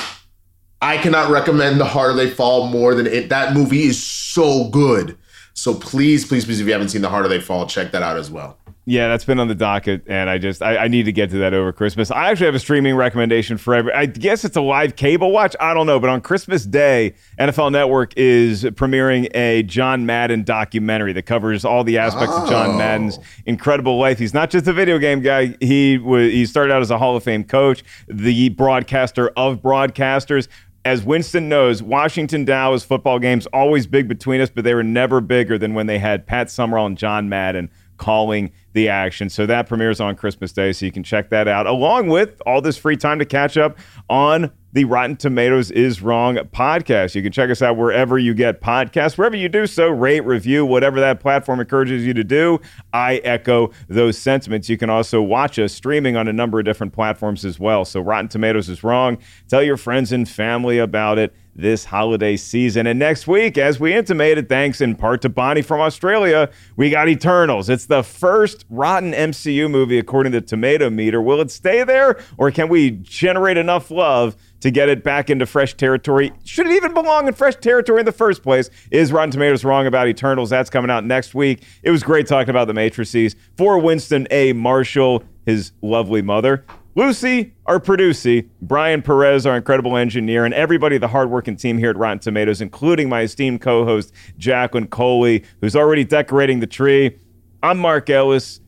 I 0.82 0.98
cannot 0.98 1.30
recommend 1.30 1.80
The 1.80 1.86
Harder 1.86 2.16
They 2.16 2.30
Fall 2.30 2.68
more 2.68 2.96
than 2.96 3.06
it. 3.06 3.30
That 3.30 3.54
movie 3.54 3.84
is 3.84 4.04
so 4.04 4.68
good. 4.70 5.16
So 5.54 5.74
please, 5.74 6.26
please, 6.26 6.45
please, 6.45 6.60
if 6.60 6.68
you 6.68 6.74
haven't 6.74 6.89
seen 6.89 7.02
The 7.02 7.10
Harder 7.10 7.28
They 7.28 7.39
Fall, 7.41 7.68
check 7.68 7.91
that 7.91 8.02
out 8.02 8.18
as 8.18 8.32
well. 8.32 8.58
Yeah, 8.86 9.10
that's 9.10 9.24
been 9.26 9.39
on 9.39 9.47
the 9.47 9.54
docket, 9.56 10.02
and 10.08 10.28
I 10.28 10.39
just 10.39 10.64
I, 10.64 10.76
I 10.78 10.88
need 10.88 11.04
to 11.04 11.12
get 11.12 11.30
to 11.30 11.38
that 11.38 11.54
over 11.54 11.72
Christmas. 11.72 12.10
I 12.10 12.32
actually 12.32 12.47
have 12.47 12.56
a 12.56 12.60
streaming 12.60 12.95
recommendation 12.95 13.58
for 13.58 13.76
every. 13.76 13.93
I 13.93 14.08
guess 14.08 14.43
it's 14.43 14.58
a 14.58 14.62
live 14.62 14.95
cable 14.95 15.32
watch. 15.32 15.56
I 15.60 15.76
don't 15.76 15.86
know, 15.86 15.99
but 15.99 16.10
on 16.10 16.20
Christmas 16.20 16.66
Day, 16.66 17.14
NFL 17.38 17.72
Network 17.74 18.18
is 18.18 18.64
premiering 18.64 19.30
a 19.36 19.62
John 19.64 20.08
Madden 20.08 20.43
documentary 20.43 21.14
that 21.14 21.28
covers 21.28 21.64
all 21.64 21.84
the 21.84 21.99
aspects 21.99 22.36
of 22.36 22.49
John 22.49 22.72
Oh. 22.72 22.78
Madden's 22.80 23.20
incredible 23.45 23.99
life. 23.99 24.18
He's 24.18 24.34
not 24.34 24.49
just 24.49 24.68
a 24.68 24.74
video 24.74 24.97
game 24.97 25.22
guy. 25.22 25.56
He 25.62 25.99
was 25.99 26.32
he 26.32 26.47
started 26.47 26.74
out 26.74 26.82
as 26.82 26.89
a 26.89 26.97
Hall 26.97 27.16
of 27.16 27.24
Fame 27.24 27.43
coach, 27.43 27.84
the 28.08 28.49
broadcaster 28.49 29.30
of 29.38 29.62
broadcasters. 29.62 30.47
As 30.84 31.03
Winston 31.03 31.47
knows, 31.47 31.84
Washington 31.84 32.43
Dallas 32.43 32.84
football 32.84 33.19
games 33.19 33.45
always 33.47 33.86
big 33.86 34.07
between 34.07 34.41
us, 34.41 34.49
but 34.49 34.63
they 34.63 34.73
were 34.73 34.84
never 34.84 35.21
bigger 35.21 35.59
than 35.59 35.75
when 35.75 35.86
they 35.86 35.99
had 35.99 36.25
Pat 36.25 36.49
Summerall 36.49 36.88
and 36.88 36.97
John 36.97 37.29
Madden 37.29 37.69
calling 37.97 38.51
the 38.73 38.89
action. 38.89 39.29
So 39.29 39.45
that 39.45 39.67
premieres 39.67 40.01
on 40.01 40.15
Christmas 40.15 40.51
Day, 40.51 40.71
so 40.73 40.88
you 40.88 40.91
can 40.91 41.03
check 41.03 41.29
that 41.29 41.47
out, 41.47 41.67
along 41.67 42.07
with 42.07 42.41
all 42.47 42.61
this 42.61 42.77
free 42.77 42.97
time 42.97 43.19
to 43.19 43.25
catch 43.25 43.57
up 43.57 43.77
on 44.09 44.51
the 44.74 44.86
Rotten 44.86 45.17
Tomatoes 45.17 45.69
is 45.72 46.01
Wrong 46.01 46.36
podcast. 46.36 47.13
You 47.13 47.22
can 47.22 47.32
check 47.32 47.49
us 47.49 47.61
out 47.61 47.76
wherever 47.76 48.17
you 48.17 48.34
get 48.34 48.61
podcasts, 48.61 49.17
wherever 49.17 49.36
you 49.36 49.49
do 49.49 49.67
so, 49.67 49.89
rate, 49.89 50.22
review, 50.22 50.65
whatever 50.65 50.99
that 50.99 51.19
platform 51.19 51.59
encourages 51.59 52.05
you 52.05 52.13
to 52.13 52.24
do. 52.24 52.59
I 52.93 53.17
echo 53.17 53.72
those 53.89 54.17
sentiments. 54.17 54.69
You 54.69 54.78
can 54.78 54.89
also 54.89 55.22
watch 55.22 55.59
us 55.59 55.74
streaming 55.74 56.15
on 56.15 56.28
a 56.28 56.34
number 56.34 56.59
of 56.59 56.65
different 56.65 56.93
platforms 56.93 57.43
as 57.43 57.59
well. 57.59 57.84
So 57.84 57.99
Rotten 57.99 58.30
Tomatoes 58.30 58.69
is 58.69 58.84
Wrong. 58.84 59.17
Tell 59.49 59.61
your 59.61 59.78
friends 59.78 60.11
and 60.11 60.28
family 60.28 60.78
about 60.78 61.17
it 61.17 61.34
this 61.56 61.86
holiday 61.86 62.38
season. 62.38 62.88
And 62.88 62.97
next 62.97 63.28
week, 63.28 63.58
as 63.58 63.80
we 63.80 63.93
intimated, 63.93 64.47
thanks 64.49 64.82
in 64.82 64.95
part 64.95 65.22
to 65.22 65.30
Bonnie 65.30 65.62
from 65.62 65.82
Australia, 65.82 66.49
we 66.76 66.89
got 66.89 67.10
Eternals. 67.10 67.70
It's 67.70 67.86
the 67.86 68.04
first 68.04 68.66
rotten 68.70 69.12
MCU 69.12 69.70
movie 69.70 69.99
according 69.99 70.32
to 70.34 70.41
Tomatometer. 70.41 71.24
Will 71.24 71.41
it 71.41 71.52
stay 71.52 71.84
there, 71.84 72.20
or 72.38 72.52
can 72.52 72.70
we 72.70 72.91
generate 72.91 73.58
enough 73.58 73.91
love 73.91 74.36
to 74.62 74.72
get 74.72 74.89
it 74.89 75.04
back 75.04 75.30
into 75.30 75.45
fresh 75.45 75.74
territory? 75.74 76.32
Should 76.43 76.68
it 76.68 76.74
even 76.74 76.93
belong 76.93 77.28
in 77.28 77.34
fresh 77.34 77.56
territory 77.56 77.99
in 77.99 78.06
the 78.06 78.12
first 78.12 78.43
place? 78.43 78.70
Is 78.91 79.12
Rotten 79.12 79.32
Tomatoes 79.32 79.64
wrong 79.64 79.88
about 79.88 80.08
Eternals? 80.08 80.49
That's 80.49 80.70
coming 80.70 80.91
out 80.91 81.04
next 81.06 81.34
week. 81.34 81.64
It 81.84 81.91
was 81.91 82.04
great 82.04 82.28
talking 82.28 82.49
about 82.52 82.68
the 82.68 82.74
Matrices. 82.74 83.36
For 83.58 83.80
Winston 83.80 84.28
A. 84.32 84.54
Marshall, 84.54 85.24
his 85.45 85.72
lovely 85.82 86.22
mother. 86.22 86.64
Lucy, 86.94 87.54
our 87.68 87.80
producer, 87.80 88.42
Brian 88.62 89.02
Perez, 89.02 89.46
our 89.46 89.56
incredible 89.56 89.96
engineer, 89.96 90.44
and 90.44 90.54
everybody, 90.54 90.98
the 90.98 91.08
hardworking 91.08 91.56
team 91.56 91.78
here 91.78 91.89
at 91.89 91.96
Rotten 91.96 92.20
Tomatoes, 92.20 92.60
including 92.60 93.08
my 93.08 93.22
esteemed 93.22 93.62
co 93.62 93.86
host, 93.86 94.14
Jacqueline 94.38 94.88
Coley, 94.88 95.44
who's 95.62 95.76
already 95.76 96.04
decorating 96.04 96.60
the 96.60 96.68
tree. 96.68 97.18
I'm 97.64 97.78
Mark 97.78 98.10
Ellis. 98.10 98.60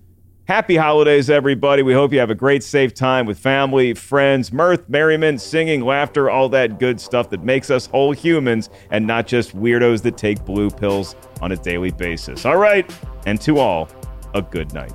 Happy 0.45 0.77
holidays, 0.77 1.29
everybody. 1.29 1.83
We 1.83 1.93
hope 1.93 2.13
you 2.13 2.19
have 2.19 2.29
a 2.29 2.35
great, 2.35 2.63
safe 2.63 2.93
time 2.93 3.25
with 3.25 3.37
family, 3.37 3.93
friends, 3.93 4.53
mirth, 4.53 4.87
merriment, 4.87 5.41
singing, 5.41 5.81
laughter, 5.81 6.29
all 6.29 6.47
that 6.49 6.79
good 6.79 7.01
stuff 7.01 7.29
that 7.31 7.43
makes 7.43 7.69
us 7.69 7.87
whole 7.87 8.11
humans 8.13 8.69
and 8.91 9.05
not 9.05 9.27
just 9.27 9.55
weirdos 9.55 10.01
that 10.03 10.17
take 10.17 10.43
blue 10.45 10.69
pills 10.69 11.15
on 11.41 11.51
a 11.51 11.57
daily 11.57 11.91
basis. 11.91 12.45
All 12.45 12.57
right. 12.57 12.89
And 13.25 13.39
to 13.41 13.57
all, 13.57 13.89
a 14.33 14.41
good 14.41 14.73
night. 14.73 14.93